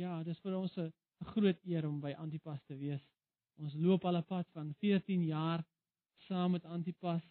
Ja, 0.00 0.22
dis 0.24 0.38
vir 0.40 0.54
ons 0.56 0.76
'n 0.78 0.92
groot 1.32 1.58
eer 1.68 1.86
om 1.86 1.98
by 2.00 2.12
Antipas 2.16 2.62
te 2.64 2.76
wees. 2.76 3.02
Ons 3.60 3.74
loop 3.74 4.04
al 4.04 4.16
'n 4.16 4.24
pad 4.24 4.46
van 4.56 4.72
14 4.74 5.24
jaar 5.24 5.64
saam 6.28 6.50
met 6.52 6.64
Antipas 6.64 7.24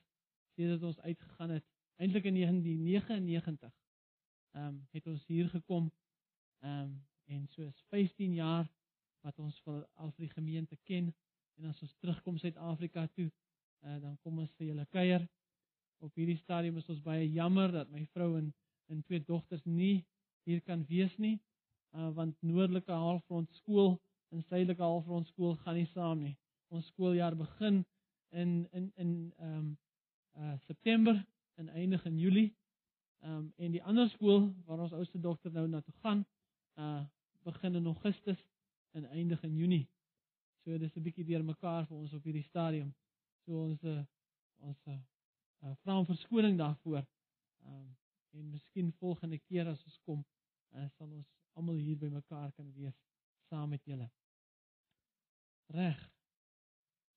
sedert 0.55 0.83
ons 0.83 0.99
uitgegaan 0.99 1.49
het. 1.49 1.65
Eintlik 1.97 2.25
in 2.25 2.33
1999. 2.33 3.73
Ehm 4.51 4.67
um, 4.67 4.87
het 4.91 5.07
ons 5.07 5.25
hier 5.25 5.49
gekom. 5.49 5.91
Ehm 6.59 6.81
um, 6.81 7.07
en 7.25 7.47
soos 7.47 7.81
15 7.89 8.33
jaar 8.33 8.69
wat 9.21 9.39
ons 9.39 9.61
vir 9.65 9.87
al 9.93 10.11
vir 10.11 10.25
die 10.27 10.33
gemeente 10.37 10.77
ken 10.83 11.13
en 11.57 11.65
as 11.65 11.81
ons 11.81 11.95
terugkom 11.97 12.37
Suid-Afrika 12.37 13.07
toe, 13.07 13.31
uh, 13.81 14.01
dan 14.01 14.17
kom 14.21 14.39
ons 14.39 14.53
vir 14.57 14.67
julle 14.67 14.85
kuier. 14.85 15.27
Op 15.97 16.15
hierdie 16.15 16.37
stadium 16.37 16.77
is 16.77 16.89
ons 16.89 17.01
baie 17.01 17.31
jammer 17.31 17.71
dat 17.71 17.89
my 17.89 18.05
vrou 18.05 18.37
en 18.37 18.53
en 18.87 19.03
twee 19.03 19.23
dogters 19.25 19.65
nie 19.65 20.05
hier 20.43 20.61
kan 20.61 20.85
wees 20.85 21.17
nie 21.17 21.39
uh, 21.95 22.09
want 22.15 22.41
noordelike 22.41 22.91
halfrond 22.91 23.49
skool 23.53 24.01
en 24.29 24.43
suidelike 24.43 24.81
halfrond 24.81 25.27
skool 25.27 25.55
gaan 25.63 25.75
nie 25.75 25.89
saam 25.93 26.21
nie. 26.21 26.35
Ons 26.69 26.87
skooljaar 26.93 27.35
begin 27.35 27.85
in 28.29 28.67
in 28.71 28.91
in 28.95 29.33
ehm 29.37 29.57
um, 29.57 29.77
uh 30.37 30.57
September 30.65 31.25
en 31.55 31.69
eindig 31.69 32.05
in 32.05 32.17
Julie. 32.19 32.55
Ehm 33.19 33.37
um, 33.37 33.53
en 33.57 33.71
die 33.71 33.83
ander 33.83 34.09
skool 34.09 34.53
waar 34.65 34.79
ons 34.79 34.93
oudste 34.93 35.19
dogter 35.19 35.51
nou 35.51 35.67
na 35.67 35.81
toe 35.81 35.93
gaan, 36.03 36.25
uh 36.75 37.05
begin 37.43 37.75
in 37.75 37.85
Augustus 37.85 38.45
en 38.91 39.05
eindig 39.05 39.43
in 39.43 39.55
Junie. 39.55 39.89
So 40.63 40.77
dis 40.77 40.95
'n 40.95 41.03
bietjie 41.03 41.25
deurmekaar 41.25 41.87
vir 41.87 41.97
ons 41.97 42.13
op 42.13 42.23
hierdie 42.23 42.43
stadium. 42.43 42.93
So 43.45 43.63
ons 43.63 43.83
uh, 43.83 44.03
ons 44.57 44.87
uh, 44.87 44.99
uh 45.63 45.75
vra 45.83 45.97
om 45.97 46.05
verskoning 46.05 46.57
daarvoor. 46.57 47.03
Ehm 47.65 47.73
um, 47.73 47.97
en 48.31 48.49
miskien 48.49 48.93
volgende 48.93 49.39
keer 49.39 49.67
as 49.67 49.83
ons 49.83 49.99
kom, 50.05 50.25
uh, 50.75 50.87
sal 50.97 51.07
ons 51.11 51.38
almal 51.59 51.79
hier 51.79 51.97
by 51.99 52.09
mekaar 52.13 52.51
kan 52.55 52.71
wees 52.77 52.95
saam 53.49 53.69
met 53.73 53.83
julle. 53.85 54.07
Reg. 55.75 55.99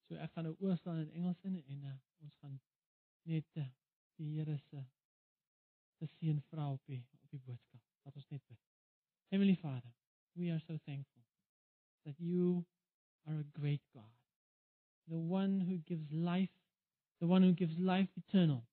So 0.09 0.19
ek 0.21 0.35
gaan 0.35 0.49
nou 0.49 0.57
oorstaan 0.59 0.99
in 1.05 1.15
Engels 1.21 1.41
in 1.49 1.61
en 1.63 1.87
uh, 1.89 1.95
ons 2.27 2.35
gaan 2.43 2.59
net 3.31 3.63
uh, 3.63 3.69
die 4.19 4.29
Here 4.35 4.59
se 4.67 4.83
seën 6.19 6.41
vra 6.51 6.67
op 6.73 6.83
die 6.91 7.01
op 7.23 7.31
die 7.31 7.41
boodskap. 7.47 7.83
Laat 8.03 8.19
ons 8.19 8.29
net 8.35 8.43
bid. 8.49 8.59
Heavenly 9.31 9.57
Father, 9.57 9.93
we 10.35 10.51
are 10.51 10.61
so 10.67 10.77
thankful 10.85 11.23
that 12.05 12.19
you 12.19 12.65
are 13.27 13.39
a 13.39 13.61
great 13.61 13.83
God. 13.95 14.11
The 15.09 15.17
one 15.17 15.61
who 15.61 15.79
gives 15.87 16.11
life, 16.11 16.53
the 17.21 17.27
one 17.27 17.43
who 17.43 17.53
gives 17.53 17.79
life 17.79 18.09
eternal. 18.17 18.65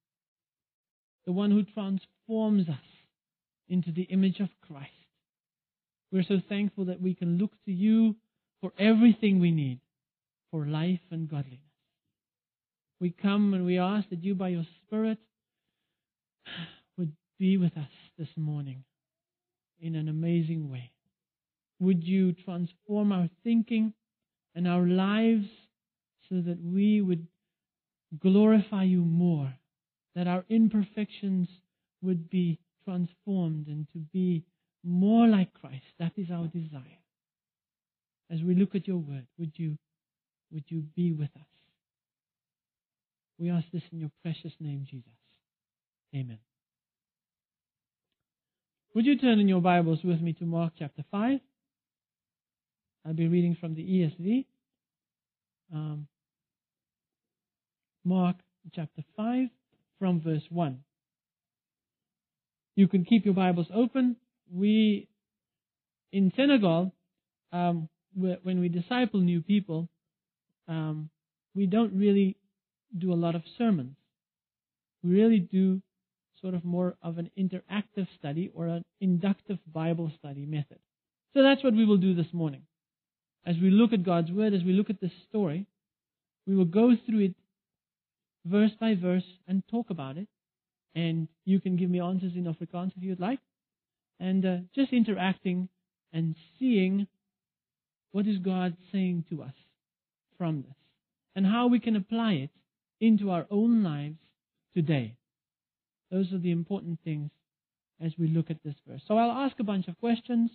The 1.25 1.31
one 1.31 1.51
who 1.51 1.63
transforms 1.63 2.69
us 2.69 2.89
into 3.67 3.91
the 3.91 4.03
image 4.03 4.39
of 4.39 4.49
Christ. 4.61 4.98
We're 6.11 6.23
so 6.23 6.41
thankful 6.49 6.85
that 6.85 7.01
we 7.01 7.13
can 7.13 7.37
look 7.37 7.51
to 7.65 7.71
you 7.71 8.15
for 8.61 8.73
everything 8.79 9.39
we 9.39 9.51
need 9.51 9.79
for 10.51 10.65
life 10.65 10.99
and 11.11 11.29
godliness. 11.29 11.59
We 12.99 13.11
come 13.11 13.53
and 13.53 13.65
we 13.65 13.77
ask 13.77 14.09
that 14.09 14.23
you, 14.23 14.35
by 14.35 14.49
your 14.49 14.65
Spirit, 14.85 15.19
would 16.97 17.13
be 17.37 17.57
with 17.57 17.77
us 17.77 17.91
this 18.17 18.27
morning 18.35 18.83
in 19.79 19.95
an 19.95 20.09
amazing 20.09 20.69
way. 20.69 20.91
Would 21.79 22.03
you 22.03 22.33
transform 22.33 23.11
our 23.11 23.29
thinking 23.43 23.93
and 24.55 24.67
our 24.67 24.85
lives 24.85 25.47
so 26.27 26.41
that 26.41 26.57
we 26.61 27.01
would 27.01 27.27
glorify 28.19 28.83
you 28.83 29.01
more, 29.05 29.53
that 30.15 30.27
our 30.27 30.43
imperfections 30.49 31.47
would 32.01 32.29
be 32.29 32.59
transformed 32.83 33.67
and 33.67 33.87
to 33.93 33.99
be 33.99 34.43
more 34.83 35.27
like 35.27 35.53
Christ. 35.53 35.83
That 35.99 36.13
is 36.17 36.27
our 36.31 36.47
desire. 36.47 36.83
As 38.31 38.41
we 38.41 38.55
look 38.55 38.75
at 38.75 38.87
your 38.87 38.97
word, 38.97 39.25
would 39.37 39.53
you, 39.55 39.77
would 40.51 40.65
you 40.67 40.83
be 40.95 41.11
with 41.11 41.29
us? 41.35 41.47
We 43.37 43.49
ask 43.49 43.65
this 43.71 43.83
in 43.91 43.99
your 43.99 44.11
precious 44.21 44.53
name, 44.59 44.85
Jesus. 44.89 45.11
Amen. 46.13 46.39
Would 48.95 49.05
you 49.05 49.17
turn 49.17 49.39
in 49.39 49.47
your 49.47 49.61
Bibles 49.61 49.99
with 50.03 50.19
me 50.21 50.33
to 50.33 50.45
Mark 50.45 50.73
chapter 50.77 51.03
5? 51.11 51.39
I'll 53.05 53.13
be 53.13 53.27
reading 53.27 53.55
from 53.59 53.75
the 53.75 53.81
ESV. 53.81 54.45
Um, 55.73 56.07
Mark 58.03 58.37
chapter 58.73 59.03
5 59.15 59.47
from 59.99 60.21
verse 60.21 60.43
1. 60.49 60.79
You 62.75 62.87
can 62.87 63.05
keep 63.05 63.25
your 63.25 63.33
Bibles 63.33 63.67
open 63.73 64.15
we 64.51 65.07
in 66.11 66.31
Senegal, 66.35 66.93
um, 67.51 67.89
when 68.15 68.59
we 68.59 68.69
disciple 68.69 69.19
new 69.19 69.41
people, 69.41 69.87
um, 70.67 71.09
we 71.55 71.65
don't 71.65 71.93
really 71.93 72.37
do 72.97 73.13
a 73.13 73.15
lot 73.15 73.35
of 73.35 73.43
sermons. 73.57 73.95
We 75.03 75.11
really 75.11 75.39
do 75.39 75.81
sort 76.41 76.53
of 76.53 76.63
more 76.65 76.95
of 77.01 77.17
an 77.17 77.29
interactive 77.37 78.07
study 78.17 78.51
or 78.53 78.67
an 78.67 78.85
inductive 79.01 79.59
Bible 79.71 80.11
study 80.17 80.45
method. 80.45 80.79
So 81.33 81.43
that's 81.43 81.63
what 81.63 81.73
we 81.73 81.85
will 81.85 81.97
do 81.97 82.15
this 82.15 82.33
morning. 82.33 82.63
As 83.45 83.55
we 83.61 83.69
look 83.69 83.93
at 83.93 84.03
God's 84.03 84.31
Word, 84.31 84.53
as 84.53 84.63
we 84.63 84.73
look 84.73 84.89
at 84.89 84.99
this 84.99 85.11
story, 85.29 85.67
we 86.47 86.55
will 86.55 86.65
go 86.65 86.93
through 87.05 87.19
it 87.19 87.35
verse 88.45 88.71
by 88.79 88.95
verse 88.95 89.23
and 89.47 89.63
talk 89.69 89.89
about 89.89 90.17
it. 90.17 90.27
And 90.95 91.27
you 91.45 91.59
can 91.59 91.77
give 91.77 91.89
me 91.89 91.99
answers 91.99 92.33
in 92.35 92.45
Afrikaans 92.45 92.91
if 92.97 93.03
you'd 93.03 93.19
like 93.19 93.39
and 94.19 94.45
uh, 94.45 94.57
just 94.75 94.93
interacting 94.93 95.69
and 96.11 96.35
seeing 96.57 97.07
what 98.11 98.27
is 98.27 98.37
God 98.39 98.75
saying 98.91 99.25
to 99.29 99.43
us 99.43 99.53
from 100.37 100.63
this 100.63 100.75
and 101.35 101.45
how 101.45 101.67
we 101.67 101.79
can 101.79 101.95
apply 101.95 102.33
it 102.33 102.49
into 102.99 103.29
our 103.31 103.45
own 103.49 103.83
lives 103.83 104.17
today. 104.75 105.15
Those 106.11 106.33
are 106.33 106.39
the 106.39 106.51
important 106.51 106.99
things 107.03 107.29
as 108.03 108.13
we 108.17 108.27
look 108.27 108.49
at 108.49 108.63
this 108.63 108.75
verse. 108.87 109.01
So 109.07 109.17
I'll 109.17 109.45
ask 109.45 109.59
a 109.59 109.63
bunch 109.63 109.87
of 109.87 109.99
questions. 109.99 110.49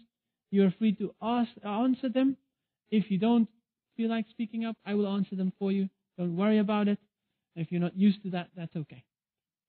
You're 0.50 0.74
free 0.78 0.94
to 0.96 1.14
ask, 1.22 1.50
answer 1.64 2.08
them. 2.08 2.36
If 2.90 3.10
you 3.10 3.18
don't 3.18 3.48
feel 3.96 4.10
like 4.10 4.26
speaking 4.30 4.64
up, 4.64 4.76
I 4.84 4.94
will 4.94 5.08
answer 5.08 5.36
them 5.36 5.52
for 5.58 5.70
you. 5.70 5.88
Don't 6.18 6.36
worry 6.36 6.58
about 6.58 6.88
it. 6.88 6.98
If 7.56 7.70
you're 7.70 7.80
not 7.80 7.96
used 7.96 8.22
to 8.24 8.30
that, 8.30 8.48
that's 8.56 8.74
okay. 8.74 9.04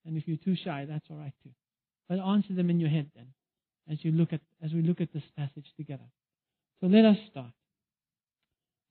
And 0.06 0.18
if 0.18 0.28
you're 0.28 0.38
too 0.38 0.56
shy, 0.56 0.86
that's 0.88 1.06
all 1.10 1.18
right 1.18 1.34
too. 1.44 1.52
But 2.10 2.20
answer 2.20 2.54
them 2.54 2.70
in 2.70 2.80
your 2.80 2.90
head 2.90 3.10
then 3.16 3.28
as 3.90 4.04
you 4.04 4.12
look 4.12 4.34
at 4.34 4.42
as 4.64 4.74
we 4.74 4.82
look 4.82 5.02
at 5.02 5.14
this 5.14 5.24
passage 5.38 5.72
together. 5.78 6.10
So 6.80 6.88
let 6.88 7.06
us 7.06 7.18
start. 7.30 7.54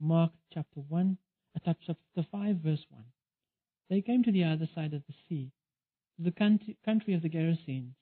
Mark 0.01 0.33
chapter 0.53 0.81
one, 0.89 1.19
uh, 1.57 1.73
chapter 1.87 2.27
five, 2.31 2.57
verse 2.57 2.85
one. 2.91 3.05
They 3.91 4.01
came 4.01 4.23
to 4.25 4.33
the 4.33 4.45
other 4.45 4.69
side 4.75 4.95
of 4.95 5.03
the 5.07 5.15
sea, 5.29 5.53
to 6.17 6.25
the 6.25 6.31
country, 6.31 6.77
country 6.85 7.15
of 7.15 7.23
the 7.23 7.29
Gerasenes, 7.29 7.95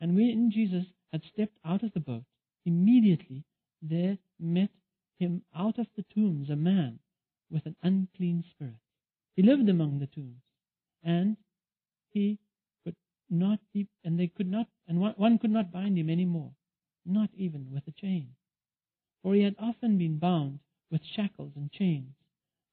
and 0.00 0.16
when 0.16 0.50
Jesus 0.52 0.84
had 1.12 1.22
stepped 1.32 1.58
out 1.64 1.82
of 1.82 1.92
the 1.92 2.00
boat, 2.00 2.24
immediately 2.64 3.44
there 3.80 4.18
met 4.40 4.70
him 5.18 5.42
out 5.56 5.78
of 5.78 5.86
the 5.96 6.04
tombs 6.14 6.50
a 6.50 6.56
man 6.56 6.98
with 7.50 7.66
an 7.66 7.76
unclean 7.82 8.44
spirit. 8.50 8.74
He 9.36 9.42
lived 9.42 9.68
among 9.68 9.98
the 9.98 10.06
tombs, 10.06 10.42
and 11.02 11.36
he 12.10 12.38
not 13.32 13.58
be, 13.72 13.88
and 14.04 14.18
they 14.18 14.28
could 14.28 14.50
not, 14.50 14.68
and 14.86 15.00
one, 15.00 15.14
one 15.16 15.38
could 15.38 15.50
not 15.50 15.72
bind 15.72 15.98
him 15.98 16.10
any 16.10 16.24
more, 16.24 16.52
not 17.06 17.30
even 17.34 17.70
with 17.70 17.86
a 17.88 17.92
chain. 17.92 18.28
For 19.22 19.34
he 19.34 19.42
had 19.42 19.56
often 19.58 19.98
been 19.98 20.18
bound 20.18 20.60
with 20.90 21.04
shackles 21.04 21.52
and 21.56 21.70
chains, 21.72 22.14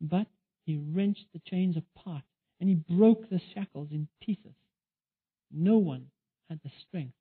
but 0.01 0.27
he 0.65 0.77
wrenched 0.77 1.25
the 1.33 1.39
chains 1.39 1.77
apart, 1.77 2.23
and 2.59 2.69
he 2.69 2.75
broke 2.75 3.29
the 3.29 3.39
shackles 3.53 3.89
in 3.91 4.07
pieces. 4.21 4.55
No 5.51 5.77
one 5.77 6.11
had 6.49 6.59
the 6.63 6.71
strength 6.87 7.15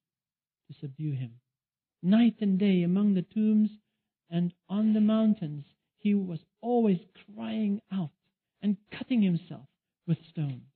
to 0.69 0.79
subdue 0.81 1.13
him. 1.13 1.41
Night 2.03 2.37
and 2.41 2.59
day 2.59 2.83
among 2.83 3.15
the 3.15 3.23
tombs 3.23 3.71
and 4.31 4.53
on 4.69 4.93
the 4.93 5.01
mountains, 5.01 5.65
he 5.99 6.15
was 6.15 6.41
always 6.61 6.99
crying 7.35 7.81
out 7.93 8.11
and 8.63 8.77
cutting 8.91 9.23
himself 9.23 9.67
with 10.07 10.19
stones. 10.31 10.68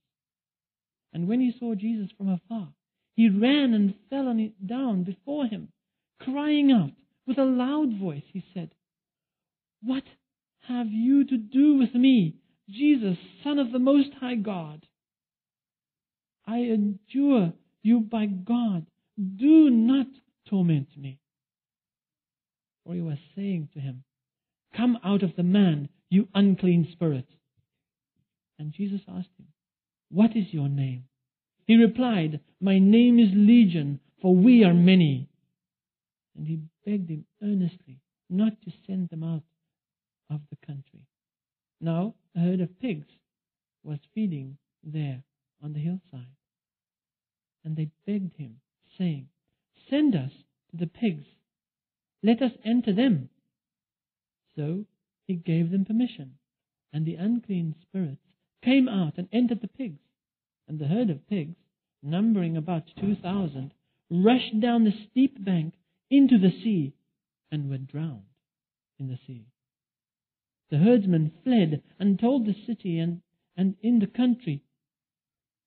And 1.13 1.27
when 1.27 1.39
he 1.39 1.53
saw 1.59 1.75
Jesus 1.75 2.09
from 2.17 2.29
afar, 2.29 2.69
he 3.15 3.29
ran 3.29 3.73
and 3.73 3.93
fell 4.09 4.27
on 4.27 4.53
down 4.65 5.03
before 5.03 5.45
him, 5.45 5.69
crying 6.19 6.71
out 6.71 6.91
with 7.27 7.37
a 7.37 7.43
loud 7.43 7.97
voice. 7.99 8.23
He 8.33 8.43
said, 8.53 8.71
What 9.83 10.03
have 10.67 10.87
you 10.89 11.25
to 11.25 11.37
do 11.37 11.77
with 11.77 11.93
me, 11.93 12.35
Jesus, 12.69 13.17
Son 13.43 13.59
of 13.59 13.71
the 13.71 13.79
Most 13.79 14.09
High 14.19 14.35
God? 14.35 14.85
I 16.47 16.57
adjure 16.57 17.53
you 17.83 17.99
by 17.99 18.25
God, 18.25 18.85
do 19.17 19.69
not 19.69 20.07
torment 20.49 20.87
me. 20.97 21.19
For 22.85 22.95
he 22.95 23.01
was 23.01 23.17
saying 23.35 23.69
to 23.73 23.79
him, 23.79 24.03
Come 24.75 24.97
out 25.05 25.23
of 25.23 25.35
the 25.35 25.43
man, 25.43 25.89
you 26.09 26.27
unclean 26.33 26.87
spirit. 26.91 27.27
And 28.57 28.73
Jesus 28.73 29.01
asked 29.07 29.29
him, 29.37 29.47
what 30.13 30.35
is 30.35 30.53
your 30.53 30.69
name? 30.69 31.05
He 31.65 31.75
replied, 31.75 32.39
My 32.61 32.77
name 32.77 33.17
is 33.17 33.31
Legion, 33.33 33.99
for 34.21 34.35
we 34.35 34.63
are 34.63 34.73
many. 34.73 35.27
And 36.37 36.45
he 36.45 36.59
begged 36.85 37.09
him 37.09 37.25
earnestly 37.41 37.99
not 38.29 38.61
to 38.61 38.71
send 38.85 39.09
them 39.09 39.23
out 39.23 39.41
of 40.29 40.41
the 40.51 40.67
country. 40.67 41.07
Now, 41.81 42.13
a 42.35 42.41
herd 42.41 42.61
of 42.61 42.79
pigs 42.79 43.07
was 43.83 43.97
feeding 44.13 44.57
there 44.83 45.23
on 45.63 45.73
the 45.73 45.79
hillside. 45.79 46.35
And 47.65 47.75
they 47.75 47.89
begged 48.05 48.35
him, 48.37 48.57
saying, 48.95 49.29
Send 49.89 50.15
us 50.15 50.31
to 50.69 50.77
the 50.77 50.85
pigs. 50.85 51.25
Let 52.21 52.43
us 52.43 52.51
enter 52.63 52.93
them. 52.93 53.29
So 54.55 54.85
he 55.25 55.33
gave 55.33 55.71
them 55.71 55.85
permission, 55.85 56.35
and 56.93 57.03
the 57.03 57.15
unclean 57.15 57.73
spirits 57.81 58.21
came 58.61 58.87
out 58.87 59.17
and 59.17 59.27
entered 59.31 59.61
the 59.61 59.67
pigs. 59.67 60.02
And 60.67 60.79
the 60.79 60.87
herd 60.87 61.09
of 61.09 61.27
pigs, 61.27 61.55
numbering 62.01 62.57
about 62.57 62.83
two 62.99 63.15
thousand, 63.15 63.73
rushed 64.09 64.59
down 64.59 64.83
the 64.83 64.93
steep 65.09 65.43
bank 65.43 65.73
into 66.09 66.37
the 66.37 66.51
sea 66.51 66.93
and 67.51 67.69
were 67.69 67.77
drowned 67.77 68.23
in 68.99 69.07
the 69.07 69.19
sea. 69.27 69.47
The 70.69 70.77
herdsmen 70.77 71.31
fled 71.43 71.83
and 71.99 72.19
told 72.19 72.45
the 72.45 72.55
city 72.65 72.99
and, 72.99 73.21
and 73.55 73.75
in 73.81 73.99
the 73.99 74.07
country, 74.07 74.63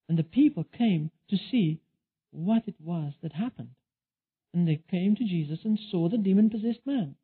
and 0.09 0.19
the 0.19 0.25
people 0.25 0.65
came 0.65 1.11
to 1.29 1.37
see 1.37 1.81
what 2.31 2.67
it 2.67 2.75
was 2.81 3.13
that 3.23 3.33
happened. 3.33 3.71
And 4.53 4.67
they 4.67 4.81
came 4.91 5.17
to 5.17 5.25
Jesus 5.25 5.61
and 5.65 5.79
saw 5.91 6.09
the 6.09 6.19
demon 6.19 6.51
possessed 6.51 6.87
man, 6.87 7.17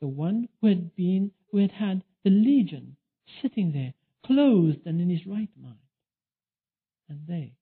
the 0.00 0.08
one 0.08 0.48
who 0.60 0.66
had 0.68 0.96
been 0.96 1.30
who 1.50 1.58
had 1.58 1.72
had 1.72 2.02
the 2.24 2.30
legion 2.30 2.96
sitting 3.40 3.72
there, 3.72 3.94
clothed 4.24 4.86
and 4.86 5.00
in 5.00 5.08
his 5.08 5.26
right 5.26 5.50
mind. 5.60 5.76
And 7.08 7.20
they 7.28 7.54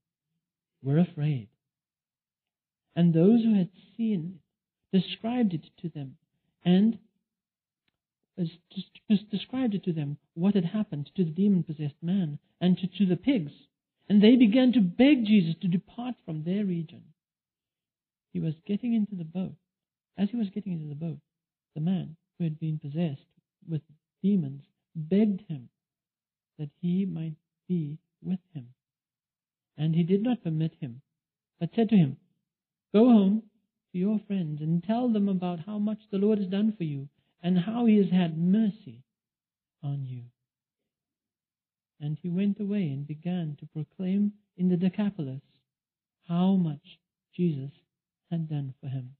were 0.83 0.99
afraid. 0.99 1.49
And 2.97 3.13
those 3.13 3.43
who 3.43 3.57
had 3.57 3.71
seen 3.97 4.39
it 4.93 5.01
described 5.01 5.55
it 5.55 5.65
to 5.83 5.89
them 5.89 6.17
and 6.65 6.99
described 9.31 9.75
it 9.75 9.85
to 9.85 9.93
them 9.93 10.19
what 10.35 10.55
had 10.55 10.65
happened 10.65 11.11
to 11.17 11.25
the 11.25 11.31
demon 11.31 11.63
possessed 11.63 12.03
man 12.03 12.39
and 12.61 12.79
to, 12.79 12.87
to 12.87 13.07
the 13.07 13.17
pigs. 13.17 13.53
And 14.09 14.23
they 14.23 14.37
began 14.37 14.73
to 14.73 14.81
beg 14.81 15.25
Jesus 15.27 15.55
to 15.63 15.69
depart 15.69 16.15
from 16.25 16.45
their 16.45 16.65
region. 16.65 17.03
He 18.33 18.41
was 18.41 18.55
getting 18.67 18.95
into 18.95 19.15
the 19.15 19.25
boat. 19.25 19.55
As 20.17 20.31
he 20.31 20.37
was 20.37 20.49
getting 20.51 20.73
into 20.73 20.89
the 20.89 20.95
boat, 20.95 21.19
the 21.75 21.81
man 21.81 22.17
who 22.39 22.45
had 22.45 22.61
been 22.61 22.79
possessed 22.79 23.27
with 23.69 23.83
demons 24.23 24.63
begged 24.95 25.43
him 25.49 25.69
that 26.59 26.71
he 26.81 27.05
might 27.05 27.37
be 27.69 27.99
with 28.23 28.39
him. 28.53 28.74
And 29.77 29.95
he 29.95 30.03
did 30.03 30.23
not 30.23 30.43
permit 30.43 30.73
him, 30.81 31.03
but 31.59 31.71
said 31.75 31.89
to 31.89 31.97
him, 31.97 32.17
Go 32.93 33.07
home 33.07 33.43
to 33.93 33.99
your 33.99 34.21
friends 34.27 34.61
and 34.61 34.83
tell 34.83 35.09
them 35.09 35.29
about 35.29 35.61
how 35.67 35.79
much 35.79 35.99
the 36.11 36.19
Lord 36.19 36.39
has 36.39 36.49
done 36.49 36.75
for 36.77 36.85
you 36.85 37.09
and 37.43 37.59
how 37.59 37.87
he 37.87 37.97
has 37.99 38.11
had 38.11 38.39
mercy 38.39 39.03
on 39.83 40.05
you. 40.05 40.23
And 42.01 42.19
he 42.21 42.29
went 42.29 42.61
away 42.61 42.83
and 42.83 43.07
began 43.07 43.57
to 43.61 43.67
proclaim 43.67 44.33
in 44.57 44.69
the 44.69 44.77
Decapolis 44.77 45.43
how 46.29 46.55
much 46.55 46.99
Jesus 47.37 47.71
had 48.31 48.49
done 48.49 48.75
for 48.81 48.89
him. 48.89 49.17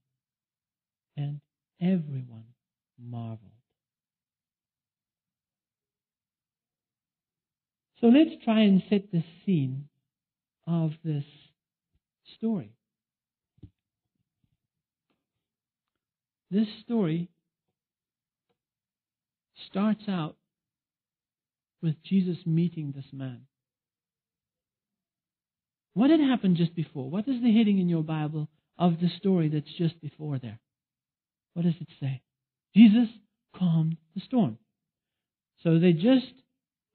And 1.17 1.39
everyone 1.81 2.45
marveled. 2.99 3.51
So 8.01 8.07
let's 8.07 8.43
try 8.43 8.61
and 8.61 8.83
set 8.89 9.11
the 9.11 9.23
scene 9.45 9.87
of 10.67 10.91
this 11.03 11.23
story. 12.37 12.75
This 16.51 16.67
story 16.83 17.29
starts 19.69 20.03
out 20.07 20.37
with 21.81 21.95
Jesus 22.03 22.37
meeting 22.45 22.93
this 22.95 23.05
man. 23.11 23.41
What 25.93 26.09
had 26.09 26.19
happened 26.19 26.57
just 26.57 26.75
before? 26.75 27.09
What 27.09 27.27
is 27.27 27.41
the 27.41 27.55
heading 27.55 27.79
in 27.79 27.89
your 27.89 28.03
Bible 28.03 28.49
of 28.77 28.99
the 28.99 29.09
story 29.17 29.49
that's 29.49 29.73
just 29.77 29.99
before 30.01 30.39
there? 30.39 30.59
What 31.53 31.63
does 31.63 31.75
it 31.79 31.87
say? 31.99 32.21
Jesus 32.75 33.07
calmed 33.57 33.97
the 34.13 34.21
storm. 34.21 34.57
So 35.63 35.79
they 35.79 35.93
just 35.93 36.33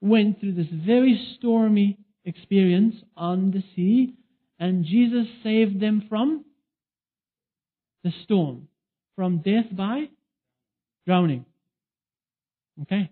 went 0.00 0.40
through 0.40 0.54
this 0.54 0.68
very 0.70 1.34
stormy 1.36 1.98
experience 2.24 2.96
on 3.16 3.50
the 3.50 3.62
sea, 3.74 4.14
and 4.58 4.84
Jesus 4.84 5.26
saved 5.42 5.80
them 5.80 6.06
from 6.08 6.44
the 8.04 8.12
storm, 8.24 8.68
from 9.16 9.38
death 9.38 9.66
by 9.72 10.08
drowning. 11.06 11.44
Okay? 12.82 13.10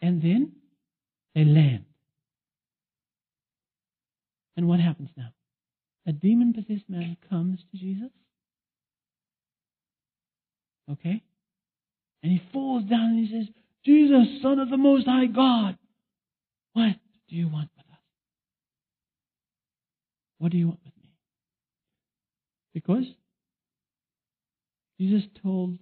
And 0.00 0.22
then 0.22 0.52
they 1.34 1.44
land. 1.44 1.84
And 4.56 4.68
what 4.68 4.80
happens 4.80 5.10
now? 5.16 5.32
A 6.06 6.12
demon 6.12 6.52
possessed 6.52 6.88
man 6.88 7.16
comes 7.28 7.58
to 7.70 7.78
Jesus. 7.78 8.10
Okay? 10.90 11.22
And 12.22 12.32
he 12.32 12.42
falls 12.52 12.84
down 12.84 13.16
and 13.16 13.26
he 13.26 13.32
says, 13.34 13.48
Jesus, 13.84 14.40
Son 14.42 14.58
of 14.58 14.70
the 14.70 14.76
Most 14.76 15.06
High 15.06 15.26
God, 15.26 15.76
what 16.72 16.94
do 17.28 17.36
you 17.36 17.48
want 17.48 17.68
with 17.76 17.86
us? 17.92 17.98
What 20.38 20.52
do 20.52 20.58
you 20.58 20.68
want 20.68 20.80
with 20.84 20.94
me? 21.02 21.10
Because 22.72 23.04
Jesus 24.98 25.22
told, 25.42 25.78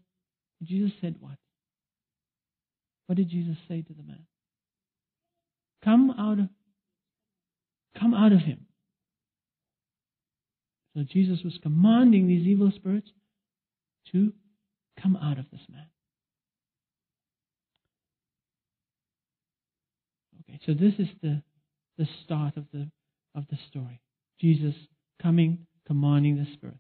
Jesus 0.62 0.92
said 1.00 1.16
what? 1.20 1.36
What 3.06 3.16
did 3.16 3.28
Jesus 3.28 3.56
say 3.68 3.82
to 3.82 3.92
the 3.92 4.02
man? 4.02 4.26
Come 5.84 6.10
out 6.18 6.38
of, 6.38 6.48
come 7.98 8.14
out 8.14 8.32
of 8.32 8.40
him. 8.40 8.66
So 10.94 11.02
Jesus 11.02 11.42
was 11.42 11.58
commanding 11.62 12.28
these 12.28 12.46
evil 12.46 12.70
spirits 12.74 13.08
to 14.12 14.32
come 15.00 15.16
out 15.16 15.38
of 15.38 15.46
this 15.50 15.60
man. 15.70 15.86
Okay, 20.40 20.51
so 20.66 20.74
this 20.74 20.94
is 20.98 21.08
the, 21.22 21.42
the 21.98 22.06
start 22.24 22.56
of 22.56 22.64
the, 22.72 22.88
of 23.34 23.44
the 23.50 23.58
story. 23.70 24.00
Jesus 24.40 24.74
coming, 25.20 25.66
commanding 25.86 26.36
the 26.36 26.46
spirits. 26.54 26.78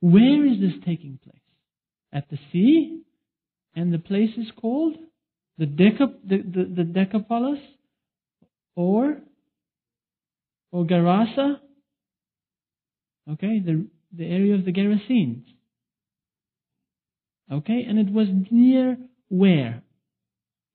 Where 0.00 0.46
is 0.46 0.60
this 0.60 0.74
taking 0.84 1.18
place? 1.22 1.36
At 2.12 2.28
the 2.30 2.38
sea? 2.52 3.02
And 3.74 3.92
the 3.92 3.98
place 3.98 4.30
is 4.36 4.46
called 4.60 4.94
the, 5.58 5.66
the, 5.66 6.12
the, 6.24 6.74
the 6.76 6.84
Decapolis? 6.84 7.58
Or, 8.76 9.18
or 10.70 10.84
Gerasa? 10.84 11.58
Okay, 13.30 13.60
the, 13.64 13.86
the 14.16 14.26
area 14.26 14.54
of 14.54 14.64
the 14.64 14.72
Gerasenes. 14.72 15.44
Okay, 17.52 17.84
and 17.88 17.98
it 17.98 18.12
was 18.12 18.28
near 18.50 18.96
where? 19.28 19.82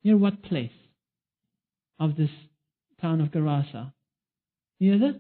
Near 0.03 0.17
what 0.17 0.43
place 0.43 0.71
of 1.99 2.15
this 2.15 2.29
town 3.01 3.21
of 3.21 3.29
Gerasa? 3.29 3.93
Near 4.79 4.97
the 4.97 5.19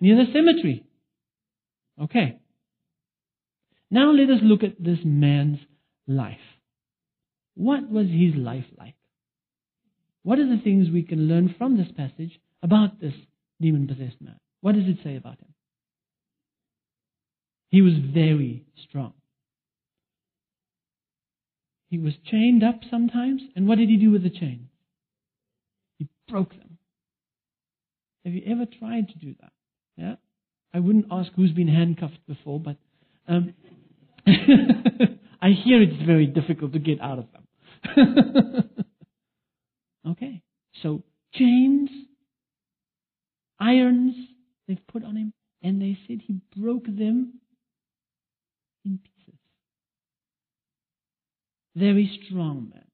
near 0.00 0.16
the 0.16 0.32
cemetery. 0.32 0.84
Okay. 2.00 2.38
Now 3.90 4.10
let 4.10 4.30
us 4.30 4.40
look 4.42 4.62
at 4.62 4.82
this 4.82 4.98
man's 5.04 5.58
life. 6.06 6.36
What 7.54 7.88
was 7.88 8.06
his 8.08 8.34
life 8.34 8.66
like? 8.76 8.96
What 10.22 10.38
are 10.38 10.48
the 10.48 10.60
things 10.62 10.90
we 10.90 11.04
can 11.04 11.28
learn 11.28 11.54
from 11.56 11.76
this 11.76 11.90
passage 11.96 12.38
about 12.62 13.00
this 13.00 13.14
demon 13.60 13.86
possessed 13.86 14.20
man? 14.20 14.38
What 14.60 14.74
does 14.74 14.86
it 14.86 14.98
say 15.04 15.16
about 15.16 15.38
him? 15.38 15.54
He 17.70 17.80
was 17.80 17.94
very 18.12 18.64
strong. 18.88 19.12
He 21.88 21.98
was 21.98 22.14
chained 22.30 22.64
up 22.64 22.80
sometimes, 22.90 23.42
and 23.54 23.68
what 23.68 23.78
did 23.78 23.88
he 23.88 23.96
do 23.96 24.10
with 24.10 24.22
the 24.22 24.30
chain? 24.30 24.68
He 25.98 26.08
broke 26.28 26.50
them. 26.50 26.65
Have 28.26 28.34
you 28.34 28.42
ever 28.44 28.66
tried 28.66 29.08
to 29.10 29.18
do 29.18 29.36
that? 29.40 29.52
Yeah? 29.96 30.16
I 30.74 30.80
wouldn't 30.80 31.06
ask 31.12 31.30
who's 31.36 31.52
been 31.52 31.68
handcuffed 31.68 32.26
before, 32.26 32.58
but 32.58 32.76
um, 33.28 33.54
I 34.26 35.50
hear 35.50 35.80
it's 35.80 36.04
very 36.04 36.26
difficult 36.26 36.72
to 36.72 36.80
get 36.80 37.00
out 37.00 37.20
of 37.20 37.26
them. 37.32 38.70
okay, 40.10 40.42
so 40.82 41.04
chains, 41.34 41.88
irons 43.60 44.16
they've 44.66 44.86
put 44.88 45.04
on 45.04 45.14
him, 45.14 45.32
and 45.62 45.80
they 45.80 45.96
said 46.08 46.20
he 46.20 46.40
broke 46.56 46.86
them 46.86 47.34
in 48.84 48.98
pieces. 48.98 49.40
Very 51.76 52.20
strong 52.26 52.72
man. 52.74 52.86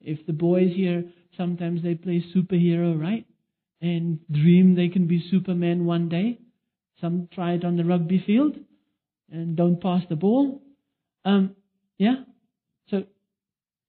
If 0.00 0.24
the 0.26 0.32
boys 0.32 0.70
here, 0.72 1.02
sometimes 1.36 1.82
they 1.82 1.96
play 1.96 2.24
superhero, 2.32 2.98
right? 2.98 3.26
And 3.80 4.20
dream 4.30 4.74
they 4.74 4.88
can 4.88 5.06
be 5.06 5.24
Superman 5.30 5.86
one 5.86 6.08
day. 6.08 6.38
Some 7.00 7.28
try 7.32 7.52
it 7.52 7.64
on 7.64 7.76
the 7.76 7.84
rugby 7.84 8.22
field 8.26 8.56
and 9.32 9.56
don't 9.56 9.80
pass 9.80 10.02
the 10.08 10.16
ball. 10.16 10.62
Um, 11.24 11.56
yeah. 11.96 12.24
So 12.90 13.04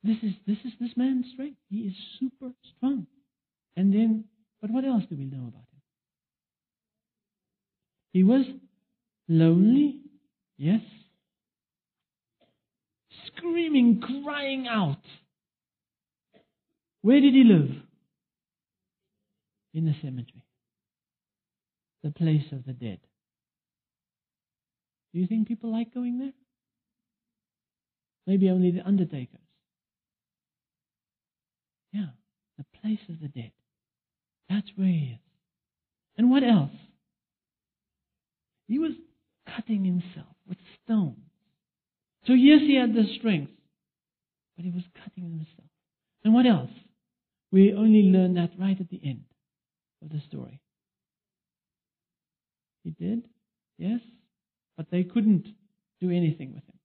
this 0.03 0.17
is 0.23 0.31
this 0.47 0.57
is 0.63 0.71
this 0.79 0.91
man's 0.95 1.25
strength. 1.33 1.57
He 1.69 1.79
is 1.79 1.93
super 2.19 2.53
strong. 2.75 3.07
And 3.75 3.93
then, 3.93 4.25
but 4.61 4.69
what 4.69 4.85
else 4.85 5.03
do 5.09 5.17
we 5.17 5.25
know 5.25 5.47
about 5.47 5.67
him? 5.71 5.81
He 8.13 8.23
was 8.23 8.45
lonely, 9.27 10.01
Yes? 10.61 10.81
Screaming, 13.25 13.99
crying 13.99 14.67
out. 14.67 15.01
Where 17.01 17.19
did 17.19 17.33
he 17.33 17.43
live? 17.43 17.81
In 19.73 19.85
the 19.85 19.93
cemetery. 20.01 20.45
The 22.03 22.11
place 22.11 22.51
of 22.51 22.65
the 22.65 22.73
dead. 22.73 22.99
Do 25.13 25.19
you 25.19 25.27
think 25.27 25.47
people 25.47 25.71
like 25.71 25.93
going 25.93 26.19
there? 26.19 26.33
Maybe 28.27 28.49
only 28.49 28.71
the 28.71 28.85
undertakers. 28.85 29.39
Yeah, 31.93 32.07
the 32.57 32.65
place 32.81 32.99
of 33.09 33.19
the 33.19 33.27
dead. 33.27 33.51
That's 34.49 34.67
where 34.75 34.87
he 34.87 35.11
is. 35.13 35.19
And 36.17 36.29
what 36.29 36.43
else? 36.43 36.71
He 38.67 38.79
was 38.79 38.91
cutting 39.55 39.83
himself 39.83 40.35
with 40.47 40.57
stones. 40.83 41.17
So, 42.25 42.33
yes, 42.33 42.61
he 42.61 42.75
had 42.75 42.93
the 42.93 43.03
strength, 43.17 43.51
but 44.55 44.63
he 44.63 44.71
was 44.71 44.83
cutting 45.03 45.29
himself. 45.29 45.69
And 46.23 46.33
what 46.33 46.45
else? 46.45 46.69
We 47.51 47.73
only 47.73 48.03
learn 48.03 48.35
that 48.35 48.51
right 48.57 48.79
at 48.79 48.89
the 48.89 49.01
end 49.03 49.23
of 50.01 50.09
the 50.09 50.21
story. 50.27 50.59
He 52.83 52.91
did, 52.91 53.27
yes, 53.77 53.99
but 54.75 54.87
they 54.91 55.03
couldn't 55.03 55.47
do 55.99 56.09
anything 56.09 56.53
with 56.53 56.63
him. 56.63 56.79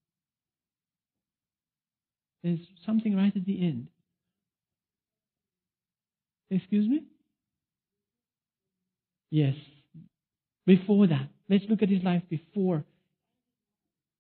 There's 2.43 2.69
something 2.85 3.17
right 3.17 3.35
at 3.35 3.45
the 3.45 3.61
end. 3.61 3.89
Excuse 6.51 6.89
me? 6.89 7.03
Yes. 9.31 9.55
Before 10.67 11.07
that, 11.07 11.29
let's 11.49 11.65
look 11.69 11.83
at 11.83 11.89
his 11.89 12.03
life 12.03 12.23
before. 12.29 12.85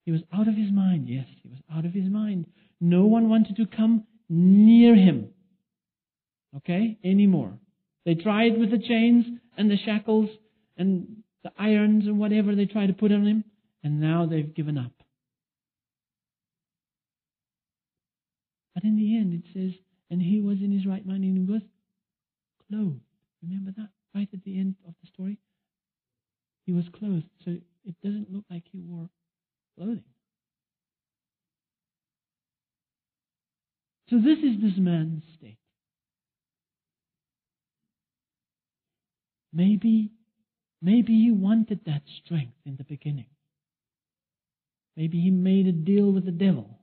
He 0.04 0.12
was 0.12 0.22
out 0.32 0.48
of 0.48 0.54
his 0.54 0.70
mind. 0.70 1.08
Yes, 1.08 1.26
he 1.42 1.48
was 1.48 1.58
out 1.72 1.84
of 1.84 1.92
his 1.92 2.08
mind. 2.08 2.46
No 2.80 3.06
one 3.06 3.28
wanted 3.28 3.56
to 3.56 3.66
come 3.66 4.04
near 4.28 4.94
him. 4.94 5.28
Okay? 6.56 6.98
Anymore. 7.04 7.58
They 8.06 8.14
tried 8.14 8.56
with 8.56 8.70
the 8.70 8.78
chains 8.78 9.26
and 9.58 9.68
the 9.68 9.76
shackles 9.84 10.30
and 10.78 11.24
the 11.42 11.50
irons 11.58 12.06
and 12.06 12.20
whatever 12.20 12.54
they 12.54 12.64
tried 12.64 12.86
to 12.86 12.92
put 12.92 13.10
on 13.10 13.26
him, 13.26 13.44
and 13.82 14.00
now 14.00 14.26
they've 14.26 14.54
given 14.54 14.78
up. 14.78 14.92
But 18.74 18.84
in 18.84 18.96
the 18.96 19.16
end, 19.16 19.34
it 19.34 19.42
says, 19.52 19.72
and 20.08 20.22
he 20.22 20.40
was 20.40 20.58
in 20.62 20.70
his 20.70 20.86
right 20.86 21.04
mind 21.04 21.24
and 21.24 21.36
he 21.36 21.52
was 21.52 21.62
clothed. 22.68 23.00
Remember 23.42 23.72
that? 23.76 23.88
Right 24.14 24.28
at 24.32 24.44
the 24.44 24.56
end 24.56 24.76
of 24.86 24.94
the 25.02 25.08
story? 25.12 25.38
He 26.64 26.72
was 26.72 26.84
clothed, 26.96 27.26
so 27.44 27.56
it 27.84 27.94
doesn't 28.04 28.32
look 28.32 28.44
like 28.48 28.64
he 28.70 28.78
wore 28.78 29.08
clothing. 29.76 30.04
So 34.10 34.16
this 34.16 34.38
is 34.38 34.62
this 34.62 34.78
man's 34.78 35.24
state. 35.36 35.58
Maybe, 39.56 40.10
maybe 40.82 41.14
he 41.14 41.30
wanted 41.30 41.80
that 41.86 42.02
strength 42.22 42.58
in 42.66 42.76
the 42.76 42.84
beginning. 42.84 43.24
Maybe 44.98 45.18
he 45.18 45.30
made 45.30 45.66
a 45.66 45.72
deal 45.72 46.12
with 46.12 46.26
the 46.26 46.30
devil. 46.30 46.78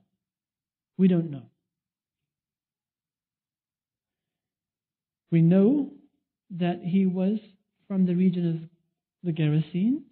We 0.98 1.06
don't 1.06 1.30
know. 1.30 1.44
We 5.30 5.40
know 5.40 5.92
that 6.58 6.80
he 6.82 7.06
was 7.06 7.38
from 7.86 8.06
the 8.06 8.16
region 8.16 8.50
of 8.50 8.68
the 9.22 9.32
Gerasenes 9.32 10.02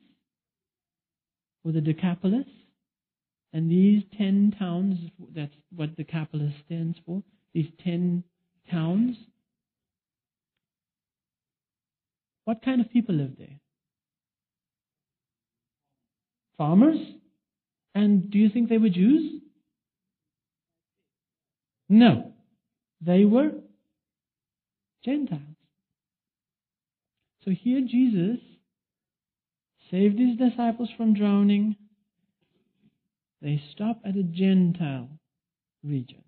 or 1.64 1.72
the 1.72 1.80
Decapolis. 1.80 2.46
And 3.52 3.68
these 3.68 4.04
ten 4.16 4.54
towns, 4.56 4.98
that's 5.34 5.54
what 5.74 5.96
the 5.96 6.04
Decapolis 6.04 6.54
stands 6.64 6.96
for, 7.04 7.24
these 7.54 7.70
ten 7.82 8.22
towns. 8.70 9.16
What 12.44 12.64
kind 12.64 12.80
of 12.80 12.90
people 12.90 13.14
lived 13.14 13.38
there? 13.38 13.60
Farmers? 16.58 16.98
And 17.94 18.30
do 18.30 18.38
you 18.38 18.48
think 18.48 18.68
they 18.68 18.78
were 18.78 18.88
Jews? 18.88 19.40
No. 21.88 22.32
They 23.00 23.24
were 23.24 23.52
Gentiles. 25.04 25.40
So 27.44 27.50
here 27.50 27.80
Jesus 27.80 28.38
saved 29.90 30.18
his 30.18 30.36
disciples 30.36 30.88
from 30.96 31.14
drowning. 31.14 31.76
They 33.40 33.60
stop 33.72 34.00
at 34.04 34.16
a 34.16 34.22
Gentile 34.22 35.08
region. 35.82 36.22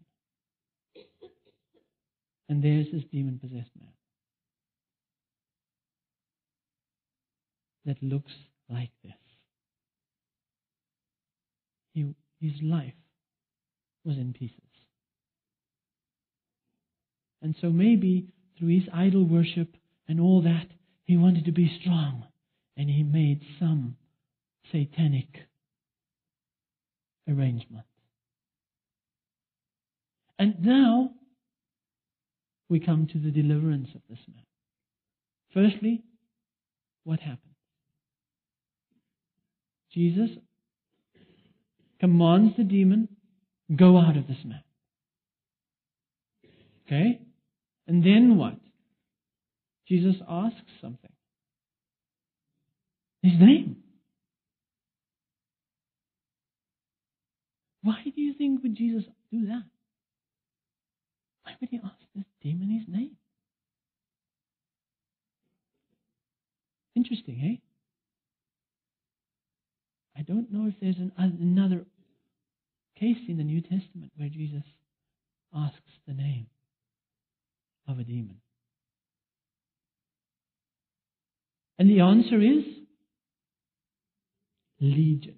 And 2.49 2.63
there's 2.63 2.87
this 2.93 3.05
demon 3.11 3.39
possessed 3.39 3.71
man 3.81 3.94
that 7.85 8.03
looks 8.03 8.33
like 8.69 8.91
this. 9.03 9.13
He, 11.93 12.15
his 12.41 12.63
life 12.63 12.95
was 14.05 14.17
in 14.17 14.33
pieces. 14.33 14.59
And 17.43 17.55
so 17.61 17.71
maybe 17.71 18.29
through 18.59 18.69
his 18.69 18.89
idol 18.93 19.25
worship 19.25 19.77
and 20.09 20.21
all 20.21 20.43
that, 20.43 20.67
he 21.05 21.17
wanted 21.17 21.45
to 21.45 21.53
be 21.53 21.79
strong. 21.81 22.25
And 22.77 22.89
he 22.89 23.03
made 23.03 23.43
some 23.61 23.97
satanic 24.73 25.29
arrangement. 27.29 27.85
And 30.39 30.65
now 30.65 31.11
we 32.69 32.81
come 32.81 33.07
to 33.13 33.19
the 33.19 33.31
deliverance 33.31 33.91
of 33.95 34.01
this 34.09 34.19
man. 34.27 34.45
Firstly, 35.53 36.03
what 37.05 37.21
happened? 37.21 37.54
Jesus 39.95 40.31
commands 42.01 42.55
the 42.57 42.65
demon, 42.65 43.09
go 43.75 43.97
out 43.97 44.17
of 44.17 44.27
this 44.27 44.37
man. 44.45 44.63
Okay? 46.87 47.21
And 47.87 48.05
then 48.05 48.37
what? 48.37 48.57
Jesus 49.89 50.17
asks 50.29 50.59
something. 50.81 51.13
His 53.23 53.33
name. 53.39 53.77
Why 57.83 58.03
do 58.05 58.21
you 58.21 58.35
think 58.37 58.63
would 58.63 58.77
Jesus 58.77 59.05
do 59.31 59.47
that? 59.47 59.63
Why 61.45 61.53
would 61.61 61.71
he 61.71 61.79
ask 61.83 61.95
this 62.15 62.25
demon 62.43 62.71
his 62.71 62.93
name? 62.93 63.17
Interesting, 66.97 67.41
eh? 67.43 67.74
I 70.25 70.33
don't 70.33 70.51
know 70.51 70.67
if 70.69 70.75
there's 70.81 70.97
an, 70.97 71.13
another 71.19 71.85
case 72.99 73.19
in 73.29 73.37
the 73.37 73.45
New 73.45 73.61
Testament 73.61 74.13
where 74.17 74.31
Jesus 74.31 74.63
asks 75.55 75.77
the 76.07 76.15
name 76.15 76.47
of 77.87 77.99
a 77.99 78.05
demon. 78.05 78.37
And 81.79 81.91
the 81.91 82.01
answer 82.01 82.41
is 82.41 82.65
legion. 84.81 85.37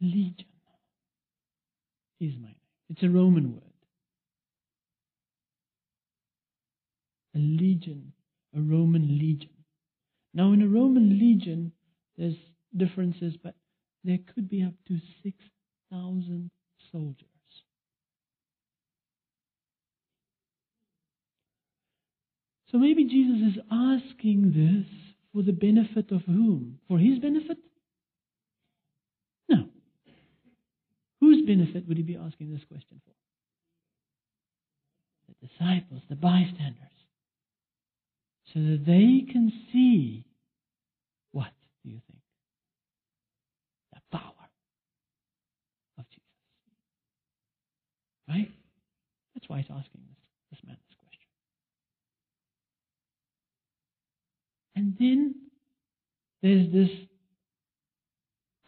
Legion 0.00 0.46
is 2.18 2.32
my 2.40 2.48
name. 2.48 2.56
It's 2.88 3.02
a 3.02 3.10
Roman 3.10 3.52
word. 3.52 3.62
A 7.34 7.38
legion, 7.38 8.12
a 8.56 8.60
Roman 8.60 9.18
legion. 9.18 9.50
Now, 10.32 10.52
in 10.52 10.62
a 10.62 10.68
Roman 10.68 11.18
legion, 11.18 11.72
there's 12.16 12.36
differences, 12.76 13.34
but 13.42 13.54
there 14.04 14.18
could 14.34 14.48
be 14.48 14.62
up 14.62 14.74
to 14.88 14.98
6,000 15.22 16.50
soldiers. 16.92 17.26
So 22.70 22.78
maybe 22.78 23.04
Jesus 23.04 23.54
is 23.54 23.62
asking 23.70 24.52
this 24.52 24.86
for 25.32 25.42
the 25.42 25.52
benefit 25.52 26.12
of 26.12 26.22
whom? 26.22 26.78
For 26.86 26.98
his 26.98 27.18
benefit? 27.18 27.58
No. 29.48 29.68
Whose 31.20 31.44
benefit 31.44 31.88
would 31.88 31.96
he 31.96 32.04
be 32.04 32.16
asking 32.16 32.52
this 32.52 32.62
question 32.68 33.00
for? 33.04 33.12
The 35.28 35.48
disciples, 35.48 36.02
the 36.08 36.14
bystanders. 36.14 36.76
So 38.52 38.58
that 38.58 38.84
they 38.84 39.32
can 39.32 39.52
see 39.72 40.24
what 41.30 41.50
do 41.84 41.90
you 41.90 42.00
think? 42.08 42.20
The 43.92 44.00
power 44.18 44.48
of 45.98 46.04
Jesus. 46.08 46.22
Right? 48.28 48.50
That's 49.34 49.48
why 49.48 49.58
he's 49.58 49.70
asking 49.70 50.00
this, 50.08 50.18
this 50.50 50.60
man 50.66 50.76
this 50.88 50.96
question. 50.98 51.28
And 54.74 54.96
then 54.98 55.34
there's 56.42 56.72
this 56.72 56.90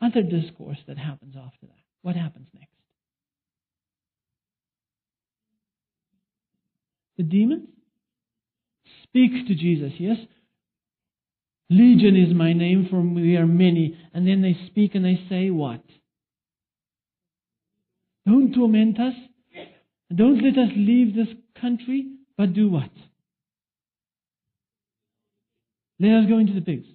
other 0.00 0.22
discourse 0.22 0.78
that 0.86 0.98
happens 0.98 1.34
after 1.36 1.66
that. 1.66 1.82
What 2.02 2.14
happens 2.14 2.46
next? 2.54 2.68
The 7.16 7.24
demons 7.24 7.68
speak 9.12 9.46
to 9.46 9.54
Jesus, 9.54 9.92
yes? 9.98 10.16
Legion 11.68 12.16
is 12.16 12.34
my 12.34 12.52
name, 12.52 12.86
for 12.90 13.00
we 13.00 13.36
are 13.36 13.46
many. 13.46 13.96
And 14.14 14.26
then 14.26 14.42
they 14.42 14.56
speak 14.66 14.94
and 14.94 15.04
they 15.04 15.20
say 15.28 15.50
what? 15.50 15.82
Don't 18.26 18.54
torment 18.54 18.98
us. 18.98 19.14
Don't 20.14 20.42
let 20.42 20.58
us 20.58 20.70
leave 20.76 21.14
this 21.14 21.28
country, 21.60 22.06
but 22.36 22.54
do 22.54 22.68
what? 22.70 22.90
Let 25.98 26.24
us 26.24 26.28
go 26.28 26.38
into 26.38 26.52
the 26.54 26.60
pigs. 26.60 26.86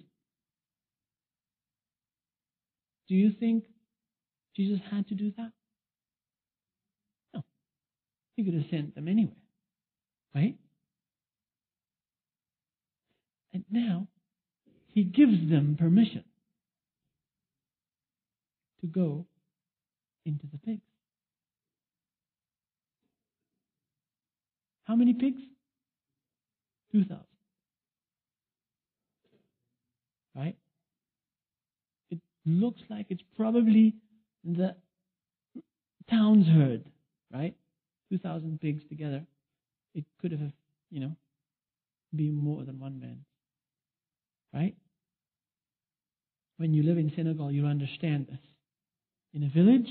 Do 3.08 3.14
you 3.14 3.32
think 3.38 3.64
Jesus 4.54 4.80
had 4.90 5.08
to 5.08 5.14
do 5.14 5.32
that? 5.36 5.52
No. 7.34 7.44
He 8.36 8.44
could 8.44 8.54
have 8.54 8.70
sent 8.70 8.94
them 8.94 9.08
anywhere. 9.08 9.34
Right? 10.34 10.56
And 13.52 13.64
now, 13.70 14.06
he 14.92 15.04
gives 15.04 15.48
them 15.48 15.76
permission 15.78 16.24
to 18.80 18.86
go 18.86 19.26
into 20.24 20.46
the 20.50 20.58
pigs. 20.58 20.82
How 24.84 24.96
many 24.96 25.12
pigs? 25.12 25.40
2,000. 26.92 27.24
Right? 30.34 30.56
It 32.10 32.20
looks 32.46 32.80
like 32.88 33.06
it's 33.10 33.22
probably 33.36 33.94
the 34.44 34.74
town's 36.10 36.46
herd, 36.46 36.84
right? 37.32 37.54
2,000 38.10 38.60
pigs 38.60 38.82
together. 38.88 39.26
It 39.94 40.04
could 40.20 40.32
have, 40.32 40.52
you 40.90 41.00
know, 41.00 41.16
been 42.14 42.34
more 42.34 42.64
than 42.64 42.78
one 42.78 42.98
man. 42.98 43.24
Right? 44.52 44.76
When 46.56 46.74
you 46.74 46.82
live 46.82 46.98
in 46.98 47.12
Senegal, 47.14 47.52
you 47.52 47.66
understand 47.66 48.26
this. 48.28 48.38
In 49.34 49.42
a 49.42 49.48
village, 49.48 49.88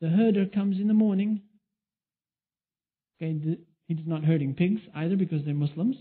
the 0.00 0.08
herder 0.08 0.46
comes 0.46 0.78
in 0.78 0.88
the 0.88 0.94
morning 0.94 1.42
Okay, 3.20 3.38
he's 3.86 3.98
not 4.06 4.24
herding 4.24 4.54
pigs 4.54 4.80
either 4.94 5.16
because 5.16 5.44
they're 5.44 5.54
Muslims, 5.54 5.96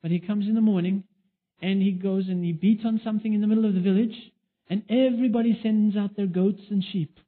but 0.00 0.10
he 0.10 0.18
comes 0.18 0.46
in 0.46 0.54
the 0.54 0.60
morning 0.60 1.04
and 1.60 1.82
he 1.82 1.92
goes 1.92 2.28
and 2.28 2.44
he 2.44 2.52
beats 2.52 2.82
on 2.84 3.00
something 3.04 3.32
in 3.32 3.40
the 3.40 3.46
middle 3.46 3.66
of 3.66 3.74
the 3.74 3.80
village, 3.80 4.16
and 4.68 4.82
everybody 4.88 5.58
sends 5.62 5.96
out 5.96 6.16
their 6.16 6.26
goats 6.26 6.62
and 6.70 6.82
sheep. 6.92 7.18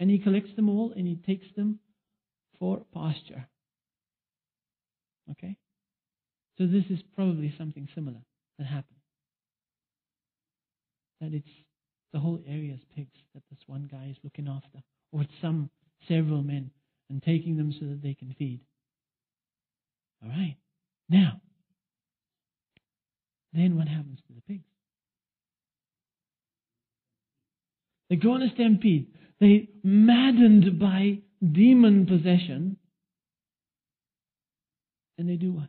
And 0.00 0.10
he 0.10 0.18
collects 0.18 0.54
them 0.56 0.68
all 0.68 0.92
and 0.96 1.06
he 1.06 1.16
takes 1.16 1.46
them 1.54 1.80
for 2.58 2.82
pasture. 2.92 3.46
Okay? 5.32 5.56
So 6.58 6.66
this 6.66 6.84
is 6.90 7.00
probably 7.14 7.54
something 7.58 7.88
similar 7.94 8.20
that 8.58 8.64
happened. 8.64 8.98
That 11.20 11.34
it's 11.34 11.48
the 12.12 12.18
whole 12.18 12.40
area's 12.46 12.80
pigs 12.94 13.16
that 13.34 13.42
this 13.50 13.58
one 13.66 13.88
guy 13.90 14.08
is 14.10 14.16
looking 14.24 14.48
after, 14.48 14.82
or 15.12 15.22
it's 15.22 15.32
some 15.40 15.70
several 16.08 16.42
men 16.42 16.70
and 17.10 17.22
taking 17.22 17.56
them 17.56 17.72
so 17.78 17.86
that 17.86 18.02
they 18.02 18.14
can 18.14 18.34
feed. 18.38 18.60
All 20.22 20.30
right. 20.30 20.56
Now, 21.08 21.40
then 23.52 23.76
what 23.76 23.88
happens 23.88 24.18
to 24.26 24.34
the 24.34 24.42
pigs? 24.42 24.64
They 28.08 28.16
go 28.16 28.32
on 28.32 28.42
a 28.42 28.50
stampede. 28.54 29.08
They, 29.40 29.68
maddened 29.82 30.78
by 30.78 31.18
demon 31.40 32.06
possession, 32.06 32.76
and 35.18 35.28
they 35.28 35.36
do 35.36 35.52
what? 35.52 35.68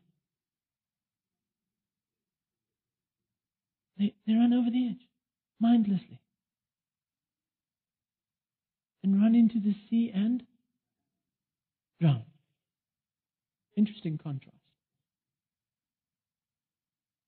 They, 3.97 4.13
they 4.25 4.33
run 4.33 4.53
over 4.53 4.69
the 4.69 4.89
edge, 4.89 5.07
mindlessly, 5.59 6.21
and 9.03 9.21
run 9.21 9.35
into 9.35 9.59
the 9.59 9.75
sea 9.89 10.11
and 10.13 10.43
drown. 11.99 12.23
Interesting 13.75 14.19
contrast. 14.21 14.55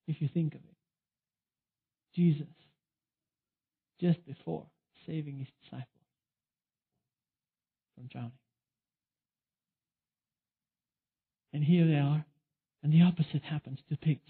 If 0.08 0.22
you 0.22 0.28
think 0.34 0.56
of 0.56 0.62
it. 0.62 0.76
Jesus, 2.16 2.48
just 4.02 4.26
before 4.26 4.66
saving 5.06 5.38
his 5.38 5.48
disciples 5.64 5.88
from 7.96 8.08
drowning. 8.08 8.32
And 11.54 11.64
here 11.64 11.86
they 11.86 11.96
are, 11.98 12.26
and 12.84 12.92
the 12.92 13.04
opposite 13.04 13.44
happens 13.44 13.80
to 13.90 13.98
pigs, 13.98 14.30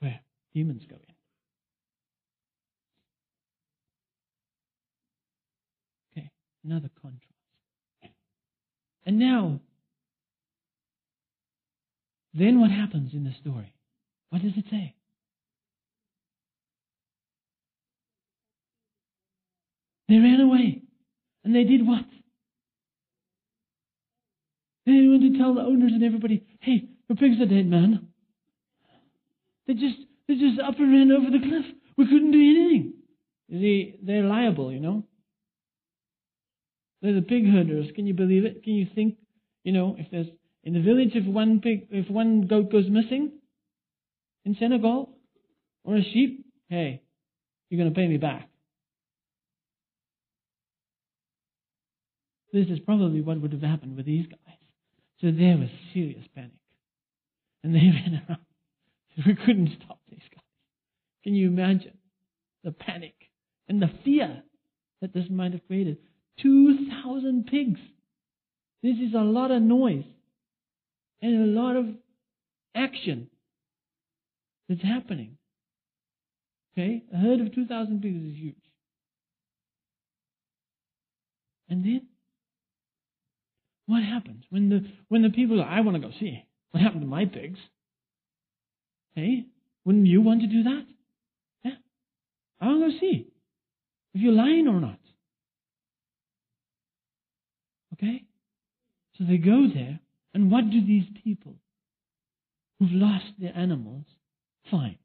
where 0.00 0.20
demons 0.54 0.82
go 0.88 0.96
in. 0.96 1.14
Okay, 6.16 6.30
another 6.64 6.90
contrast. 7.00 7.22
And 9.06 9.18
now, 9.18 9.60
then 12.32 12.60
what 12.60 12.70
happens 12.70 13.12
in 13.12 13.24
the 13.24 13.34
story? 13.40 13.72
What 14.30 14.42
does 14.42 14.52
it 14.56 14.64
say? 14.70 14.94
They 20.08 20.16
ran 20.16 20.40
away. 20.40 20.82
And 21.44 21.54
they 21.54 21.64
did 21.64 21.86
what? 21.86 22.04
They 24.86 25.06
went 25.08 25.22
to 25.22 25.38
tell 25.38 25.54
the 25.54 25.62
owners 25.62 25.92
and 25.92 26.02
everybody, 26.02 26.44
hey, 26.60 26.88
your 27.08 27.16
pigs 27.16 27.40
are 27.40 27.46
dead, 27.46 27.66
man. 27.66 28.08
They 29.66 29.74
just 29.74 29.96
they 30.28 30.34
just 30.34 30.60
up 30.60 30.78
and 30.78 30.92
ran 30.92 31.10
over 31.10 31.30
the 31.30 31.38
cliff. 31.38 31.64
We 31.96 32.06
couldn't 32.06 32.32
do 32.32 32.38
anything. 32.38 32.92
They 33.48 33.96
they're 34.02 34.24
liable, 34.24 34.72
you 34.72 34.80
know. 34.80 35.04
They're 37.04 37.12
the 37.12 37.20
pig 37.20 37.46
herders. 37.46 37.88
Can 37.94 38.06
you 38.06 38.14
believe 38.14 38.46
it? 38.46 38.62
Can 38.62 38.72
you 38.72 38.86
think, 38.94 39.18
you 39.62 39.72
know, 39.72 39.94
if 39.98 40.10
there's 40.10 40.28
in 40.62 40.72
the 40.72 40.80
village, 40.80 41.10
if 41.12 41.26
one 41.26 41.60
pig, 41.60 41.88
if 41.90 42.08
one 42.10 42.46
goat 42.46 42.72
goes 42.72 42.88
missing 42.88 43.30
in 44.46 44.56
Senegal, 44.58 45.10
or 45.84 45.96
a 45.96 46.02
sheep, 46.02 46.46
hey, 46.70 47.02
you're 47.68 47.78
going 47.78 47.92
to 47.92 47.94
pay 47.94 48.08
me 48.08 48.16
back. 48.16 48.48
This 52.54 52.68
is 52.68 52.78
probably 52.78 53.20
what 53.20 53.38
would 53.38 53.52
have 53.52 53.60
happened 53.60 53.98
with 53.98 54.06
these 54.06 54.26
guys. 54.26 54.56
So 55.20 55.26
there 55.26 55.58
was 55.58 55.68
serious 55.92 56.24
panic. 56.34 56.52
And 57.62 57.74
they 57.74 57.80
ran 57.80 58.22
around. 58.26 58.40
We 59.26 59.34
couldn't 59.34 59.76
stop 59.84 60.00
these 60.10 60.20
guys. 60.34 60.42
Can 61.22 61.34
you 61.34 61.48
imagine 61.48 61.98
the 62.62 62.72
panic 62.72 63.14
and 63.68 63.82
the 63.82 63.90
fear 64.06 64.42
that 65.02 65.12
this 65.12 65.26
might 65.28 65.52
have 65.52 65.66
created? 65.66 65.98
2,000 66.42 67.46
pigs. 67.46 67.80
This 68.82 68.96
is 68.96 69.14
a 69.14 69.18
lot 69.18 69.50
of 69.50 69.62
noise 69.62 70.04
and 71.22 71.42
a 71.42 71.60
lot 71.60 71.76
of 71.76 71.86
action 72.74 73.28
that's 74.68 74.82
happening. 74.82 75.36
Okay? 76.72 77.02
A 77.12 77.16
herd 77.16 77.40
of 77.40 77.54
2,000 77.54 78.02
pigs 78.02 78.16
is 78.16 78.36
huge. 78.36 78.56
And 81.68 81.84
then, 81.84 82.06
what 83.86 84.02
happens 84.02 84.44
when 84.50 84.68
the 84.68 84.86
when 85.08 85.22
the 85.22 85.30
people 85.30 85.60
are, 85.60 85.68
I 85.68 85.80
want 85.80 86.00
to 86.00 86.06
go 86.06 86.12
see 86.20 86.44
what 86.70 86.82
happened 86.82 87.02
to 87.02 87.06
my 87.06 87.24
pigs? 87.24 87.58
Hey, 89.14 89.46
wouldn't 89.84 90.06
you 90.06 90.20
want 90.20 90.42
to 90.42 90.46
do 90.46 90.62
that? 90.64 90.86
Yeah, 91.64 91.72
I 92.60 92.66
want 92.66 92.84
to 92.84 92.90
go 92.90 92.98
see 93.00 93.28
if 94.14 94.20
you're 94.20 94.32
lying 94.32 94.68
or 94.68 94.80
not. 94.80 94.98
Okay, 97.94 98.24
so 99.16 99.24
they 99.24 99.36
go 99.36 99.68
there, 99.72 100.00
and 100.34 100.50
what 100.50 100.68
do 100.68 100.84
these 100.84 101.04
people 101.22 101.54
who've 102.78 102.90
lost 102.90 103.26
their 103.38 103.56
animals 103.56 104.04
find? 104.68 104.96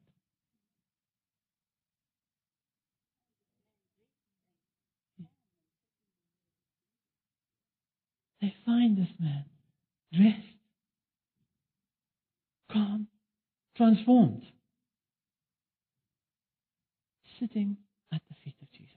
They 8.41 8.56
find 8.65 8.97
this 8.97 9.13
man 9.19 9.45
dressed, 10.12 10.47
calm, 12.71 13.06
transformed, 13.78 14.43
sitting 17.39 17.78
at 18.12 18.21
the 18.30 18.36
feet 18.43 18.56
of 18.63 18.71
Jesus. 18.71 18.89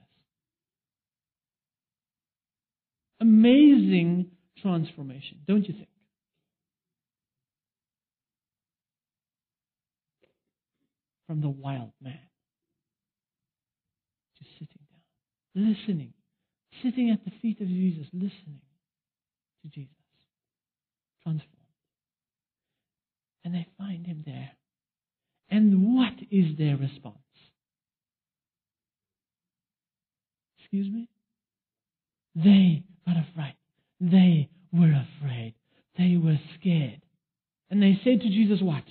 Amazing 3.23 4.31
transformation, 4.61 5.39
don't 5.47 5.65
you 5.67 5.73
think? 5.73 5.87
from 11.33 11.41
the 11.41 11.49
wild 11.49 11.91
man 11.99 12.19
to 14.37 14.43
sitting 14.59 14.77
down, 15.55 15.73
listening, 15.73 16.13
sitting 16.83 17.09
at 17.09 17.25
the 17.25 17.31
feet 17.41 17.59
of 17.59 17.67
Jesus, 17.67 18.05
listening 18.13 18.61
to 19.63 19.69
Jesus, 19.69 19.89
transformed. 21.23 21.49
And 23.43 23.55
they 23.55 23.65
find 23.79 24.05
him 24.05 24.23
there. 24.25 24.51
And 25.49 25.95
what 25.95 26.13
is 26.29 26.55
their 26.57 26.77
response? 26.77 27.17
Excuse 30.59 30.91
me? 30.91 31.09
They 32.35 32.83
got 33.05 33.17
afraid. 33.17 33.55
They 33.99 34.49
were 34.71 34.93
afraid. 35.21 35.53
They 35.97 36.17
were 36.17 36.39
scared. 36.59 37.01
And 37.69 37.81
they 37.81 37.99
said 38.03 38.21
to 38.21 38.29
Jesus, 38.29 38.59
What? 38.61 38.83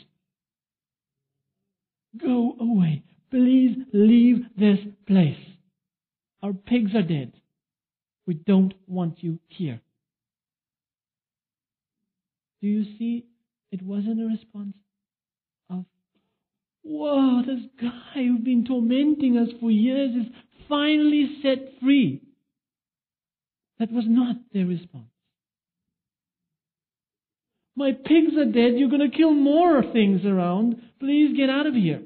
Go 2.21 2.55
away. 2.61 3.03
Please 3.31 3.77
leave 3.93 4.45
this 4.59 4.79
place. 5.07 5.37
Our 6.43 6.53
pigs 6.53 6.95
are 6.95 7.03
dead. 7.03 7.33
We 8.27 8.35
don't 8.35 8.75
want 8.87 9.23
you 9.23 9.39
here. 9.49 9.81
Do 12.61 12.69
you 12.69 12.85
see? 12.99 13.27
It 13.71 13.83
wasn't 13.83 14.21
a 14.21 14.27
response 14.27 14.75
of, 15.71 15.85
Whoa, 16.83 17.43
this 17.47 17.63
guy 17.81 18.25
who's 18.25 18.43
been 18.43 18.65
tormenting 18.67 19.39
us 19.39 19.49
for 19.61 19.71
years 19.71 20.15
is 20.15 20.33
finally 20.69 21.39
set 21.43 21.81
free. 21.81 22.21
That 23.83 23.91
was 23.91 24.05
not 24.07 24.37
their 24.53 24.65
response. 24.65 25.11
My 27.75 27.91
pigs 27.91 28.37
are 28.39 28.45
dead. 28.45 28.75
You're 28.79 28.89
going 28.89 29.11
to 29.11 29.17
kill 29.17 29.33
more 29.33 29.83
things 29.93 30.25
around. 30.25 30.81
Please 31.01 31.37
get 31.37 31.51
out 31.51 31.67
of 31.67 31.75
here. 31.75 32.03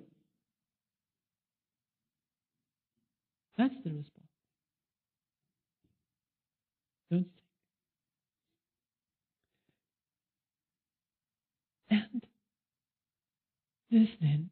That's 3.58 3.74
the 3.84 3.90
response. 3.90 4.06
Don't? 7.10 7.26
And 11.90 12.22
this 13.90 14.08
then 14.22 14.48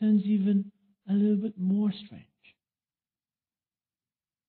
turns 0.00 0.22
even 0.24 0.72
a 1.06 1.12
little 1.12 1.36
bit 1.36 1.58
more 1.58 1.92
strange. 1.92 2.24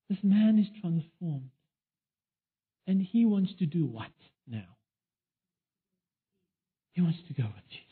This 0.08 0.20
man 0.24 0.58
is 0.58 0.68
transformed. 0.82 1.50
And 2.88 3.02
he 3.02 3.26
wants 3.26 3.54
to 3.60 3.66
do 3.66 3.86
what 3.86 4.12
now? 4.48 4.78
He 6.94 7.02
wants 7.02 7.20
to 7.28 7.34
go 7.34 7.44
with 7.44 7.70
Jesus 7.70 7.88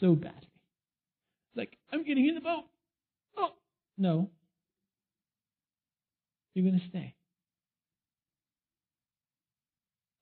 so 0.00 0.14
badly. 0.14 0.38
It's 0.40 1.56
Like, 1.56 1.76
I'm 1.92 2.04
getting 2.04 2.26
in 2.26 2.34
the 2.34 2.40
boat. 2.40 2.64
Oh, 3.36 3.50
no. 3.98 4.30
You're 6.54 6.64
going 6.64 6.80
to 6.80 6.88
stay. 6.88 7.14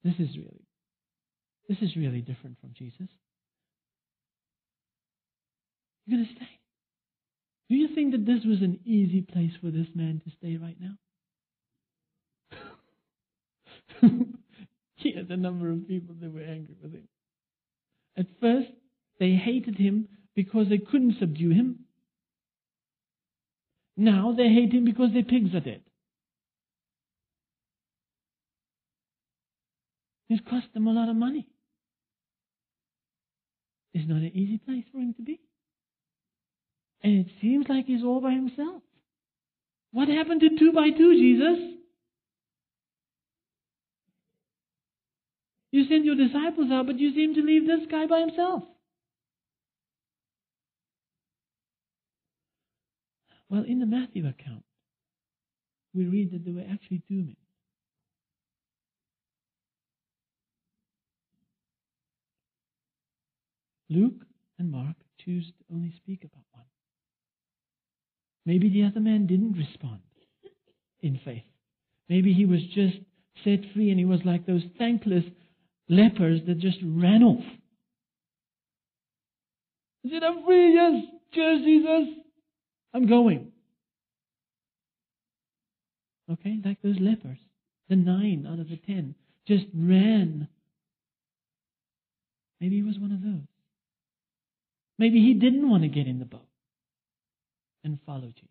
This 0.02 0.14
is 0.18 0.36
really, 0.36 0.66
this 1.68 1.78
is 1.80 1.94
really 1.94 2.20
different 2.20 2.58
from 2.60 2.70
Jesus. 2.76 3.08
You're 6.06 6.18
going 6.18 6.28
to 6.28 6.34
stay. 6.34 6.48
Do 7.68 7.76
you 7.76 7.94
think 7.94 8.12
that 8.12 8.26
this 8.26 8.44
was 8.44 8.60
an 8.62 8.80
easy 8.84 9.20
place 9.20 9.52
for 9.60 9.70
this 9.70 9.86
man 9.94 10.20
to 10.24 10.30
stay 10.36 10.56
right 10.56 10.76
now? 10.80 10.94
He 14.96 15.12
had 15.12 15.30
a 15.30 15.36
number 15.36 15.70
of 15.70 15.86
people 15.88 16.14
that 16.20 16.32
were 16.32 16.40
angry 16.40 16.74
with 16.82 16.92
him. 16.92 17.08
At 18.16 18.26
first, 18.40 18.68
they 19.18 19.32
hated 19.32 19.76
him 19.76 20.08
because 20.34 20.68
they 20.68 20.78
couldn't 20.78 21.18
subdue 21.18 21.50
him. 21.50 21.80
Now 23.96 24.34
they 24.36 24.48
hate 24.48 24.72
him 24.72 24.84
because 24.84 25.12
their 25.12 25.22
pigs 25.22 25.54
are 25.54 25.60
dead. 25.60 25.82
It's 30.28 30.42
cost 30.48 30.66
them 30.72 30.86
a 30.86 30.92
lot 30.92 31.10
of 31.10 31.16
money. 31.16 31.46
It's 33.92 34.08
not 34.08 34.18
an 34.22 34.32
easy 34.34 34.58
place 34.58 34.84
for 34.90 34.98
him 34.98 35.12
to 35.14 35.22
be. 35.22 35.40
And 37.02 37.18
it 37.18 37.26
seems 37.42 37.66
like 37.68 37.86
he's 37.86 38.02
all 38.02 38.20
by 38.20 38.32
himself. 38.32 38.82
What 39.92 40.08
happened 40.08 40.40
to 40.40 40.58
two 40.58 40.72
by 40.72 40.88
two, 40.90 41.14
Jesus? 41.14 41.71
You 45.72 45.86
send 45.88 46.04
your 46.04 46.14
disciples 46.14 46.70
out, 46.70 46.86
but 46.86 46.98
you 46.98 47.14
seem 47.14 47.34
to 47.34 47.42
leave 47.42 47.66
this 47.66 47.86
guy 47.90 48.06
by 48.06 48.20
himself. 48.20 48.62
Well, 53.48 53.64
in 53.66 53.80
the 53.80 53.86
Matthew 53.86 54.26
account, 54.26 54.64
we 55.94 56.06
read 56.06 56.30
that 56.32 56.44
there 56.44 56.54
were 56.54 56.70
actually 56.70 57.02
two 57.08 57.16
men. 57.16 57.36
Luke 63.88 64.24
and 64.58 64.70
Mark 64.70 64.96
choose 65.22 65.46
to 65.46 65.74
only 65.74 65.92
speak 65.96 66.24
about 66.24 66.44
one. 66.52 66.64
Maybe 68.46 68.70
the 68.70 68.84
other 68.84 69.00
man 69.00 69.26
didn't 69.26 69.52
respond 69.52 70.00
in 71.00 71.20
faith. 71.24 71.44
Maybe 72.08 72.32
he 72.32 72.46
was 72.46 72.60
just 72.74 72.96
set 73.44 73.60
free 73.74 73.90
and 73.90 73.98
he 73.98 74.04
was 74.04 74.20
like 74.24 74.46
those 74.46 74.62
thankless 74.78 75.24
lepers 75.92 76.40
that 76.46 76.58
just 76.58 76.78
ran 76.82 77.22
off. 77.22 77.44
He 80.02 80.10
said, 80.10 80.24
I'm 80.24 80.44
free, 80.44 80.74
yes, 80.74 81.04
cheers, 81.32 81.62
Jesus. 81.62 82.16
I'm 82.94 83.06
going. 83.06 83.52
Okay, 86.30 86.58
like 86.64 86.80
those 86.82 86.98
lepers. 86.98 87.38
The 87.88 87.96
nine 87.96 88.46
out 88.50 88.58
of 88.58 88.68
the 88.68 88.78
ten 88.86 89.14
just 89.46 89.64
ran. 89.74 90.48
Maybe 92.60 92.76
he 92.76 92.82
was 92.82 92.98
one 92.98 93.12
of 93.12 93.22
those. 93.22 93.46
Maybe 94.98 95.20
he 95.20 95.34
didn't 95.34 95.68
want 95.68 95.82
to 95.82 95.88
get 95.88 96.06
in 96.06 96.18
the 96.18 96.24
boat 96.24 96.46
and 97.84 97.98
follow 98.06 98.28
Jesus. 98.28 98.48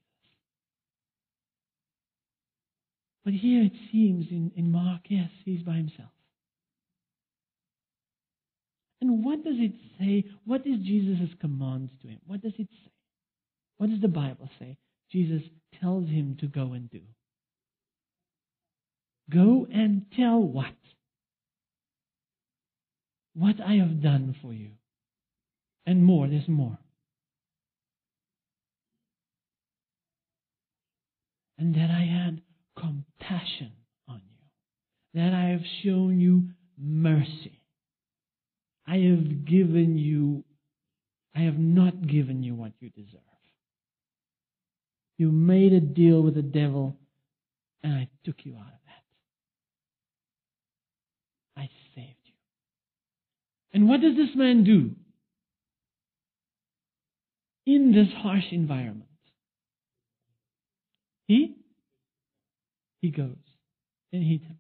But 3.24 3.34
here 3.34 3.64
it 3.64 3.74
seems 3.92 4.28
in, 4.30 4.52
in 4.56 4.72
Mark, 4.72 5.02
yes, 5.08 5.30
he's 5.46 5.62
by 5.62 5.76
himself. 5.76 6.10
And 9.02 9.26
what 9.26 9.44
does 9.44 9.56
it 9.58 9.74
say? 10.00 10.26
What 10.46 10.62
is 10.68 10.78
Jesus' 10.86 11.30
command 11.40 11.90
to 12.02 12.08
him? 12.08 12.20
What 12.28 12.42
does 12.42 12.54
it 12.60 12.68
say? 12.70 12.92
What 13.78 13.90
does 13.90 14.02
the 14.02 14.08
Bible 14.08 14.48
say? 14.60 14.78
Jesus 15.12 15.42
tells 15.82 16.08
him 16.08 16.38
to 16.40 16.48
go 16.48 16.74
and 16.74 16.90
do. 16.90 17.02
Go 19.32 19.68
and 19.74 20.06
tell 20.16 20.40
what? 20.40 20.68
What 23.34 23.56
I 23.60 23.74
have 23.76 24.04
done 24.04 24.36
for 24.42 24.54
you. 24.54 24.72
And 25.86 26.06
more, 26.06 26.28
there's 26.28 26.48
more. 26.48 26.78
And 31.58 31.74
that 31.76 31.90
I 31.90 32.06
had 32.06 32.42
compassion 32.78 33.72
on 34.08 34.22
you. 34.30 35.20
That 35.22 35.34
I 35.34 35.50
have 35.50 35.62
shown 35.84 36.20
you 36.20 36.50
mercy. 36.78 37.61
I 38.92 38.96
have 38.96 39.46
given 39.46 39.98
you, 39.98 40.44
I 41.34 41.44
have 41.44 41.58
not 41.58 42.06
given 42.06 42.44
you 42.44 42.56
what 42.56 42.74
you 42.82 42.90
deserve. 42.90 43.22
You 45.18 45.32
made 45.32 45.72
a 45.72 45.80
deal 45.80 46.22
with 46.22 46.36
the 46.36 46.42
devil, 46.42 46.98
and 47.84 47.94
I 47.94 48.10
took 48.26 48.36
you 48.44 48.56
out 48.56 48.68
of 48.68 48.80
that. 51.56 51.62
I 51.62 51.70
saved 51.96 52.18
you. 52.26 52.34
And 53.74 53.88
what 53.88 54.02
does 54.02 54.18
this 54.18 54.36
man 54.36 54.66
do 54.66 54.92
in 57.66 57.94
this 57.94 58.10
harsh 58.22 58.52
environment? 58.52 59.08
He 61.28 61.56
he 63.00 63.10
goes 63.10 63.38
and 64.12 64.22
he 64.22 64.40
tells. 64.40 64.58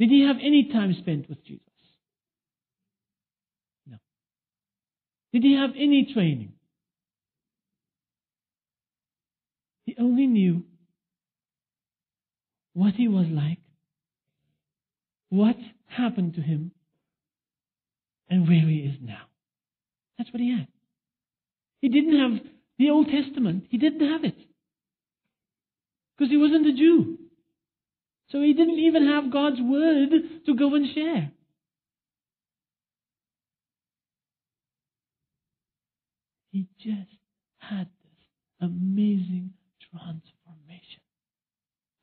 Did 0.00 0.08
he 0.08 0.26
have 0.26 0.36
any 0.42 0.70
time 0.72 0.96
spent 0.98 1.28
with 1.28 1.44
Jesus? 1.44 1.63
Did 5.34 5.42
he 5.42 5.54
have 5.56 5.70
any 5.76 6.12
training? 6.14 6.52
He 9.84 9.96
only 9.98 10.28
knew 10.28 10.62
what 12.72 12.94
he 12.94 13.08
was 13.08 13.26
like, 13.28 13.58
what 15.30 15.56
happened 15.88 16.34
to 16.34 16.40
him, 16.40 16.70
and 18.30 18.46
where 18.46 18.60
he 18.60 18.76
is 18.76 18.94
now. 19.02 19.22
That's 20.16 20.32
what 20.32 20.40
he 20.40 20.52
had. 20.52 20.68
He 21.80 21.88
didn't 21.88 22.16
have 22.16 22.40
the 22.78 22.90
Old 22.90 23.08
Testament. 23.08 23.64
He 23.70 23.78
didn't 23.78 24.08
have 24.08 24.22
it. 24.22 24.36
Because 26.16 26.30
he 26.30 26.36
wasn't 26.36 26.68
a 26.68 26.72
Jew. 26.74 27.18
So 28.30 28.40
he 28.40 28.52
didn't 28.52 28.78
even 28.78 29.08
have 29.08 29.32
God's 29.32 29.60
word 29.60 30.10
to 30.46 30.54
go 30.54 30.76
and 30.76 30.86
share. 30.94 31.32
He 36.54 36.68
just 36.78 37.10
had 37.58 37.88
this 38.04 38.26
amazing 38.60 39.50
transformation 39.90 41.02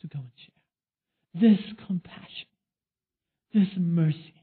to 0.02 0.08
go 0.08 0.20
and 0.20 0.32
share. 0.36 1.50
This 1.50 1.60
compassion, 1.88 2.50
this 3.54 3.70
mercy. 3.78 4.34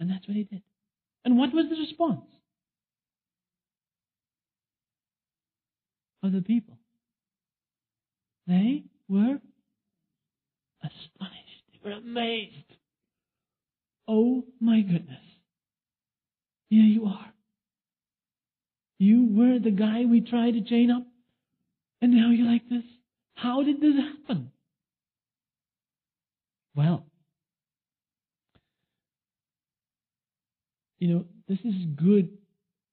And 0.00 0.10
that's 0.10 0.26
what 0.26 0.36
he 0.36 0.42
did. 0.42 0.62
And 1.24 1.38
what 1.38 1.54
was 1.54 1.66
the 1.70 1.76
response 1.76 2.26
of 6.24 6.32
the 6.32 6.42
people? 6.42 6.76
They 8.48 8.82
were 9.08 9.38
astonished. 10.82 11.64
They 11.72 11.88
were 11.88 11.96
amazed. 11.96 12.72
Oh 14.08 14.42
my 14.60 14.80
goodness. 14.80 15.20
Here 16.74 16.82
you 16.82 17.06
are. 17.06 17.32
You 18.98 19.28
were 19.30 19.60
the 19.60 19.70
guy 19.70 20.06
we 20.10 20.20
tried 20.20 20.54
to 20.54 20.60
chain 20.60 20.90
up, 20.90 21.06
and 22.02 22.12
now 22.12 22.30
you're 22.30 22.50
like 22.50 22.68
this. 22.68 22.82
How 23.34 23.62
did 23.62 23.80
this 23.80 23.94
happen? 23.94 24.50
Well, 26.74 27.06
you 30.98 31.14
know, 31.14 31.24
this 31.46 31.60
is 31.60 31.74
good 31.94 32.38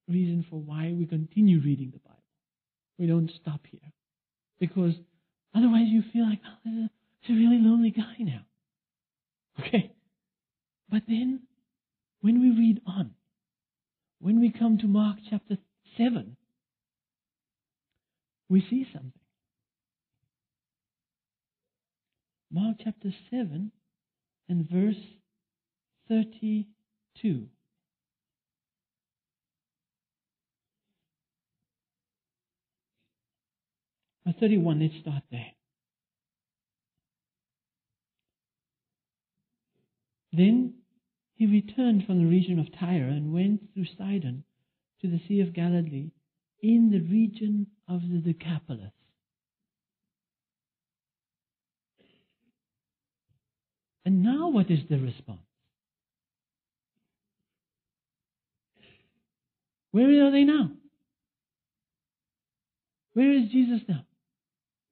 reason 0.07 0.45
for 0.47 0.57
why 0.57 0.93
we 0.95 1.07
continue 1.07 1.59
reading 1.59 1.89
the 1.91 1.97
Bible. 1.97 2.21
We 2.99 3.07
don't 3.07 3.31
stop 3.41 3.61
here. 3.71 3.79
Because 4.59 4.93
otherwise 5.55 5.87
you 5.87 6.03
feel 6.13 6.29
like, 6.29 6.41
oh, 6.67 6.87
it's 7.19 7.31
a 7.31 7.33
really 7.33 7.57
lonely 7.57 7.89
guy 7.89 8.13
now. 8.19 8.41
Okay? 9.59 9.91
But 10.87 11.01
then, 11.07 11.39
when 12.19 12.41
we 12.41 12.51
read 12.51 12.81
on, 12.85 13.15
when 14.21 14.39
we 14.39 14.51
come 14.51 14.77
to 14.77 14.87
Mark 14.87 15.17
chapter 15.29 15.57
7, 15.97 16.37
we 18.49 18.61
see 18.69 18.85
something. 18.93 19.11
Mark 22.51 22.77
chapter 22.83 23.11
7 23.31 23.71
and 24.47 24.69
verse 24.69 24.95
32. 26.07 27.47
Or 34.25 34.33
31, 34.39 34.81
let's 34.81 34.93
start 35.01 35.23
there. 35.31 35.51
Then 40.31 40.80
he 41.41 41.47
returned 41.47 42.05
from 42.05 42.19
the 42.19 42.29
region 42.29 42.59
of 42.59 42.67
Tyre 42.79 43.07
and 43.07 43.33
went 43.33 43.59
through 43.73 43.87
Sidon 43.97 44.43
to 45.01 45.07
the 45.07 45.19
Sea 45.27 45.41
of 45.41 45.55
Galilee 45.55 46.11
in 46.61 46.91
the 46.91 46.99
region 46.99 47.65
of 47.89 48.01
the 48.01 48.19
Decapolis. 48.19 48.91
And 54.05 54.21
now 54.21 54.49
what 54.49 54.69
is 54.69 54.81
the 54.87 54.99
response? 54.99 55.39
Where 59.89 60.27
are 60.27 60.31
they 60.31 60.43
now? 60.43 60.69
Where 63.13 63.33
is 63.33 63.49
Jesus 63.49 63.81
now? 63.89 64.05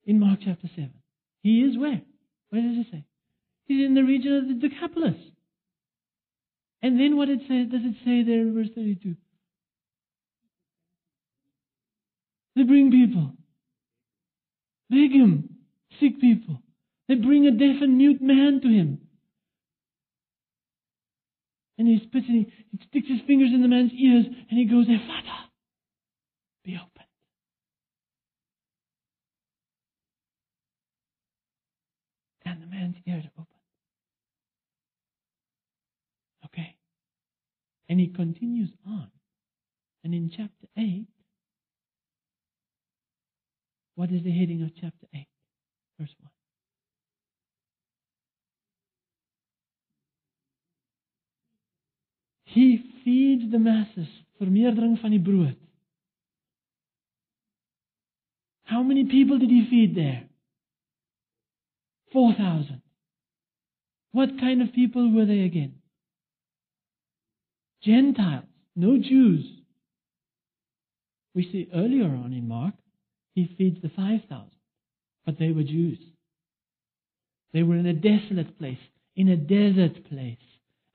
In 0.07 0.19
Mark 0.19 0.39
chapter 0.43 0.67
7. 0.75 0.91
He 1.43 1.59
is 1.59 1.77
where? 1.77 2.01
Where 2.49 2.61
does 2.63 2.87
it 2.87 2.87
say? 2.91 3.05
He's 3.65 3.85
in 3.85 3.93
the 3.93 4.03
region 4.03 4.35
of 4.35 4.47
the 4.47 4.67
Decapolis. 4.67 5.13
And 6.81 6.99
then 6.99 7.17
what 7.17 7.29
it 7.29 7.39
say, 7.47 7.65
does 7.65 7.81
it 7.83 7.95
say 8.05 8.23
there 8.23 8.41
in 8.41 8.53
verse 8.53 8.69
32? 8.73 9.15
They 12.55 12.63
bring 12.63 12.91
people. 12.91 13.33
Beg 14.89 15.11
him. 15.11 15.49
Sick 15.99 16.19
people. 16.21 16.61
They 17.07 17.15
bring 17.15 17.45
a 17.47 17.51
deaf 17.51 17.81
and 17.81 17.97
mute 17.97 18.21
man 18.21 18.59
to 18.61 18.67
him. 18.67 18.99
And 21.77 21.87
he 21.87 21.97
spits 22.05 22.25
and 22.27 22.45
he, 22.45 22.53
he 22.71 22.87
sticks 22.87 23.07
his 23.07 23.21
fingers 23.25 23.51
in 23.53 23.61
the 23.61 23.67
man's 23.67 23.93
ears 23.93 24.25
and 24.25 24.59
he 24.59 24.65
goes, 24.65 24.85
Ephphatha, 24.85 25.47
be 26.65 26.75
opened. 26.75 27.05
And 32.45 32.61
the 32.61 32.67
man's 32.67 32.95
ears 33.07 33.23
open. 33.37 33.47
Okay. 36.45 36.75
And 37.89 37.99
he 37.99 38.07
continues 38.07 38.69
on. 38.87 39.09
And 40.03 40.13
in 40.13 40.29
chapter 40.29 40.67
8, 40.77 41.07
what 43.95 44.11
is 44.11 44.23
the 44.23 44.31
heading 44.31 44.61
of 44.61 44.69
chapter 44.75 45.07
8? 45.13 45.27
Verse 45.99 46.15
1. 46.21 46.31
He 52.45 52.83
feeds 53.03 53.51
the 53.51 53.59
masses, 53.59 54.07
vermeerdering 54.39 54.99
van 55.01 55.11
die 55.11 55.17
brood. 55.17 55.55
How 58.63 58.83
many 58.83 59.03
people 59.05 59.39
did 59.39 59.49
he 59.49 59.67
feed 59.69 59.95
there? 59.95 60.23
4,000. 62.13 62.81
What 64.11 64.39
kind 64.39 64.61
of 64.61 64.73
people 64.73 65.11
were 65.13 65.25
they 65.25 65.41
again? 65.41 65.78
Gentiles, 67.83 68.45
no 68.75 68.97
Jews. 68.97 69.45
We 71.33 71.43
see 71.43 71.69
earlier 71.73 72.05
on 72.05 72.33
in 72.33 72.47
Mark, 72.47 72.73
he 73.33 73.53
feeds 73.57 73.81
the 73.81 73.89
5,000, 73.89 74.49
but 75.25 75.39
they 75.39 75.51
were 75.51 75.63
Jews. 75.63 75.99
They 77.53 77.63
were 77.63 77.77
in 77.77 77.85
a 77.85 77.93
desolate 77.93 78.57
place, 78.57 78.77
in 79.15 79.29
a 79.29 79.37
desert 79.37 80.09
place, 80.09 80.37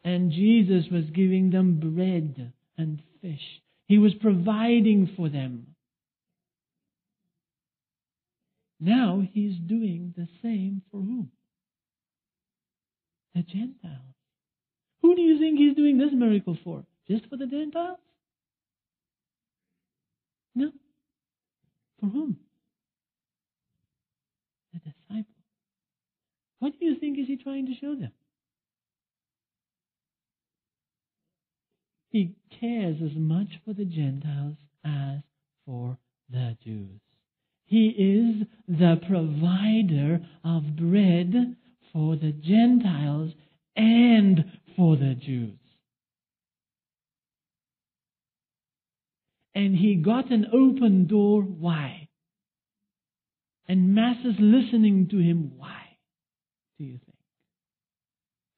and 0.02 0.30
Jesus 0.30 0.84
was 0.90 1.04
giving 1.14 1.50
them 1.50 1.80
bread 1.80 2.52
and 2.76 3.02
fish. 3.22 3.62
He 3.86 3.98
was 3.98 4.14
providing 4.14 5.10
for 5.16 5.28
them. 5.28 5.68
Now 8.80 9.26
he's 9.32 9.56
doing 9.56 10.12
the 10.16 10.28
same 10.42 10.82
for 10.90 11.00
whom? 11.00 11.30
The 13.34 13.42
Gentiles. 13.42 14.13
Who 15.04 15.14
do 15.14 15.20
you 15.20 15.38
think 15.38 15.58
he's 15.58 15.76
doing 15.76 15.98
this 15.98 16.12
miracle 16.14 16.56
for? 16.64 16.82
Just 17.06 17.26
for 17.28 17.36
the 17.36 17.44
Gentiles? 17.44 17.98
No. 20.54 20.72
For 22.00 22.06
whom? 22.06 22.38
The 24.72 24.78
disciples. 24.78 25.26
What 26.58 26.72
do 26.80 26.86
you 26.86 26.94
think 26.98 27.18
is 27.18 27.26
he 27.26 27.36
trying 27.36 27.66
to 27.66 27.74
show 27.78 27.94
them? 27.94 28.12
He 32.08 32.36
cares 32.58 32.96
as 33.04 33.14
much 33.14 33.48
for 33.62 33.74
the 33.74 33.84
Gentiles 33.84 34.56
as 34.86 35.20
for 35.66 35.98
the 36.30 36.56
Jews. 36.64 37.02
He 37.66 37.88
is 37.88 38.46
the 38.66 38.98
provider 39.06 40.24
of 40.42 40.76
bread 40.76 41.56
for 41.92 42.16
the 42.16 42.32
Gentiles 42.32 43.32
and 43.76 44.44
for 44.76 44.96
the 44.96 45.14
Jews. 45.14 45.58
And 49.54 49.76
he 49.76 49.96
got 49.96 50.30
an 50.30 50.46
open 50.52 51.06
door. 51.06 51.42
Why? 51.42 52.08
And 53.68 53.94
masses 53.94 54.34
listening 54.38 55.08
to 55.10 55.18
him. 55.18 55.52
Why? 55.56 55.96
Do 56.78 56.84
you 56.84 56.98
think? 56.98 57.16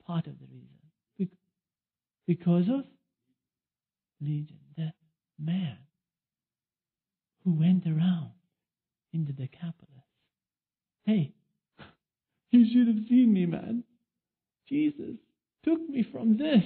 Part 0.07 0.27
of 0.27 0.39
the 0.39 0.47
reason. 0.47 0.67
Because 2.27 2.65
of 2.69 2.85
Legion, 4.21 4.59
that 4.77 4.95
man 5.39 5.79
who 7.45 7.53
went 7.53 7.87
around 7.87 8.33
in 9.13 9.25
the 9.27 9.33
Decapolis. 9.33 9.87
Hey, 11.05 11.35
you 12.51 12.67
should 12.73 12.89
have 12.89 13.07
seen 13.09 13.33
me, 13.33 13.47
man. 13.47 13.85
Jesus 14.69 15.19
took 15.67 15.89
me 15.89 16.07
from 16.11 16.37
this 16.37 16.63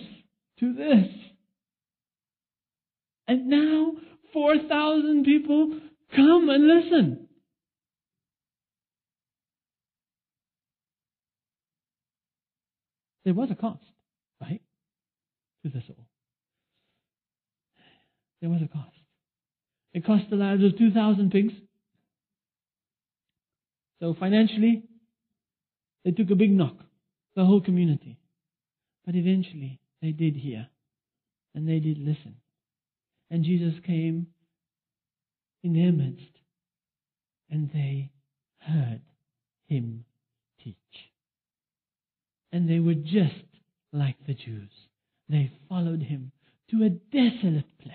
to 0.60 0.74
this. 0.74 1.06
And 3.26 3.48
now 3.48 3.92
4,000 4.32 5.24
people 5.24 5.78
come 6.14 6.48
and 6.48 6.66
listen. 6.66 7.28
There 13.24 13.34
was 13.34 13.50
a 13.50 13.54
cost, 13.54 13.82
right? 14.40 14.62
To 15.64 15.70
this 15.70 15.84
all. 15.88 16.06
There 18.40 18.50
was 18.50 18.60
a 18.62 18.68
cost. 18.68 18.88
It 19.92 20.04
cost 20.04 20.24
the 20.30 20.36
lives 20.36 20.64
of 20.64 20.78
2,000 20.78 21.30
pigs. 21.30 21.52
So 24.00 24.14
financially, 24.18 24.84
they 26.04 26.12
took 26.12 26.30
a 26.30 26.34
big 26.34 26.50
knock, 26.50 26.76
the 27.36 27.44
whole 27.44 27.60
community. 27.60 28.19
But 29.10 29.18
eventually, 29.18 29.80
they 30.00 30.12
did 30.12 30.36
hear 30.36 30.68
and 31.52 31.68
they 31.68 31.80
did 31.80 31.98
listen. 31.98 32.36
And 33.28 33.42
Jesus 33.42 33.74
came 33.84 34.28
in 35.64 35.72
their 35.72 35.90
midst, 35.90 36.30
and 37.50 37.68
they 37.72 38.12
heard 38.58 39.00
him 39.66 40.04
teach. 40.62 40.76
And 42.52 42.70
they 42.70 42.78
were 42.78 42.94
just 42.94 43.34
like 43.92 44.14
the 44.28 44.34
Jews. 44.34 44.70
They 45.28 45.50
followed 45.68 46.02
him 46.02 46.30
to 46.70 46.84
a 46.84 46.90
desolate 46.90 47.80
place. 47.80 47.94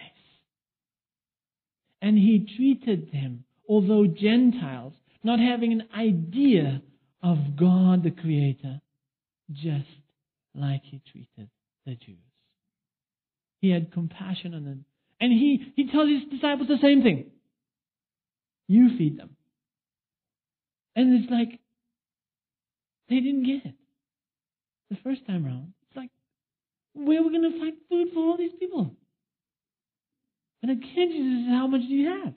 And 2.01 2.17
he 2.17 2.45
treated 2.57 3.13
them, 3.13 3.45
although 3.69 4.05
Gentiles, 4.05 4.91
not 5.23 5.39
having 5.39 5.71
an 5.71 5.87
idea 5.97 6.81
of 7.23 7.55
God 7.57 8.03
the 8.03 8.11
Creator, 8.11 8.81
just 9.53 9.85
like 10.55 10.81
he 10.83 11.01
treated 11.11 11.49
the 11.85 11.95
Jews. 11.95 12.17
He 13.61 13.71
had 13.71 13.91
compassion 13.91 14.53
on 14.53 14.63
them. 14.63 14.85
And 15.19 15.31
he, 15.31 15.73
he 15.75 15.89
tells 15.89 16.09
his 16.09 16.29
disciples 16.29 16.67
the 16.67 16.77
same 16.81 17.01
thing. 17.01 17.31
You 18.67 18.97
feed 18.97 19.17
them. 19.17 19.35
And 20.95 21.21
it's 21.21 21.31
like, 21.31 21.59
they 23.09 23.15
didn't 23.15 23.43
get 23.43 23.65
it 23.65 23.75
the 24.89 24.97
first 25.03 25.25
time 25.27 25.45
around. 25.45 25.73
It's 25.87 25.97
like, 25.97 26.09
where 26.93 27.19
are 27.19 27.23
we 27.23 27.29
going 27.29 27.51
to 27.51 27.59
find 27.59 27.73
food 27.89 28.07
for 28.13 28.19
all 28.19 28.37
these 28.37 28.53
people? 28.59 28.95
And 30.61 30.71
again, 30.71 31.11
Jesus 31.11 31.45
says, 31.45 31.53
how 31.53 31.67
much 31.67 31.81
do 31.81 31.93
you 31.93 32.09
have? 32.09 32.33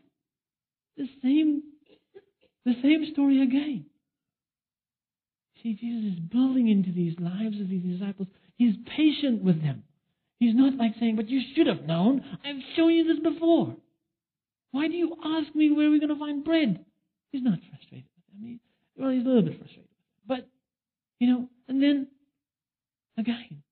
The 0.96 1.08
same, 1.22 1.62
the 2.64 2.74
same 2.82 3.10
story 3.12 3.42
again. 3.42 3.86
See, 5.62 5.74
Jesus 5.74 6.14
is 6.14 6.20
building 6.20 6.68
into 6.68 6.92
these 6.92 7.14
lives 7.18 7.60
of 7.60 7.68
these 7.68 7.82
disciples. 7.82 8.28
He's 8.56 8.74
patient 8.96 9.42
with 9.42 9.60
them. 9.60 9.82
He's 10.38 10.54
not 10.54 10.74
like 10.76 10.92
saying, 11.00 11.16
but 11.16 11.28
you 11.28 11.40
should 11.54 11.66
have 11.66 11.82
known. 11.82 12.24
I've 12.44 12.62
shown 12.76 12.92
you 12.92 13.04
this 13.04 13.22
before. 13.22 13.74
Why 14.70 14.86
do 14.86 14.94
you 14.94 15.16
ask 15.24 15.54
me 15.54 15.70
where 15.72 15.90
we're 15.90 15.98
going 15.98 16.14
to 16.14 16.18
find 16.18 16.44
bread? 16.44 16.84
He's 17.32 17.42
not 17.42 17.58
frustrated 17.70 18.08
with 18.16 18.40
them. 18.40 18.48
He, 18.48 18.60
well, 18.96 19.10
he's 19.10 19.24
a 19.24 19.28
little 19.28 19.42
bit 19.42 19.58
frustrated. 19.58 19.88
But, 20.26 20.48
you 21.18 21.28
know, 21.28 21.48
and 21.66 21.82
then, 21.82 22.08
again, 23.16 23.62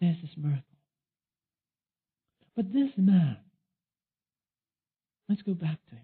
there's 0.00 0.16
this 0.22 0.30
miracle. 0.36 0.62
But 2.54 2.72
this 2.72 2.90
man, 2.96 3.38
let's 5.28 5.42
go 5.42 5.54
back 5.54 5.78
to 5.88 5.96
him. 5.96 6.03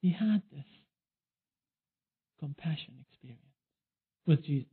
He 0.00 0.12
had 0.12 0.42
this 0.52 0.64
compassion 2.38 2.94
experience 3.08 3.40
with 4.26 4.44
Jesus. 4.44 4.68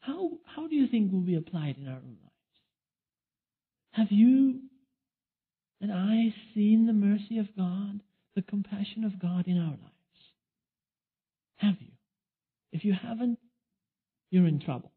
How, 0.00 0.30
how 0.44 0.66
do 0.66 0.74
you 0.74 0.88
think 0.88 1.12
will 1.12 1.20
be 1.20 1.36
applied 1.36 1.76
in 1.78 1.86
our 1.86 1.96
own 1.96 2.16
lives? 2.20 2.32
Have 3.92 4.10
you 4.10 4.60
and 5.80 5.92
I 5.92 6.34
seen 6.54 6.86
the 6.86 6.92
mercy 6.92 7.38
of 7.38 7.54
God, 7.56 8.00
the 8.34 8.42
compassion 8.42 9.04
of 9.04 9.20
God 9.20 9.46
in 9.46 9.58
our 9.58 9.70
lives? 9.70 9.82
Have 11.56 11.76
you? 11.80 11.92
If 12.72 12.84
you 12.84 12.94
haven't, 12.94 13.38
you're 14.30 14.46
in 14.46 14.60
trouble. 14.60 14.92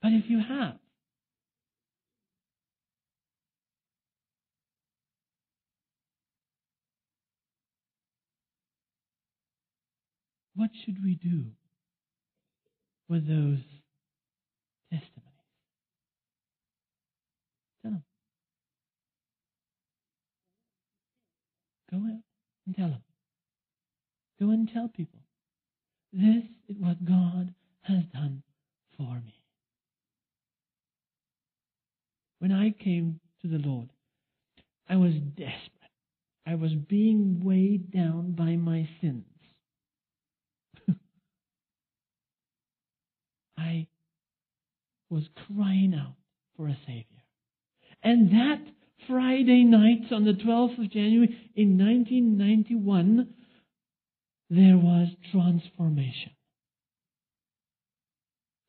But 0.00 0.12
if 0.12 0.30
you 0.30 0.38
have, 0.38 0.78
what 10.54 10.70
should 10.84 11.02
we 11.02 11.14
do 11.14 11.44
with 13.08 13.26
those 13.26 13.58
testimonies? 14.90 15.32
Tell 17.82 17.92
them. 17.92 18.04
Go 21.90 21.96
out 21.96 22.22
and 22.66 22.76
tell 22.76 22.88
them. 22.88 23.02
Go 24.40 24.50
and 24.50 24.70
tell 24.72 24.88
people. 24.88 25.20
This 26.12 26.44
is 26.68 26.76
what 26.78 27.04
God 27.04 27.54
has 27.82 28.04
done 28.12 28.42
for 28.96 29.14
me. 29.14 29.34
When 32.38 32.52
I 32.52 32.70
came 32.70 33.20
to 33.40 33.48
the 33.48 33.58
Lord, 33.58 33.90
I 34.88 34.96
was 34.96 35.14
desperate. 35.14 35.72
I 36.46 36.56
was 36.56 36.72
being 36.74 37.40
weighed 37.44 37.92
down 37.92 38.32
by 38.32 38.56
my 38.56 38.88
sins. 39.00 39.24
I 43.62 43.86
was 45.10 45.24
crying 45.46 45.94
out 45.94 46.14
for 46.56 46.68
a 46.68 46.76
Savior. 46.86 47.06
And 48.02 48.30
that 48.30 48.62
Friday 49.08 49.64
night 49.64 50.12
on 50.12 50.24
the 50.24 50.32
12th 50.32 50.84
of 50.84 50.90
January 50.90 51.36
in 51.54 51.78
1991, 51.78 53.28
there 54.50 54.76
was 54.76 55.08
transformation. 55.30 56.32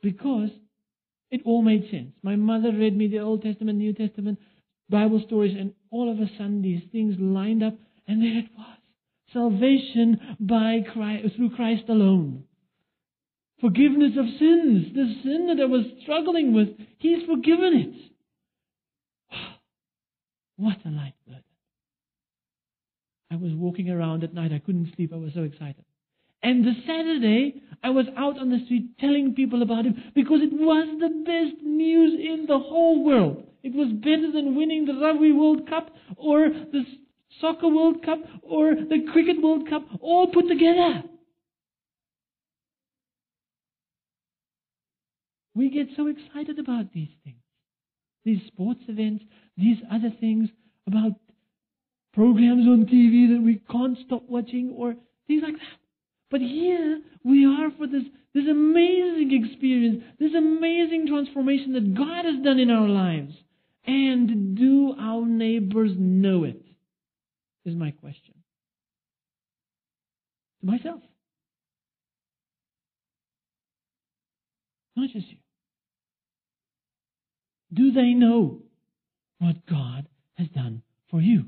Because 0.02 0.50
it 1.32 1.42
all 1.46 1.62
made 1.62 1.90
sense. 1.90 2.12
My 2.22 2.36
mother 2.36 2.72
read 2.72 2.96
me 2.96 3.08
the 3.08 3.20
Old 3.20 3.42
Testament, 3.42 3.78
New 3.78 3.94
Testament, 3.94 4.40
Bible 4.90 5.24
stories, 5.26 5.56
and 5.58 5.74
all 5.92 6.12
of 6.12 6.20
a 6.20 6.28
sudden 6.38 6.62
these 6.62 6.84
things 6.92 7.16
lined 7.20 7.64
up, 7.64 7.74
and 8.08 8.22
there 8.22 8.38
it 8.38 8.50
was. 8.58 8.78
Salvation 9.32 10.38
by 10.40 10.82
Christ, 10.94 11.36
through 11.36 11.56
Christ 11.56 11.84
alone. 11.88 12.44
Forgiveness 13.64 14.12
of 14.20 14.26
sins. 14.40 14.94
The 14.94 15.16
sin 15.24 15.48
that 15.48 15.62
I 15.62 15.66
was 15.66 15.86
struggling 16.02 16.54
with, 16.54 16.68
He's 16.98 17.26
forgiven 17.26 17.74
it. 17.74 17.96
What 20.58 20.78
a 20.86 20.90
light 20.90 21.14
burden. 21.26 21.44
I 23.32 23.38
was 23.38 23.54
walking 23.54 23.90
around 23.90 24.26
at 24.26 24.34
night. 24.34 24.52
I 24.52 24.60
couldn't 24.60 24.94
sleep. 24.96 25.14
I 25.14 25.18
was 25.18 25.32
so 25.34 25.44
excited. 25.44 25.86
And 26.44 26.66
the 26.66 26.74
Saturday, 26.86 27.62
I 27.82 27.90
was 27.92 28.06
out 28.18 28.38
on 28.38 28.50
the 28.50 28.64
street 28.66 29.00
telling 29.00 29.34
people 29.34 29.62
about 29.62 29.86
him 29.86 30.12
because 30.14 30.42
it 30.42 30.52
was 30.52 31.00
the 31.00 31.24
best 31.24 31.64
news 31.64 32.14
in 32.20 32.46
the 32.46 32.60
whole 32.60 33.02
world. 33.06 33.48
It 33.64 33.74
was 33.74 33.88
better 33.94 34.30
than 34.30 34.58
winning 34.58 34.86
the 34.86 35.00
Rugby 35.00 35.32
World 35.32 35.70
Cup 35.70 35.90
or 36.18 36.50
the 36.50 36.84
Soccer 37.40 37.70
World 37.70 38.04
Cup 38.04 38.20
or 38.42 38.76
the 38.76 39.06
Cricket 39.14 39.42
World 39.42 39.70
Cup 39.70 39.84
all 40.02 40.28
put 40.28 40.50
together. 40.50 41.04
We 45.56 45.70
get 45.70 45.88
so 45.96 46.08
excited 46.08 46.60
about 46.60 46.94
these 46.94 47.10
things. 47.24 47.38
These 48.26 48.42
sports 48.48 48.82
events, 48.88 49.24
these 49.58 49.78
other 49.92 50.12
things 50.20 50.50
about 50.88 51.14
programs 52.14 52.68
on 52.68 52.86
TV 52.86 53.36
that 53.36 53.44
we 53.44 53.62
can't 53.72 53.98
stop 54.06 54.24
watching 54.28 54.74
or 54.76 54.96
things 55.28 55.44
like 55.44 55.54
that. 55.54 55.80
But 56.32 56.42
here 56.42 57.02
we 57.24 57.46
are 57.46 57.70
for 57.78 57.86
this, 57.86 58.04
this 58.34 58.46
amazing 58.50 59.44
experience, 59.44 60.04
this 60.20 60.34
amazing 60.34 61.08
transformation 61.08 61.74
that 61.74 61.94
God 61.96 62.26
has 62.26 62.44
done 62.44 62.60
in 62.60 62.72
our 62.72 62.88
lives. 62.88 63.34
And 63.86 64.58
do 64.58 64.96
our 64.98 65.26
neighbors 65.26 65.92
know 65.98 66.46
it? 66.46 66.62
Is 67.66 67.76
my 67.76 67.92
question. 67.92 68.34
To 70.62 70.66
myself. 70.66 71.02
Not 74.96 75.10
just 75.12 75.28
you. 75.28 75.38
Do 77.74 77.92
they 77.92 78.14
know 78.14 78.60
what 79.40 79.66
God 79.68 80.08
has 80.36 80.48
done 80.50 80.84
for 81.10 81.22
you? 81.22 81.46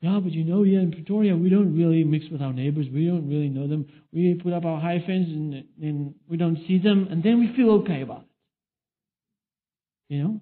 Yeah, 0.00 0.18
but 0.20 0.32
you 0.32 0.44
know, 0.44 0.64
here 0.64 0.80
in 0.80 0.90
Pretoria, 0.90 1.36
we 1.36 1.48
don't 1.48 1.76
really 1.76 2.02
mix 2.02 2.24
with 2.30 2.42
our 2.42 2.52
neighbors. 2.52 2.86
We 2.92 3.06
don't 3.06 3.28
really 3.28 3.48
know 3.48 3.68
them. 3.68 3.86
We 4.12 4.34
put 4.42 4.52
up 4.52 4.64
our 4.64 4.80
high 4.80 4.98
fence 4.98 5.28
and 5.28 5.64
then 5.78 6.14
we 6.28 6.36
don't 6.36 6.58
see 6.66 6.78
them, 6.78 7.06
and 7.08 7.22
then 7.22 7.38
we 7.38 7.54
feel 7.54 7.70
okay 7.82 8.02
about 8.02 8.22
it. 8.22 10.14
You 10.14 10.22
know? 10.24 10.40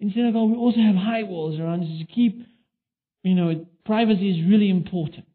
In 0.00 0.12
Senegal, 0.14 0.48
we 0.48 0.56
also 0.56 0.80
have 0.80 0.96
high 0.96 1.24
walls 1.24 1.60
around 1.60 1.82
us 1.82 1.98
to 1.98 2.06
keep, 2.06 2.42
you 3.22 3.34
know, 3.34 3.66
privacy 3.84 4.30
is 4.30 4.50
really 4.50 4.70
important. 4.70 5.26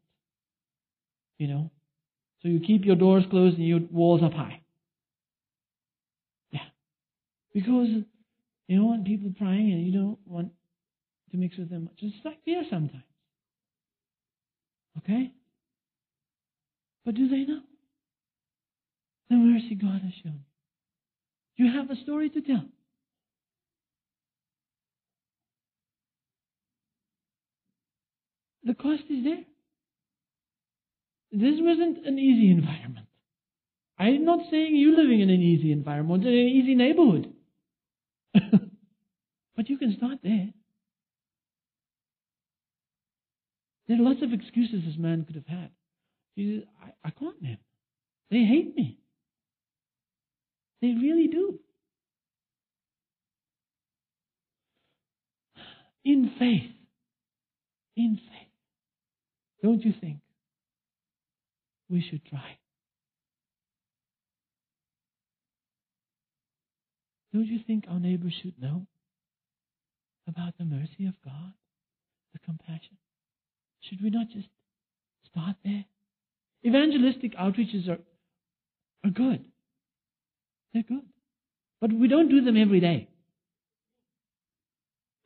You 1.38 1.46
know? 1.46 1.70
So 2.42 2.48
you 2.48 2.58
keep 2.58 2.84
your 2.84 2.96
doors 2.96 3.24
closed 3.30 3.58
and 3.58 3.66
your 3.66 3.80
walls 3.92 4.22
up 4.24 4.32
high. 4.32 4.60
Because 7.56 7.88
you 8.68 8.76
don't 8.76 8.84
want 8.84 9.06
people 9.06 9.32
prying 9.38 9.72
and 9.72 9.86
you 9.86 9.98
don't 9.98 10.18
want 10.26 10.52
to 11.30 11.38
mix 11.38 11.56
with 11.56 11.70
them 11.70 11.84
much. 11.84 11.94
It's 12.02 12.14
like 12.22 12.44
fear 12.44 12.62
sometimes. 12.68 13.02
Okay? 14.98 15.32
But 17.06 17.14
do 17.14 17.26
they 17.30 17.44
know? 17.44 17.60
The 19.30 19.36
mercy 19.36 19.74
God 19.74 20.02
has 20.02 20.12
shown. 20.22 20.40
You 21.56 21.72
have 21.72 21.90
a 21.90 21.96
story 22.02 22.28
to 22.28 22.42
tell. 22.42 22.64
The 28.64 28.74
cost 28.74 29.04
is 29.08 29.24
there. 29.24 29.44
This 31.32 31.54
wasn't 31.58 32.06
an 32.06 32.18
easy 32.18 32.50
environment. 32.58 33.06
I'm 33.98 34.26
not 34.26 34.40
saying 34.50 34.76
you 34.76 34.94
living 34.94 35.22
in 35.22 35.30
an 35.30 35.40
easy 35.40 35.72
environment, 35.72 36.26
in 36.26 36.34
an 36.34 36.48
easy 36.48 36.74
neighborhood. 36.74 37.32
but 39.56 39.68
you 39.68 39.78
can 39.78 39.96
start 39.96 40.18
there. 40.22 40.50
There 43.88 43.98
are 43.98 44.02
lots 44.02 44.22
of 44.22 44.32
excuses 44.32 44.82
this 44.84 44.98
man 44.98 45.24
could 45.24 45.36
have 45.36 45.46
had. 45.46 45.70
He 46.34 46.56
says, 46.56 46.68
I, 46.82 47.08
I 47.08 47.10
can't, 47.10 47.40
man. 47.40 47.58
They 48.30 48.42
hate 48.42 48.74
me. 48.76 48.98
They 50.82 50.88
really 50.88 51.28
do. 51.28 51.58
In 56.04 56.32
faith. 56.38 56.70
In 57.96 58.16
faith. 58.16 58.48
Don't 59.62 59.84
you 59.84 59.94
think 60.00 60.18
we 61.88 62.04
should 62.08 62.24
try? 62.26 62.58
Don't 67.36 67.48
you 67.48 67.60
think 67.66 67.84
our 67.90 68.00
neighbors 68.00 68.32
should 68.40 68.54
know 68.62 68.86
about 70.26 70.56
the 70.56 70.64
mercy 70.64 71.04
of 71.06 71.12
God, 71.22 71.52
the 72.32 72.38
compassion? 72.38 72.96
Should 73.82 74.02
we 74.02 74.08
not 74.08 74.30
just 74.30 74.48
start 75.30 75.56
there? 75.62 75.84
Evangelistic 76.64 77.36
outreaches 77.36 77.90
are, 77.90 77.98
are 79.04 79.10
good. 79.10 79.44
They're 80.72 80.82
good. 80.82 81.02
But 81.78 81.92
we 81.92 82.08
don't 82.08 82.30
do 82.30 82.40
them 82.40 82.56
every 82.56 82.80
day. 82.80 83.06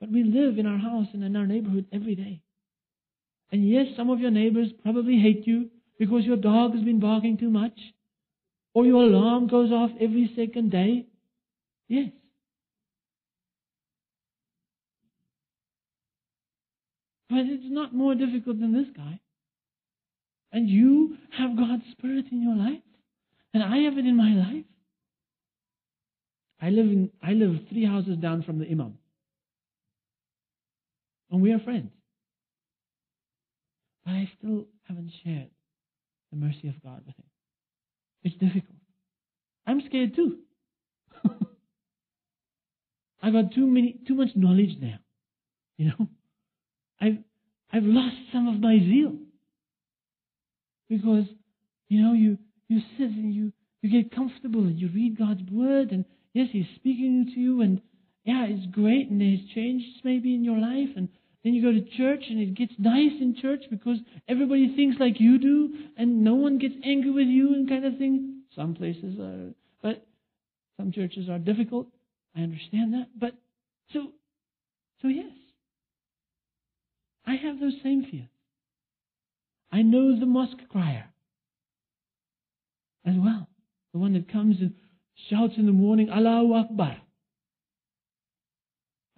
But 0.00 0.11
we 0.11 0.24
live 0.24 0.58
in 0.58 0.66
our 0.66 0.78
house 0.78 1.06
and 1.12 1.22
in 1.22 1.36
our 1.36 1.46
neighborhood 1.46 1.86
every 1.92 2.16
day. 2.16 2.42
And 3.52 3.70
yes, 3.70 3.86
some 3.96 4.11
of 4.11 4.18
your 4.18 4.32
neighbors 4.32 4.70
probably 4.82 5.20
hate 5.20 5.46
you 5.46 5.70
because 5.96 6.24
your 6.24 6.38
dog 6.38 6.74
has 6.74 6.82
been 6.82 6.98
barking 6.98 7.38
too 7.38 7.50
much, 7.50 7.78
or 8.74 8.84
your 8.84 9.04
alarm 9.04 9.46
goes 9.46 9.70
off 9.70 9.90
every 10.00 10.32
second 10.34 10.72
day. 10.72 11.06
Yes. 11.91 12.11
But 17.28 17.41
it's 17.41 17.64
not 17.64 17.93
more 17.93 18.14
difficult 18.14 18.61
than 18.61 18.72
this 18.72 18.86
guy. 18.97 19.18
And 20.53 20.70
you 20.70 21.16
have 21.36 21.57
God's 21.57 21.82
Spirit 21.91 22.26
in 22.30 22.43
your 22.45 22.55
life. 22.55 22.82
And 23.53 23.62
I 23.64 23.78
have 23.78 23.99
it 23.99 24.07
in 24.07 24.16
my 24.16 24.30
life. 24.30 24.64
I 26.62 26.70
live 26.70 26.86
in 26.86 27.11
I 27.20 27.32
live 27.32 27.57
three 27.70 27.84
houses 27.86 28.18
down 28.18 28.45
from 28.45 28.61
the 28.61 28.70
Imam. 28.70 28.99
And 31.32 31.43
we 31.43 31.53
are 31.53 31.59
friends. 31.59 31.91
But 34.05 34.12
I 34.12 34.30
still 34.38 34.66
haven't 34.84 35.11
shared 35.24 35.51
the 36.30 36.36
mercy 36.36 36.68
of 36.68 36.80
God 36.84 37.03
with 37.05 37.16
him. 37.16 37.24
It's 38.22 38.36
difficult. 38.36 38.78
I'm 39.66 39.82
scared 39.86 40.14
too. 40.14 40.38
I 43.22 43.30
got 43.30 43.52
too 43.54 43.66
many 43.66 43.96
too 44.06 44.14
much 44.14 44.30
knowledge 44.34 44.76
now. 44.80 44.98
You 45.76 45.86
know? 45.86 46.08
I've 47.00 47.18
I've 47.72 47.84
lost 47.84 48.16
some 48.32 48.48
of 48.48 48.60
my 48.60 48.78
zeal. 48.78 49.16
Because, 50.88 51.24
you 51.88 52.02
know, 52.02 52.12
you, 52.12 52.36
you 52.68 52.80
sit 52.98 53.10
and 53.10 53.32
you, 53.32 53.52
you 53.80 53.90
get 53.90 54.14
comfortable 54.14 54.62
and 54.62 54.78
you 54.78 54.88
read 54.92 55.16
God's 55.16 55.48
word 55.50 55.92
and 55.92 56.04
yes, 56.34 56.48
He's 56.50 56.66
speaking 56.76 57.30
to 57.32 57.40
you 57.40 57.62
and 57.62 57.80
yeah, 58.24 58.44
it's 58.48 58.66
great 58.72 59.08
and 59.08 59.20
there's 59.20 59.40
changes 59.54 59.88
maybe 60.04 60.34
in 60.34 60.44
your 60.44 60.58
life 60.58 60.90
and 60.96 61.08
then 61.42 61.54
you 61.54 61.62
go 61.62 61.72
to 61.72 61.96
church 61.96 62.24
and 62.28 62.40
it 62.40 62.54
gets 62.54 62.72
nice 62.78 63.12
in 63.20 63.36
church 63.40 63.62
because 63.70 63.96
everybody 64.28 64.74
thinks 64.74 64.98
like 65.00 65.20
you 65.20 65.38
do 65.38 65.70
and 65.96 66.22
no 66.22 66.34
one 66.34 66.58
gets 66.58 66.74
angry 66.84 67.12
with 67.12 67.28
you 67.28 67.54
and 67.54 67.68
kind 67.68 67.84
of 67.84 67.96
thing. 67.96 68.42
Some 68.54 68.74
places 68.74 69.18
are, 69.20 69.54
but 69.80 70.04
some 70.76 70.90
churches 70.92 71.28
are 71.28 71.38
difficult. 71.38 71.86
I 72.37 72.41
understand 72.41 72.95
that. 72.95 73.09
But 73.18 73.33
so, 73.93 74.09
so 75.03 75.09
yes, 75.09 75.33
I 77.26 77.35
have 77.37 77.61
those 77.61 77.74
same 77.83 78.07
fears. 78.11 78.28
I 79.72 79.83
know 79.83 80.18
the 80.18 80.26
mosque 80.26 80.59
crier 80.70 81.07
as 83.07 83.14
well. 83.16 83.49
The 83.93 83.99
one 83.99 84.12
that 84.14 84.31
comes 84.31 84.57
and 84.61 84.74
shouts 85.28 85.55
in 85.57 85.66
the 85.66 85.72
morning, 85.72 86.11
Allahu 86.11 86.55
Akbar. 86.55 86.97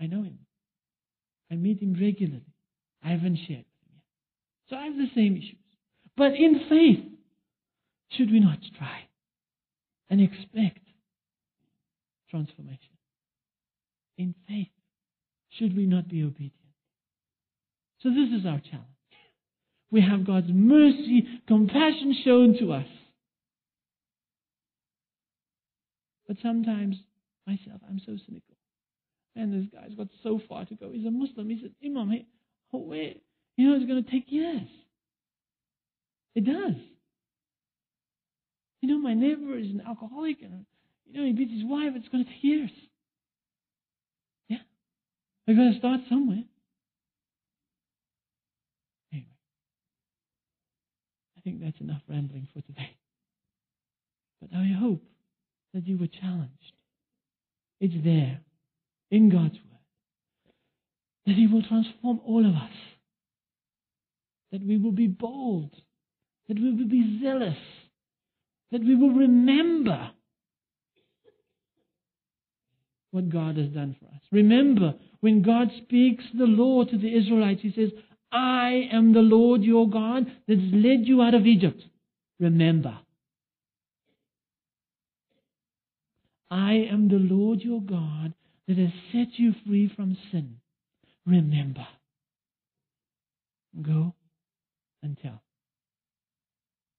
I 0.01 0.07
know 0.07 0.23
him. 0.23 0.39
I 1.51 1.55
meet 1.55 1.81
him 1.81 1.97
regularly. 2.01 2.43
I 3.05 3.11
haven't 3.11 3.37
shared 3.47 3.65
with 3.65 3.83
him 3.85 3.93
yet. 3.95 4.05
So 4.69 4.77
I 4.77 4.87
have 4.87 4.97
the 4.97 5.11
same 5.15 5.37
issues. 5.37 5.59
But 6.17 6.33
in 6.33 6.61
faith, 6.69 7.05
should 8.11 8.31
we 8.31 8.41
not 8.41 8.59
try 8.79 9.01
and 10.11 10.21
expect 10.21 10.81
transformation? 12.31 12.91
In 14.19 14.35
faith, 14.49 14.69
should 15.59 15.77
we 15.77 15.87
not 15.87 16.09
be 16.09 16.23
obedient? 16.23 16.53
So 18.03 18.11
this 18.11 18.29
is 18.39 18.47
our 18.47 18.61
challenge. 18.61 18.87
We 19.91 20.01
have 20.01 20.27
God's 20.27 20.49
mercy, 20.49 21.27
compassion 21.47 22.17
shown 22.25 22.57
to 22.61 22.73
us. 22.73 22.87
But 26.27 26.37
sometimes, 26.43 26.97
myself, 27.47 27.81
I'm 27.89 28.01
so 28.01 28.17
cynical. 28.27 28.57
And 29.37 29.53
this 29.53 29.71
guy's 29.73 29.95
got 29.95 30.09
so 30.23 30.41
far 30.49 30.65
to 30.65 30.75
go. 30.75 30.91
He's 30.93 31.07
a 31.07 31.11
Muslim. 31.11 31.49
He's 31.49 31.63
an 31.63 31.75
Imam. 31.85 32.11
He, 32.11 32.27
oh, 32.73 32.79
where? 32.79 33.15
You 33.57 33.69
know, 33.69 33.77
it's 33.77 33.87
going 33.87 34.03
to 34.03 34.11
take 34.11 34.27
years. 34.29 34.69
It 36.35 36.45
does. 36.45 36.77
You 38.81 38.89
know, 38.89 38.99
my 38.99 39.15
neighbor 39.15 39.57
is 39.59 39.67
an 39.67 39.83
alcoholic 39.87 40.39
and, 40.43 40.65
you 41.07 41.21
know, 41.21 41.27
he 41.27 41.33
beats 41.33 41.53
his 41.53 41.65
wife. 41.65 41.93
It's 41.95 42.09
going 42.09 42.25
to 42.25 42.31
take 42.31 42.43
years. 42.43 42.71
We're 45.47 45.57
going 45.57 45.72
to 45.72 45.78
start 45.78 46.01
somewhere. 46.09 46.45
Anyway, 49.12 49.26
I 51.36 51.40
think 51.40 51.61
that's 51.61 51.80
enough 51.80 52.03
rambling 52.09 52.49
for 52.55 52.61
today. 52.62 52.97
But 54.40 54.51
I 54.57 54.72
hope 54.78 55.03
that 55.74 55.86
you 55.86 55.99
were 55.99 56.07
challenged. 56.07 56.72
It's 57.80 57.95
there 58.05 58.40
in 59.11 59.28
God's 59.30 59.55
Word 59.55 59.72
that 61.26 61.34
He 61.34 61.47
will 61.47 61.62
transform 61.62 62.20
all 62.24 62.45
of 62.45 62.55
us, 62.55 62.70
that 64.51 64.64
we 64.64 64.76
will 64.76 64.93
be 64.93 65.07
bold, 65.07 65.70
that 66.49 66.59
we 66.59 66.72
will 66.72 66.88
be 66.88 67.20
zealous, 67.22 67.59
that 68.70 68.82
we 68.82 68.95
will 68.95 69.11
remember 69.11 70.12
what 73.13 73.31
God 73.31 73.57
has 73.59 73.69
done 73.69 73.95
for 74.01 74.07
us. 74.07 74.23
Remember, 74.33 74.95
when 75.21 75.43
God 75.43 75.69
speaks 75.83 76.25
the 76.37 76.45
law 76.45 76.85
to 76.85 76.99
the 76.99 77.15
Israelites, 77.15 77.61
He 77.63 77.73
says, 77.73 77.91
I 78.33 78.89
am 78.91 79.13
the 79.13 79.21
Lord 79.21 79.63
your 79.63 79.89
God 79.89 80.27
that 80.49 80.59
has 80.59 80.73
led 80.73 81.07
you 81.07 81.23
out 81.23 81.35
of 81.35 81.47
Egypt. 81.47 81.81
Remember. 82.41 82.99
I 86.51 86.73
am 86.91 87.09
the 87.09 87.17
Lord 87.17 87.61
your 87.61 87.81
God 87.81 88.35
that 88.67 88.79
has 88.79 88.91
set 89.13 89.39
you 89.39 89.55
free 89.67 89.93
from 89.95 90.17
sin. 90.31 90.57
Remember. 91.27 91.87
Go 93.81 94.15
and 95.03 95.19
tell. 95.23 95.43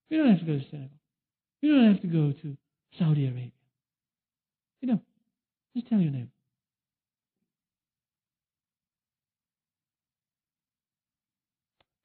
You 0.09 0.19
don't 0.19 0.31
have 0.31 0.39
to 0.39 0.45
go 0.45 0.59
to 0.59 0.65
Senegal. 0.69 0.89
You 1.61 1.75
don't 1.75 1.93
have 1.93 2.01
to 2.01 2.07
go 2.07 2.33
to 2.41 2.57
Saudi 2.99 3.25
Arabia. 3.25 3.52
Just 5.75 5.87
tell 5.87 5.99
your 5.99 6.11
name. 6.11 6.29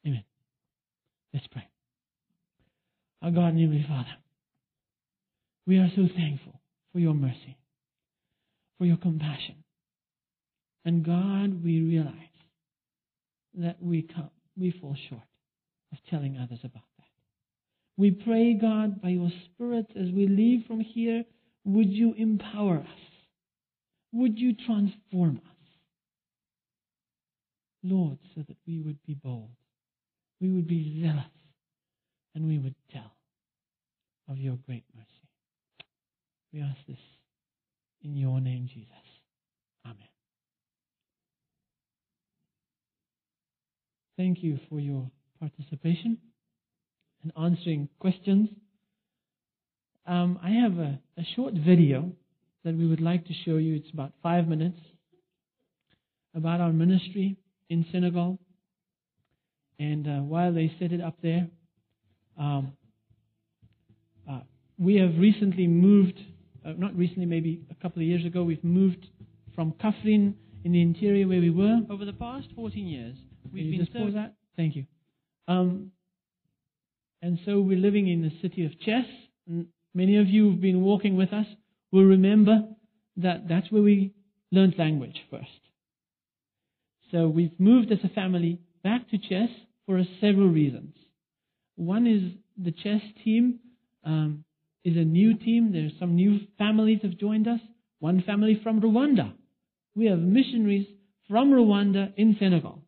Amen. 0.07 0.25
Let's 1.35 1.47
pray. 1.49 1.69
Our 3.23 3.31
God 3.31 3.49
and 3.49 3.61
Heavenly 3.61 3.85
Father, 3.87 4.17
we 5.67 5.79
are 5.79 5.91
so 5.95 6.09
thankful 6.17 6.61
for 6.93 6.99
your 6.99 7.15
mercy, 7.15 7.59
for 8.79 8.87
your 8.87 8.97
compassion. 8.97 9.65
And 10.85 11.05
God, 11.05 11.63
we 11.63 11.83
realize 11.83 12.15
that 13.55 13.77
we 13.83 14.03
come, 14.03 14.31
we 14.57 14.71
fall 14.81 14.97
short 15.11 15.21
of 15.93 15.99
telling 16.09 16.39
others 16.39 16.61
about 16.63 16.85
that. 16.97 17.05
We 17.97 18.13
pray, 18.13 18.55
God, 18.55 19.03
by 19.03 19.09
your 19.09 19.31
Spirit, 19.47 19.87
as 19.97 20.11
we 20.13 20.27
leave 20.27 20.67
from 20.67 20.81
here, 20.81 21.25
would 21.65 21.89
you 21.91 22.15
empower 22.17 22.79
us? 22.79 23.08
Would 24.13 24.39
you 24.39 24.55
transform 24.55 25.37
us? 25.45 25.69
Lord, 27.83 28.19
so 28.35 28.43
that 28.47 28.57
we 28.67 28.81
would 28.81 28.99
be 29.07 29.15
bold 29.15 29.51
we 30.41 30.51
would 30.51 30.69
be 30.69 31.01
zealous 31.03 31.25
and 32.35 32.47
we 32.47 32.59
would 32.59 32.75
tell 32.93 33.13
of 34.29 34.39
your 34.39 34.57
great 34.67 34.85
mercy. 34.95 35.09
We 36.53 36.61
ask 36.61 36.77
this 36.87 36.99
in 38.03 38.17
your 38.17 38.41
name, 38.41 38.69
Jesus. 38.73 38.93
Amen. 39.85 39.97
Thank 44.17 44.43
you 44.43 44.59
for 44.69 44.79
your 44.81 45.11
participation 45.41 46.19
and 47.23 47.33
answering 47.37 47.89
questions. 47.99 48.49
um, 50.07 50.39
I 50.43 50.51
have 50.51 50.79
a, 50.79 51.01
a 51.19 51.25
short 51.37 51.55
video 51.55 52.13
that 52.65 52.77
we 52.77 52.87
would 52.87 53.01
like 53.01 53.27
to 53.27 53.33
show 53.45 53.57
you. 53.57 53.77
It's 53.77 53.91
about 53.93 54.13
five 54.23 54.49
minutes 54.49 54.79
about 56.35 56.61
our 56.61 56.73
ministry 56.73 57.37
in 57.69 57.85
Senegal. 57.93 58.39
And 59.79 60.07
uh, 60.07 60.23
while 60.23 60.53
they 60.53 60.73
set 60.79 60.93
it 60.93 61.01
up 61.01 61.17
there, 61.23 61.47
um, 62.39 62.73
uh, 64.29 64.41
we 64.79 64.97
have 64.97 65.17
recently 65.19 65.67
moved, 65.67 66.19
uh, 66.65 66.73
not 66.77 66.97
recently, 66.97 67.27
maybe 67.27 67.61
a 67.71 67.75
couple 67.83 68.03
of 68.03 68.09
years 68.09 68.25
ago, 68.25 68.43
we've 68.43 68.65
moved 68.65 69.07
from 69.55 69.73
Kaffrine 69.73 70.35
in 70.65 70.73
the 70.73 70.83
interior 70.83 71.29
where 71.29 71.41
we 71.41 71.51
were. 71.51 71.81
Over 71.91 72.05
the 72.05 72.13
past 72.13 72.49
14 72.57 72.87
years, 72.87 73.17
we've 73.53 73.71
been 73.71 73.81
just 73.81 73.93
pause 73.93 74.15
that? 74.15 74.35
Thank 74.57 74.77
you. 74.77 74.87
Um, 75.47 75.93
and 77.23 77.39
so 77.45 77.61
we're 77.61 77.79
living 77.79 78.09
in 78.09 78.23
the 78.23 78.33
city 78.43 78.65
of 78.65 78.73
Thiès. 78.87 79.07
And 79.49 79.67
many 79.95 80.17
of 80.17 80.29
you 80.29 80.51
who've 80.51 80.61
been 80.61 80.83
walking 80.83 81.17
with 81.17 81.33
us 81.33 81.47
will 81.93 82.05
remember 82.05 82.69
that 83.17 83.49
that's 83.49 83.71
where 83.71 83.83
we 83.83 84.15
learned 84.53 84.75
language 84.79 85.17
first. 85.31 85.49
So 87.11 87.29
we've 87.29 87.59
moved 87.59 87.91
as 87.91 87.99
a 88.05 88.09
family 88.09 88.61
back 88.85 89.09
to 89.11 89.19
Thiès 89.19 89.49
for 89.87 90.03
several 90.21 90.49
reasons. 90.49 90.95
One 91.77 92.07
is 92.07 92.33
the 92.63 92.73
Thiès 92.73 93.01
team 93.25 93.61
um, 94.05 94.45
is 94.85 94.97
a 94.97 95.05
new 95.05 95.37
team. 95.37 95.73
There's 95.73 95.93
some 95.99 96.15
new 96.15 96.41
families 96.59 97.01
have 97.03 97.17
joined 97.19 97.49
us. 97.49 97.61
One 98.01 98.23
family 98.23 98.61
from 98.63 98.81
Rwanda. 98.81 99.33
We 99.95 100.07
have 100.07 100.19
missionaries 100.19 100.87
from 101.29 101.51
Rwanda 101.51 102.13
in 102.17 102.37
Senegal. 102.39 102.83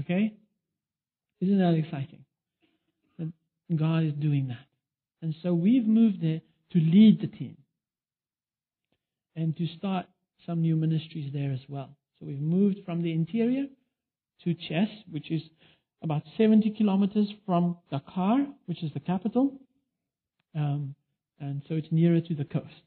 Okay? 0.00 0.34
Isn't 1.40 1.58
that 1.58 1.74
exciting? 1.74 2.24
God 3.74 4.04
is 4.04 4.12
doing 4.14 4.48
that. 4.48 4.66
And 5.20 5.34
so 5.42 5.52
we've 5.52 5.86
moved 5.86 6.22
there 6.22 6.40
to 6.72 6.78
lead 6.78 7.20
the 7.20 7.26
team 7.26 7.56
and 9.36 9.56
to 9.56 9.66
start 9.78 10.06
some 10.46 10.60
new 10.60 10.76
ministries 10.76 11.32
there 11.32 11.52
as 11.52 11.60
well. 11.68 11.90
So 12.18 12.26
we've 12.26 12.40
moved 12.40 12.78
from 12.84 13.02
the 13.02 13.12
interior 13.12 13.66
to 14.44 14.54
Thiès, 14.54 14.88
which 15.10 15.30
is 15.30 15.42
about 16.02 16.22
70 16.36 16.70
kilometers 16.70 17.28
from 17.46 17.76
Dakar, 17.90 18.46
which 18.66 18.82
is 18.82 18.92
the 18.92 19.00
capital. 19.00 19.52
Um, 20.54 20.94
and 21.40 21.62
so 21.68 21.74
it's 21.74 21.88
nearer 21.90 22.20
to 22.20 22.34
the 22.34 22.44
coast. 22.44 22.82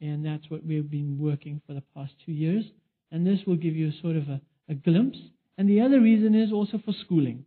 And 0.00 0.24
that's 0.24 0.48
what 0.48 0.64
we've 0.64 0.90
been 0.90 1.18
working 1.18 1.60
for 1.66 1.74
the 1.74 1.82
past 1.94 2.12
two 2.24 2.32
years. 2.32 2.64
And 3.12 3.26
this 3.26 3.40
will 3.46 3.56
give 3.56 3.76
you 3.76 3.92
sort 4.00 4.16
of 4.16 4.28
a, 4.28 4.40
a 4.68 4.74
glimpse. 4.74 5.18
And 5.58 5.68
the 5.68 5.80
other 5.80 6.00
reason 6.00 6.34
is 6.34 6.52
also 6.52 6.80
for 6.84 6.94
schooling. 7.04 7.44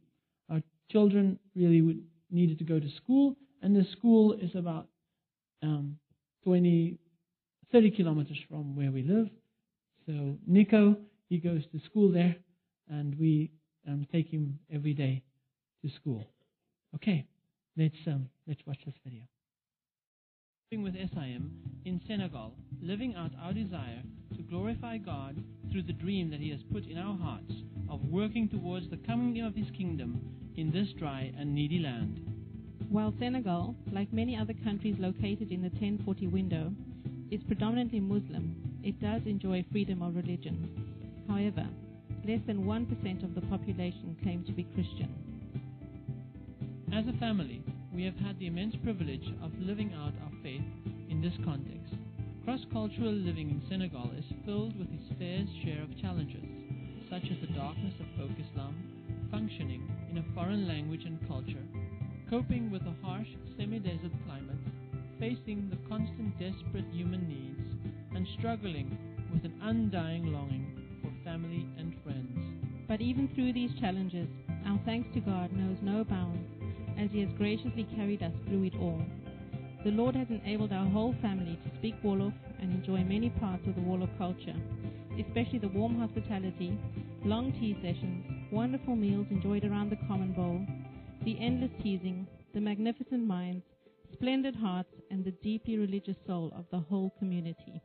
Our 0.50 0.62
children 0.92 1.40
really 1.56 1.82
would, 1.82 2.04
needed 2.30 2.60
to 2.60 2.64
go 2.64 2.80
to 2.80 2.90
school, 2.98 3.36
and 3.62 3.76
the 3.76 3.86
school 3.98 4.34
is 4.34 4.52
about 4.56 4.88
um, 5.64 5.98
20, 6.44 6.98
30 7.72 7.92
kilometers 7.92 8.38
from 8.50 8.76
where 8.76 8.92
we 8.92 9.04
live. 9.04 9.30
So 10.06 10.38
Nico, 10.46 10.98
he 11.30 11.38
goes 11.38 11.64
to 11.72 11.80
school 11.86 12.12
there, 12.12 12.36
and 12.90 13.18
we 13.18 13.52
um, 13.88 14.06
take 14.12 14.28
him 14.28 14.60
every 14.72 14.94
day 14.94 15.24
to 15.84 15.90
school. 15.96 16.28
Okay, 16.96 17.26
let's 17.78 17.96
um, 18.08 18.30
let's 18.48 18.62
watch 18.68 18.78
this 18.86 18.96
video. 19.04 19.22
Living 20.72 20.84
with 20.84 20.96
SIM 20.96 21.52
in 21.86 22.02
Senegal, 22.08 22.54
living 22.82 23.16
out 23.16 23.32
our 23.42 23.54
desire 23.54 24.02
to 24.36 24.44
glorify 24.44 24.98
God 24.98 25.42
through 25.72 25.84
the 25.84 25.94
dream 25.94 26.30
that 26.32 26.40
He 26.40 26.50
has 26.50 26.60
put 26.72 26.86
in 26.86 26.98
our 26.98 27.18
hearts 27.18 27.54
of 27.90 28.02
working 28.06 28.50
towards 28.50 28.90
the 28.90 28.98
coming 28.98 29.42
of 29.42 29.56
His 29.56 29.70
kingdom 29.78 30.20
in 30.56 30.72
this 30.72 30.88
dry 31.00 31.32
and 31.38 31.54
needy 31.54 31.80
land. 31.80 32.22
While 32.90 33.14
Senegal, 33.20 33.76
like 33.92 34.14
many 34.14 34.38
other 34.38 34.54
countries 34.64 34.96
located 35.00 35.52
in 35.52 35.62
the 35.62 35.70
1040 35.70 36.28
window, 36.28 36.72
is 37.32 37.42
predominantly 37.48 38.00
Muslim, 38.00 38.56
it 38.84 39.02
does 39.02 39.22
enjoy 39.26 39.66
freedom 39.72 40.02
of 40.02 40.16
religion. 40.16 40.70
However, 41.28 41.68
less 42.28 42.42
than 42.46 42.66
1% 42.66 43.24
of 43.24 43.36
the 43.36 43.42
population 43.48 44.16
claim 44.22 44.44
to 44.46 44.52
be 44.52 44.64
Christian. 44.76 45.10
As 46.94 47.06
a 47.08 47.18
family, 47.18 47.64
we 47.94 48.04
have 48.04 48.18
had 48.18 48.38
the 48.40 48.48
immense 48.48 48.76
privilege 48.84 49.26
of 49.42 49.52
living 49.60 49.94
out 49.94 50.14
our 50.24 50.32
faith 50.44 50.62
in 51.10 51.22
this 51.22 51.34
context. 51.44 51.94
Cross 52.46 52.66
cultural 52.72 53.12
living 53.12 53.50
in 53.50 53.62
Senegal 53.70 54.12
is 54.18 54.26
filled 54.46 54.78
with 54.78 54.92
its 54.94 55.18
fair 55.18 55.46
share 55.64 55.82
of 55.82 56.00
challenges, 56.02 56.44
such 57.10 57.24
as 57.24 57.40
the 57.42 57.54
darkness 57.56 57.94
of 58.00 58.06
folk 58.18 58.38
Islam, 58.38 58.76
functioning 59.32 59.90
in 60.12 60.18
a 60.18 60.26
foreign 60.36 60.68
language 60.68 61.06
and 61.06 61.18
culture, 61.28 61.66
coping 62.34 62.72
with 62.72 62.82
a 62.82 63.06
harsh 63.06 63.28
semi 63.60 63.78
desert 63.78 64.12
climate, 64.26 64.58
facing 65.20 65.70
the 65.70 65.78
constant 65.88 66.34
desperate 66.40 66.86
human 66.92 67.28
needs, 67.30 67.62
and 68.16 68.26
struggling 68.40 68.98
with 69.32 69.46
an 69.46 69.54
undying 69.62 70.34
longing 70.34 70.66
for 71.04 71.12
family 71.24 71.68
and 71.78 71.94
friends. 72.04 72.36
But 72.88 73.02
even 73.02 73.30
through 73.36 73.54
these 73.54 73.70
challenges, 73.80 74.28
our 74.66 74.80
thanks 74.84 75.14
to 75.14 75.20
God 75.20 75.54
knows 75.54 75.78
no 75.84 76.04
bounds, 76.04 76.50
as 76.98 77.12
He 77.12 77.20
has 77.20 77.30
graciously 77.38 77.86
carried 77.96 78.24
us 78.24 78.34
through 78.48 78.64
it 78.64 78.74
all. 78.82 79.06
The 79.84 79.92
Lord 79.92 80.16
has 80.16 80.28
enabled 80.32 80.74
our 80.74 80.90
whole 80.90 81.14
family 81.22 81.60
to 81.64 81.78
speak 81.78 82.02
Wolof 82.02 82.34
and 82.60 82.72
enjoy 82.72 83.04
many 83.04 83.30
parts 83.30 83.68
of 83.68 83.76
the 83.76 83.82
Wolof 83.82 84.10
culture, 84.18 84.58
especially 85.22 85.60
the 85.60 85.68
warm 85.68 86.00
hospitality, 86.00 86.80
long 87.24 87.52
tea 87.62 87.78
sessions, 87.84 88.26
wonderful 88.52 88.96
meals 88.96 89.28
enjoyed 89.30 89.66
around 89.66 89.92
the 89.92 90.08
common 90.08 90.34
bowl, 90.34 90.66
the 91.24 91.40
endless 91.40 91.72
teasing, 91.82 92.28
the 92.54 92.60
magnificent 92.60 93.26
minds, 93.26 93.64
splendid 94.12 94.56
hearts, 94.56 94.94
and 95.10 95.24
the 95.24 95.32
deeply 95.44 95.78
religious 95.78 96.18
soul 96.28 96.52
of 96.56 96.66
the 96.72 96.80
whole 96.80 97.14
community. 97.18 97.82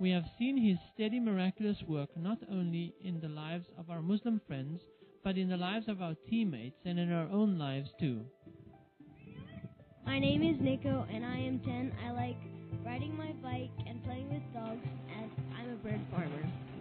We 0.00 0.10
have 0.10 0.24
seen 0.38 0.56
his 0.56 0.78
steady, 0.94 1.20
miraculous 1.20 1.76
work 1.86 2.10
not 2.16 2.38
only 2.50 2.94
in 3.02 3.20
the 3.20 3.28
lives 3.28 3.66
of 3.78 3.90
our 3.90 4.00
Muslim 4.00 4.40
friends, 4.46 4.80
but 5.22 5.36
in 5.36 5.48
the 5.48 5.56
lives 5.56 5.88
of 5.88 6.00
our 6.00 6.14
teammates 6.28 6.78
and 6.84 6.98
in 6.98 7.12
our 7.12 7.28
own 7.30 7.58
lives 7.58 7.90
too. 7.98 8.24
My 10.06 10.18
name 10.18 10.42
is 10.42 10.60
Nico 10.60 11.06
and 11.12 11.26
I 11.26 11.36
am 11.36 11.60
10. 11.60 11.92
I 12.06 12.10
like 12.12 12.36
riding 12.84 13.16
my 13.16 13.32
bike 13.42 13.70
and 13.86 14.02
playing 14.04 14.30
with 14.32 14.42
dogs 14.54 14.86
and 15.18 15.30
I'm 15.58 15.72
a 15.72 15.76
bird 15.76 16.00
farmer. 16.10 16.75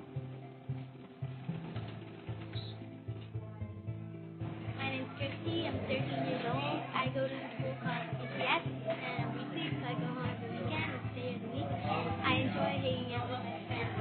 Christy. 5.25 5.65
I'm 5.65 5.79
13 5.89 5.97
years 5.97 6.45
old. 6.45 6.81
I 6.93 7.09
go 7.13 7.25
to 7.25 7.37
school 7.57 7.73
called 7.81 8.05
ECS 8.21 8.61
and 8.85 9.25
I'm 9.25 9.33
weekly 9.33 9.73
so 9.73 9.81
I 9.81 9.93
go 9.97 10.05
home 10.05 10.29
every 10.29 10.49
weekend 10.53 10.85
and 10.93 11.01
stay 11.13 11.25
here 11.25 11.39
the 11.41 11.49
week. 11.49 11.65
I 11.65 12.33
enjoy 12.45 12.71
hanging 12.85 13.09
out 13.15 13.29
with 13.33 13.41
my 13.41 13.57
friends. 13.65 13.95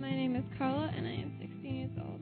My 0.00 0.10
name 0.10 0.36
is 0.36 0.44
Carla 0.56 0.90
and 0.96 1.06
I 1.06 1.12
am 1.12 1.36
16 1.40 1.74
years 1.74 1.90
old. 2.00 2.20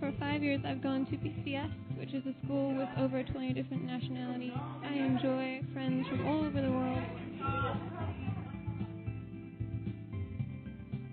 For 0.00 0.12
five 0.18 0.42
years, 0.42 0.60
I've 0.64 0.82
gone 0.82 1.04
to 1.06 1.16
BCS, 1.16 1.98
which 1.98 2.14
is 2.14 2.22
a 2.24 2.34
school 2.44 2.74
with 2.74 2.88
over 2.96 3.22
20 3.22 3.52
different 3.52 3.84
nationalities. 3.84 4.56
I 4.82 4.94
enjoy 4.94 5.60
friends 5.74 6.06
from 6.08 6.26
all 6.26 6.44
over 6.44 6.62
the 6.62 6.70
world. 6.70 8.25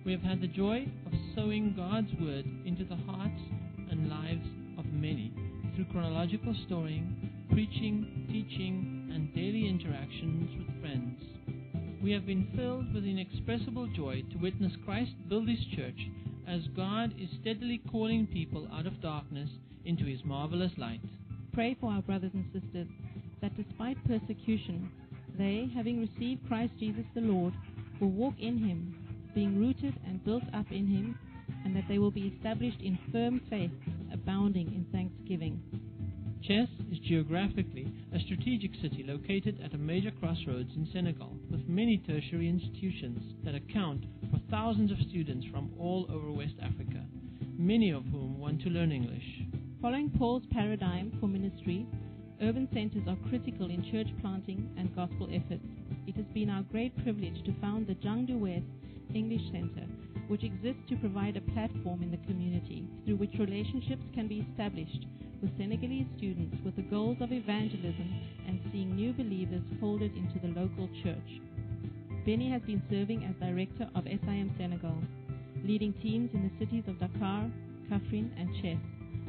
We 0.05 0.11
have 0.11 0.21
had 0.21 0.41
the 0.41 0.47
joy 0.47 0.85
of 1.05 1.13
sowing 1.33 1.73
God's 1.77 2.11
word 2.19 2.45
into 2.65 2.83
the 2.83 2.97
hearts 3.07 3.39
and 3.89 4.09
lives 4.09 4.45
of 4.77 4.85
many 4.91 5.31
through 5.75 5.85
chronological 5.85 6.53
storying, 6.65 7.31
preaching, 7.49 8.27
teaching, 8.27 9.09
and 9.13 9.33
daily 9.33 9.69
interactions 9.69 10.49
with 10.57 10.81
friends. 10.81 11.23
We 12.03 12.11
have 12.11 12.25
been 12.25 12.51
filled 12.53 12.93
with 12.93 13.05
inexpressible 13.05 13.87
joy 13.95 14.23
to 14.33 14.37
witness 14.39 14.73
Christ 14.83 15.11
build 15.29 15.47
his 15.47 15.63
church 15.73 15.99
as 16.49 16.61
God 16.75 17.13
is 17.17 17.29
steadily 17.39 17.81
calling 17.89 18.27
people 18.27 18.67
out 18.73 18.85
of 18.85 19.01
darkness 19.01 19.49
into 19.85 20.03
his 20.03 20.19
marvelous 20.25 20.73
light. 20.77 20.99
Pray 21.53 21.77
for 21.79 21.89
our 21.89 22.01
brothers 22.01 22.31
and 22.33 22.43
sisters 22.51 22.87
that 23.41 23.55
despite 23.55 23.97
persecution, 24.05 24.91
they, 25.37 25.69
having 25.73 26.01
received 26.01 26.45
Christ 26.49 26.73
Jesus 26.77 27.05
the 27.15 27.21
Lord, 27.21 27.53
will 28.01 28.11
walk 28.11 28.33
in 28.37 28.57
him, 28.57 28.95
being 29.33 29.59
rooted 29.59 29.93
and 30.07 30.23
built 30.23 30.43
up 30.53 30.71
in 30.71 30.87
him, 30.87 31.17
and 31.65 31.75
that 31.75 31.85
they 31.87 31.97
will 31.97 32.11
be 32.11 32.33
established 32.35 32.79
in 32.81 32.97
firm 33.11 33.41
faith, 33.49 33.71
abounding 34.11 34.67
in 34.67 34.85
thanksgiving. 34.91 35.61
Thiès 36.47 36.67
is 36.91 36.99
geographically 36.99 37.89
a 38.13 38.19
strategic 38.19 38.71
city 38.81 39.05
located 39.07 39.61
at 39.63 39.73
a 39.73 39.77
major 39.77 40.11
crossroads 40.19 40.71
in 40.75 40.87
Senegal, 40.91 41.37
with 41.49 41.67
many 41.69 41.97
tertiary 42.05 42.49
institutions 42.49 43.21
that 43.45 43.55
account 43.55 44.03
for 44.29 44.41
thousands 44.51 44.91
of 44.91 44.97
students 45.09 45.47
from 45.51 45.71
all 45.79 46.05
over 46.09 46.31
West 46.31 46.55
Africa, 46.61 47.01
many 47.57 47.91
of 47.91 48.03
whom 48.05 48.39
want 48.39 48.61
to 48.61 48.69
learn 48.69 48.91
English. 48.91 49.23
Following 49.81 50.09
Paul's 50.17 50.43
paradigm 50.51 51.17
for 51.21 51.27
ministry, 51.27 51.87
urban 52.41 52.67
centers 52.73 53.07
are 53.07 53.29
critical 53.29 53.69
in 53.69 53.89
church 53.89 54.07
planting 54.19 54.69
and 54.77 54.93
gospel 54.95 55.29
efforts. 55.31 55.63
It 56.07 56.15
has 56.17 56.25
been 56.33 56.49
our 56.49 56.63
great 56.63 56.93
privilege 57.03 57.41
to 57.45 57.53
found 57.61 57.87
the 57.87 57.95
Jangdu 57.95 58.37
West 58.37 58.65
English 59.15 59.51
Center, 59.51 59.85
which 60.27 60.43
exists 60.43 60.81
to 60.89 60.95
provide 60.97 61.37
a 61.37 61.51
platform 61.53 62.01
in 62.01 62.11
the 62.11 62.25
community 62.25 62.87
through 63.05 63.17
which 63.17 63.33
relationships 63.39 64.03
can 64.13 64.27
be 64.27 64.45
established 64.49 65.05
with 65.41 65.57
Senegalese 65.57 66.07
students 66.17 66.55
with 66.63 66.75
the 66.75 66.81
goals 66.83 67.17
of 67.19 67.31
evangelism 67.31 68.09
and 68.47 68.59
seeing 68.71 68.95
new 68.95 69.11
believers 69.13 69.61
folded 69.79 70.15
into 70.15 70.39
the 70.39 70.59
local 70.59 70.89
church. 71.03 71.41
Benny 72.25 72.49
has 72.49 72.61
been 72.61 72.81
serving 72.89 73.25
as 73.25 73.35
director 73.35 73.89
of 73.95 74.05
SIM 74.05 74.55
Senegal, 74.57 74.95
leading 75.65 75.93
teams 76.01 76.29
in 76.33 76.43
the 76.43 76.65
cities 76.65 76.83
of 76.87 76.99
Dakar, 76.99 77.51
Kaffrine, 77.89 78.31
and 78.37 78.49
Thiès, 78.55 78.79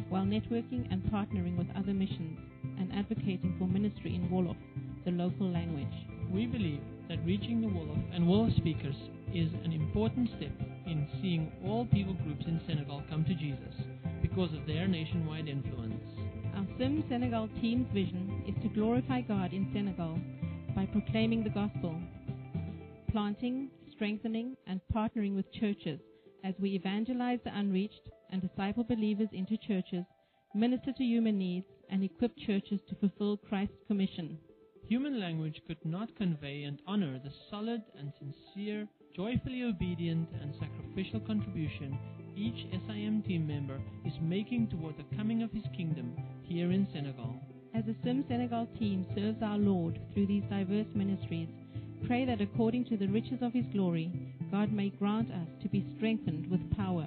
while 0.08 0.24
networking 0.24 0.86
and 0.92 1.02
partnering 1.10 1.58
with 1.58 1.66
other 1.76 1.92
missions 1.92 2.38
and 2.78 2.92
advocating 2.92 3.56
for 3.58 3.66
ministry 3.66 4.14
in 4.14 4.28
Wolof, 4.28 4.56
the 5.04 5.10
local 5.10 5.50
language. 5.50 5.86
We 6.30 6.46
believe 6.46 6.80
that 7.08 7.24
reaching 7.26 7.60
the 7.60 7.66
Wolof 7.66 8.14
and 8.14 8.24
Wolof 8.24 8.56
speakers 8.56 8.96
is 9.34 9.52
an 9.64 9.72
important 9.72 10.28
step 10.36 10.52
in 10.86 11.08
seeing 11.20 11.50
all 11.66 11.86
people 11.86 12.14
groups 12.22 12.44
in 12.46 12.60
Senegal 12.68 13.02
come 13.10 13.24
to 13.24 13.34
Jesus 13.34 13.74
because 14.22 14.52
of 14.54 14.64
their 14.66 14.86
nationwide 14.86 15.48
influence. 15.48 16.00
Our 16.56 16.64
Sim 16.78 17.02
Senegal 17.08 17.48
team's 17.60 17.92
vision 17.92 18.44
is 18.46 18.54
to 18.62 18.68
glorify 18.68 19.22
God 19.22 19.52
in 19.52 19.68
Senegal 19.74 20.18
by 20.76 20.86
proclaiming 20.86 21.42
the 21.42 21.50
gospel, 21.50 22.00
planting, 23.10 23.70
strengthening, 23.92 24.56
and 24.68 24.80
partnering 24.94 25.34
with 25.34 25.52
churches 25.52 25.98
as 26.44 26.54
we 26.60 26.70
evangelize 26.76 27.40
the 27.44 27.58
unreached 27.58 28.08
and 28.30 28.40
disciple 28.40 28.84
believers 28.84 29.28
into 29.32 29.56
churches, 29.56 30.04
minister 30.54 30.92
to 30.92 31.02
human 31.02 31.38
needs, 31.38 31.66
and 31.90 32.04
equip 32.04 32.36
churches 32.38 32.78
to 32.88 32.94
fulfill 32.96 33.36
Christ's 33.36 33.74
commission. 33.88 34.38
Human 34.88 35.18
language 35.18 35.60
could 35.66 35.84
not 35.84 36.14
convey 36.16 36.62
and 36.64 36.78
honor 36.86 37.18
the 37.18 37.32
solid 37.50 37.82
and 37.98 38.12
sincere, 38.18 38.86
joyfully 39.14 39.62
obedient, 39.62 40.28
and 40.42 40.52
sacrificial 40.58 41.20
contribution 41.20 41.96
each 42.36 42.66
SIM 42.88 43.22
team 43.24 43.46
member 43.46 43.80
is 44.04 44.12
making 44.20 44.66
toward 44.66 44.96
the 44.96 45.16
coming 45.16 45.44
of 45.44 45.52
his 45.52 45.62
kingdom 45.76 46.16
here 46.42 46.72
in 46.72 46.88
Senegal. 46.92 47.32
As 47.76 47.84
the 47.84 47.94
Sim 48.02 48.24
Senegal 48.28 48.66
team 48.76 49.06
serves 49.14 49.40
our 49.40 49.56
Lord 49.56 50.00
through 50.12 50.26
these 50.26 50.42
diverse 50.50 50.88
ministries, 50.96 51.46
pray 52.08 52.24
that 52.24 52.40
according 52.40 52.86
to 52.86 52.96
the 52.96 53.06
riches 53.06 53.38
of 53.40 53.52
his 53.52 53.66
glory, 53.72 54.10
God 54.50 54.72
may 54.72 54.88
grant 54.90 55.30
us 55.30 55.48
to 55.62 55.68
be 55.68 55.86
strengthened 55.96 56.50
with 56.50 56.76
power 56.76 57.06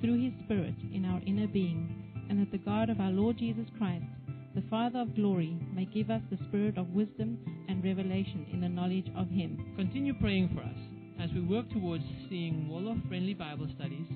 through 0.00 0.22
his 0.22 0.32
Spirit 0.44 0.76
in 0.94 1.04
our 1.04 1.20
inner 1.26 1.48
being, 1.48 2.04
and 2.30 2.40
that 2.40 2.52
the 2.52 2.58
God 2.64 2.88
of 2.88 3.00
our 3.00 3.10
Lord 3.10 3.36
Jesus 3.36 3.66
Christ, 3.78 4.06
the 4.54 4.62
Father 4.70 5.00
of 5.00 5.16
glory, 5.16 5.58
may 5.74 5.86
give 5.86 6.08
us 6.08 6.22
the 6.30 6.38
spirit 6.48 6.78
of 6.78 6.94
wisdom 6.94 7.36
and 7.68 7.82
revelation 7.82 8.46
in 8.52 8.60
the 8.60 8.68
knowledge 8.68 9.10
of 9.16 9.28
him. 9.28 9.74
Continue 9.76 10.14
praying 10.14 10.50
for 10.54 10.62
us 10.62 10.87
as 11.20 11.30
we 11.34 11.40
work 11.40 11.68
towards 11.70 12.04
seeing 12.28 12.68
Wolof 12.70 13.06
friendly 13.08 13.34
Bible 13.34 13.68
studies, 13.74 14.06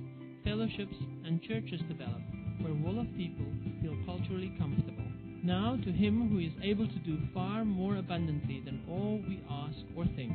fellowships, 0.45 0.95
and 1.25 1.43
churches 1.43 1.81
develop 1.89 2.21
where 2.61 2.73
Wolof 2.73 3.17
people 3.17 3.47
feel 3.81 3.97
culturally 4.07 4.53
comfortable. 4.59 5.05
Now 5.43 5.77
to 5.85 5.91
him 5.91 6.29
who 6.31 6.39
is 6.39 6.53
able 6.63 6.87
to 6.87 6.99
do 7.01 7.19
far 7.35 7.65
more 7.65 7.97
abundantly 7.97 8.63
than 8.65 8.85
all 8.89 9.21
we 9.27 9.43
ask 9.51 9.79
or 9.97 10.05
think, 10.15 10.33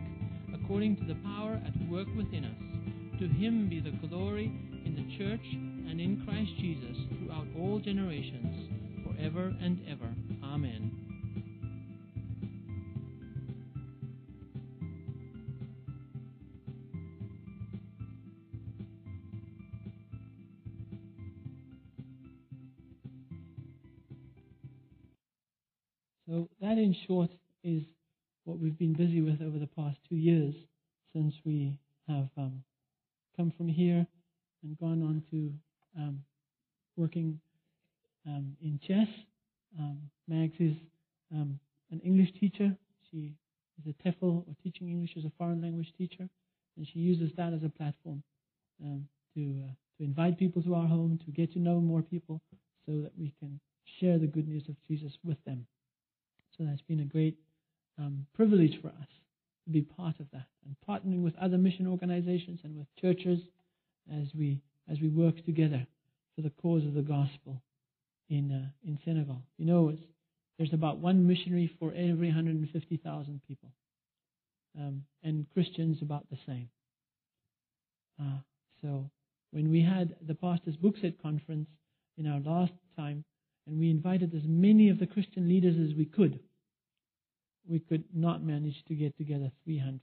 according 0.53 0.97
to 0.97 1.05
the 1.05 1.15
power 1.23 1.61
at 1.65 1.89
work 1.89 2.07
within 2.17 2.43
us, 2.43 3.19
to 3.19 3.27
him 3.27 3.69
be 3.69 3.79
the 3.79 3.95
glory 4.07 4.51
in 4.85 4.95
the 4.95 5.17
church 5.17 5.45
and 5.89 6.01
in 6.01 6.21
Christ 6.25 6.51
Jesus 6.59 6.97
throughout 7.17 7.47
all 7.57 7.79
generations, 7.79 8.69
forever 9.05 9.55
and 9.61 9.79
ever. 9.89 10.13
Amen. 10.43 10.86
We've 28.79 28.93
been 28.93 29.07
busy 29.07 29.21
with 29.21 29.41
over 29.41 29.57
the 29.57 29.67
past 29.67 29.97
two 30.07 30.17
years 30.17 30.53
since 31.11 31.33
we 31.43 31.79
have 32.07 32.29
um, 32.37 32.63
come 33.35 33.51
from 33.57 33.67
here 33.67 34.05
and 34.61 34.77
gone 34.77 35.01
on 35.01 35.23
to 35.31 35.51
um, 35.97 36.19
working 36.95 37.39
um, 38.27 38.55
in 38.61 38.79
Thiès. 38.87 39.07
Um, 39.79 39.97
Mags 40.27 40.59
is 40.59 40.75
um, 41.33 41.59
an 41.91 42.01
English 42.01 42.33
teacher. 42.39 42.75
She 43.09 43.33
is 43.79 43.91
a 43.91 44.07
TEFL 44.07 44.45
or 44.47 44.55
teaching 44.61 44.89
English 44.89 45.11
as 45.17 45.25
a 45.25 45.31
foreign 45.39 45.61
language 45.61 45.91
teacher, 45.97 46.29
and 46.77 46.85
she 46.85 46.99
uses 46.99 47.31
that 47.35 47.53
as 47.53 47.63
a 47.63 47.69
platform 47.69 48.21
um, 48.83 49.07
to 49.33 49.63
uh, 49.65 49.71
to 49.97 50.03
invite 50.03 50.37
people 50.37 50.61
to 50.61 50.75
our 50.75 50.87
home, 50.87 51.19
to 51.25 51.31
get 51.31 51.51
to 51.53 51.59
know 51.59 51.81
more 51.81 52.03
people, 52.03 52.41
so 52.85 53.01
that 53.01 53.11
we 53.17 53.33
can 53.39 53.59
share 53.99 54.19
the 54.19 54.27
good 54.27 54.47
news 54.47 54.69
of 54.69 54.75
Jesus 54.87 55.17
with 55.23 55.43
them. 55.45 55.65
So 56.55 56.63
that's 56.63 56.81
been 56.81 56.99
a 56.99 57.05
great 57.05 57.37
um, 57.99 58.25
privilege 58.35 58.79
for 58.81 58.89
us 58.89 59.07
to 59.65 59.71
be 59.71 59.81
part 59.81 60.19
of 60.19 60.27
that 60.31 60.45
and 60.65 60.75
partnering 60.87 61.23
with 61.23 61.35
other 61.37 61.57
mission 61.57 61.87
organizations 61.87 62.59
and 62.63 62.77
with 62.77 62.87
churches 62.99 63.39
as 64.11 64.27
we 64.37 64.61
as 64.89 64.99
we 65.01 65.09
work 65.09 65.43
together 65.45 65.85
for 66.35 66.41
the 66.41 66.51
cause 66.61 66.85
of 66.85 66.93
the 66.93 67.01
gospel 67.01 67.61
in 68.29 68.51
uh, 68.51 68.87
in 68.87 68.97
Senegal. 69.03 69.41
You 69.57 69.65
know, 69.65 69.93
there's 70.57 70.73
about 70.73 70.97
one 70.97 71.27
missionary 71.27 71.71
for 71.79 71.91
every 71.93 72.27
150,000 72.27 73.41
people, 73.47 73.69
um, 74.77 75.03
and 75.23 75.45
Christians 75.53 75.97
about 76.01 76.29
the 76.29 76.37
same. 76.45 76.69
Uh, 78.19 78.39
so 78.81 79.09
when 79.51 79.69
we 79.69 79.81
had 79.81 80.15
the 80.25 80.35
pastors' 80.35 80.75
bookset 80.77 81.21
conference 81.21 81.67
in 82.17 82.27
our 82.27 82.39
last 82.39 82.73
time, 82.95 83.23
and 83.67 83.79
we 83.79 83.89
invited 83.89 84.33
as 84.33 84.43
many 84.45 84.89
of 84.89 84.99
the 84.99 85.07
Christian 85.07 85.47
leaders 85.47 85.75
as 85.77 85.95
we 85.95 86.05
could, 86.05 86.39
we 87.69 87.79
could 87.79 88.03
not 88.13 88.43
manage 88.43 88.83
to 88.87 88.95
get 88.95 89.17
together 89.17 89.51
300. 89.63 89.99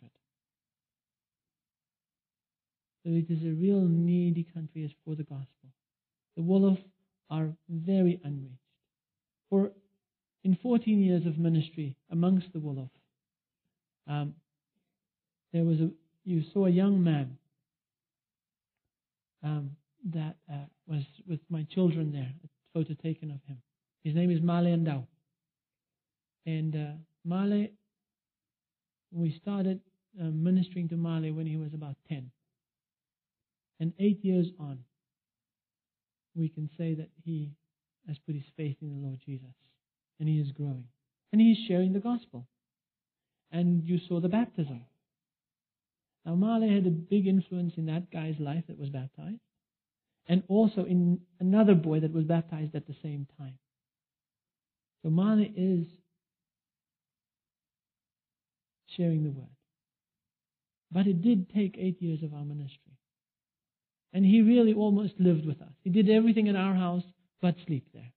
So 3.04 3.10
it 3.10 3.30
is 3.30 3.42
a 3.44 3.54
real 3.54 3.80
needy 3.80 4.46
country 4.54 4.84
as 4.84 4.90
for 5.04 5.14
the 5.14 5.24
gospel. 5.24 5.68
The 6.36 6.42
Wolof 6.42 6.78
are 7.30 7.50
very 7.68 8.20
unreached. 8.24 8.58
For 9.50 9.70
in 10.42 10.56
14 10.62 11.02
years 11.02 11.26
of 11.26 11.38
ministry 11.38 11.96
amongst 12.10 12.52
the 12.52 12.58
Wolof, 12.58 12.90
um, 14.08 14.34
there 15.52 15.64
was 15.64 15.80
a 15.80 15.90
you 16.24 16.42
saw 16.52 16.66
a 16.66 16.70
young 16.70 17.04
man 17.04 17.36
um, 19.42 19.70
that 20.12 20.36
uh, 20.50 20.64
was 20.86 21.02
with 21.28 21.40
my 21.50 21.66
children 21.70 22.12
there, 22.12 22.32
a 22.42 22.48
photo 22.72 22.94
taken 23.02 23.30
of 23.30 23.40
him. 23.46 23.58
His 24.02 24.14
name 24.14 24.30
is 24.30 24.40
Male 24.40 24.76
Ndao. 24.76 25.06
And 26.46 26.74
uh, 26.74 26.92
Male, 27.24 27.68
we 29.12 29.38
started 29.40 29.80
uh, 30.20 30.24
ministering 30.24 30.88
to 30.88 30.96
Male 30.96 31.32
when 31.32 31.46
he 31.46 31.56
was 31.56 31.72
about 31.74 31.96
10. 32.08 32.30
And 33.80 33.92
eight 33.98 34.24
years 34.24 34.46
on, 34.58 34.78
we 36.34 36.48
can 36.48 36.68
say 36.76 36.94
that 36.94 37.10
he 37.24 37.52
has 38.06 38.16
put 38.26 38.34
his 38.34 38.44
faith 38.56 38.76
in 38.82 38.90
the 38.90 39.06
Lord 39.06 39.20
Jesus. 39.24 39.54
And 40.20 40.28
he 40.28 40.38
is 40.38 40.52
growing. 40.52 40.84
And 41.32 41.40
he 41.40 41.52
is 41.52 41.58
sharing 41.66 41.92
the 41.92 42.00
gospel. 42.00 42.46
And 43.50 43.84
you 43.84 43.98
saw 44.08 44.20
the 44.20 44.28
baptism. 44.28 44.84
Now, 46.24 46.34
Male 46.34 46.72
had 46.72 46.86
a 46.86 46.90
big 46.90 47.26
influence 47.26 47.74
in 47.76 47.86
that 47.86 48.10
guy's 48.10 48.38
life 48.38 48.64
that 48.68 48.78
was 48.78 48.88
baptized, 48.88 49.40
and 50.26 50.42
also 50.48 50.84
in 50.84 51.20
another 51.38 51.74
boy 51.74 52.00
that 52.00 52.12
was 52.12 52.24
baptized 52.24 52.74
at 52.74 52.86
the 52.86 52.96
same 53.02 53.26
time. 53.38 53.58
So, 55.02 55.10
Male 55.10 55.46
is 55.54 55.86
sharing 58.96 59.24
the 59.24 59.30
word. 59.30 59.48
But 60.90 61.06
it 61.06 61.22
did 61.22 61.52
take 61.52 61.76
eight 61.78 62.00
years 62.00 62.22
of 62.22 62.34
our 62.34 62.44
ministry. 62.44 62.92
And 64.12 64.24
he 64.24 64.42
really 64.42 64.72
almost 64.72 65.14
lived 65.18 65.44
with 65.44 65.60
us. 65.60 65.72
He 65.82 65.90
did 65.90 66.08
everything 66.08 66.46
in 66.46 66.56
our 66.56 66.74
house 66.74 67.02
but 67.42 67.56
sleep 67.66 67.88
there. 67.92 68.12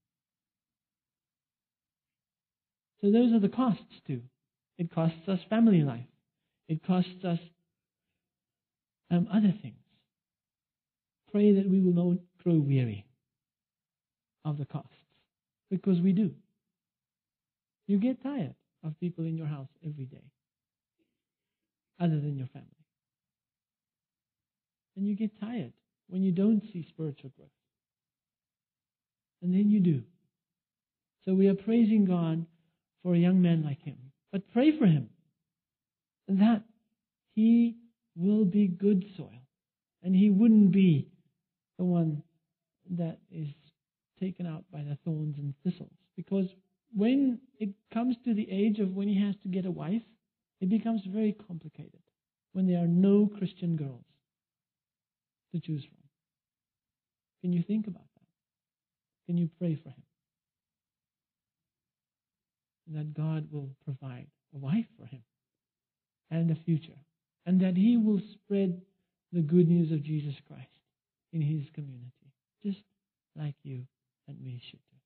So 3.01 3.11
those 3.11 3.33
are 3.33 3.39
the 3.39 3.49
costs 3.49 4.01
too. 4.05 4.21
It 4.77 4.93
costs 4.93 5.27
us 5.27 5.39
family 5.49 5.81
life. 5.81 6.05
It 6.67 6.85
costs 6.85 7.23
us 7.23 7.39
um, 9.09 9.27
other 9.31 9.53
things. 9.61 9.75
Pray 11.31 11.53
that 11.55 11.69
we 11.69 11.79
will 11.79 11.93
not 11.93 12.17
grow 12.43 12.55
weary 12.55 13.05
of 14.45 14.57
the 14.57 14.65
costs, 14.65 14.89
because 15.69 15.99
we 15.99 16.13
do. 16.13 16.31
You 17.87 17.97
get 17.97 18.23
tired 18.23 18.55
of 18.83 18.99
people 18.99 19.25
in 19.25 19.35
your 19.35 19.47
house 19.47 19.67
every 19.85 20.05
day, 20.05 20.23
other 21.99 22.19
than 22.19 22.37
your 22.37 22.47
family. 22.47 22.67
And 24.95 25.07
you 25.07 25.15
get 25.15 25.39
tired 25.39 25.73
when 26.07 26.23
you 26.23 26.31
don't 26.31 26.61
see 26.73 26.85
spiritual 26.89 27.31
growth. 27.37 27.49
And 29.41 29.53
then 29.53 29.69
you 29.69 29.79
do. 29.79 30.01
So 31.25 31.33
we 31.33 31.47
are 31.47 31.55
praising 31.55 32.05
God 32.05 32.45
for 33.03 33.13
a 33.13 33.19
young 33.19 33.41
man 33.41 33.63
like 33.63 33.81
him. 33.81 33.97
But 34.31 34.51
pray 34.53 34.77
for 34.77 34.85
him 34.85 35.09
that 36.27 36.63
he 37.35 37.75
will 38.15 38.45
be 38.45 38.67
good 38.67 39.05
soil. 39.15 39.29
And 40.03 40.15
he 40.15 40.29
wouldn't 40.29 40.71
be 40.71 41.09
the 41.77 41.85
one 41.85 42.23
that 42.91 43.19
is 43.31 43.47
taken 44.19 44.47
out 44.47 44.63
by 44.71 44.79
the 44.79 44.97
thorns 45.05 45.35
and 45.37 45.53
thistles. 45.63 45.91
Because 46.15 46.47
when 46.95 47.39
it 47.59 47.69
comes 47.93 48.15
to 48.25 48.33
the 48.33 48.47
age 48.49 48.79
of 48.79 48.93
when 48.93 49.07
he 49.07 49.21
has 49.21 49.35
to 49.43 49.49
get 49.49 49.65
a 49.65 49.71
wife, 49.71 50.01
it 50.59 50.69
becomes 50.69 51.01
very 51.05 51.33
complicated 51.47 52.01
when 52.53 52.67
there 52.67 52.83
are 52.83 52.87
no 52.87 53.29
Christian 53.37 53.75
girls 53.75 54.05
to 55.53 55.59
choose 55.59 55.83
from. 55.83 55.97
Can 57.41 57.53
you 57.53 57.63
think 57.63 57.87
about 57.87 58.07
that? 58.15 58.25
Can 59.27 59.37
you 59.37 59.49
pray 59.59 59.75
for 59.75 59.89
him? 59.89 60.03
That 62.87 63.13
God 63.13 63.47
will 63.51 63.69
provide 63.83 64.27
a 64.55 64.57
wife 64.57 64.85
for 64.99 65.05
him 65.05 65.21
and 66.31 66.49
a 66.49 66.55
future, 66.55 66.97
and 67.45 67.61
that 67.61 67.75
he 67.75 67.97
will 67.97 68.21
spread 68.33 68.81
the 69.31 69.41
good 69.41 69.67
news 69.67 69.91
of 69.91 70.03
Jesus 70.03 70.35
Christ 70.47 70.67
in 71.33 71.41
his 71.41 71.69
community, 71.73 72.33
just 72.63 72.81
like 73.35 73.55
you 73.63 73.85
and 74.27 74.41
me 74.41 74.61
should 74.69 74.79
do. 74.79 74.97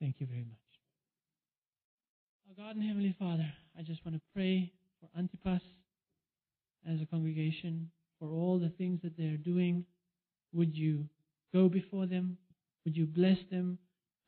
Thank 0.00 0.20
you 0.20 0.26
very 0.26 0.44
much. 0.44 0.61
God 2.56 2.76
and 2.76 2.84
Heavenly 2.84 3.14
Father, 3.18 3.50
I 3.78 3.82
just 3.82 4.04
want 4.04 4.14
to 4.14 4.20
pray 4.34 4.70
for 5.00 5.08
Antipas 5.18 5.62
as 6.86 7.00
a 7.00 7.06
congregation, 7.06 7.90
for 8.18 8.28
all 8.28 8.58
the 8.58 8.68
things 8.68 9.00
that 9.02 9.16
they're 9.16 9.38
doing. 9.38 9.86
Would 10.52 10.76
you 10.76 11.06
go 11.54 11.70
before 11.70 12.04
them? 12.04 12.36
Would 12.84 12.94
you 12.94 13.06
bless 13.06 13.38
them 13.50 13.78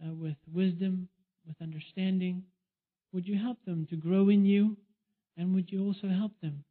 uh, 0.03 0.15
with 0.15 0.37
wisdom, 0.51 1.09
with 1.47 1.57
understanding? 1.61 2.45
Would 3.13 3.29
you 3.29 3.39
help 3.39 3.59
them 3.67 3.87
to 3.91 3.97
grow 3.97 4.31
in 4.31 4.47
you? 4.47 4.79
And 5.37 5.55
would 5.55 5.71
you 5.71 5.85
also 5.85 6.09
help 6.09 6.33
them 6.41 6.65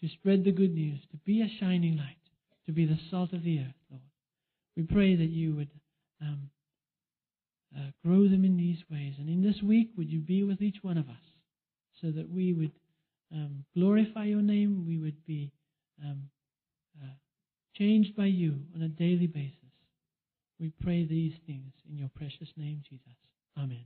to 0.00 0.08
spread 0.08 0.44
the 0.44 0.52
good 0.52 0.74
news, 0.74 1.00
to 1.10 1.16
be 1.18 1.42
a 1.42 1.50
shining 1.58 1.96
light, 1.96 2.22
to 2.66 2.72
be 2.72 2.84
the 2.84 2.98
salt 3.10 3.32
of 3.32 3.42
the 3.42 3.58
earth, 3.58 3.74
Lord? 3.90 4.02
We 4.76 4.84
pray 4.84 5.16
that 5.16 5.30
you 5.30 5.56
would 5.56 5.70
um, 6.22 6.50
uh, 7.76 7.90
grow 8.04 8.28
them 8.28 8.44
in 8.44 8.56
these 8.56 8.82
ways. 8.90 9.14
And 9.18 9.28
in 9.28 9.42
this 9.42 9.62
week, 9.62 9.90
would 9.96 10.10
you 10.10 10.20
be 10.20 10.42
with 10.42 10.60
each 10.60 10.78
one 10.82 10.98
of 10.98 11.08
us 11.08 11.16
so 12.00 12.10
that 12.10 12.28
we 12.28 12.52
would 12.52 12.72
um, 13.32 13.64
glorify 13.74 14.24
your 14.24 14.42
name, 14.42 14.84
we 14.86 14.98
would 14.98 15.24
be 15.26 15.52
um, 16.04 16.24
uh, 17.00 17.14
changed 17.76 18.16
by 18.16 18.26
you 18.26 18.60
on 18.74 18.82
a 18.82 18.88
daily 18.88 19.26
basis. 19.26 19.54
We 20.58 20.72
pray 20.82 21.04
these 21.04 21.34
things 21.46 21.72
in 21.88 21.96
your 21.96 22.10
precious 22.14 22.48
name, 22.56 22.82
Jesus. 22.88 23.16
Amen. 23.56 23.84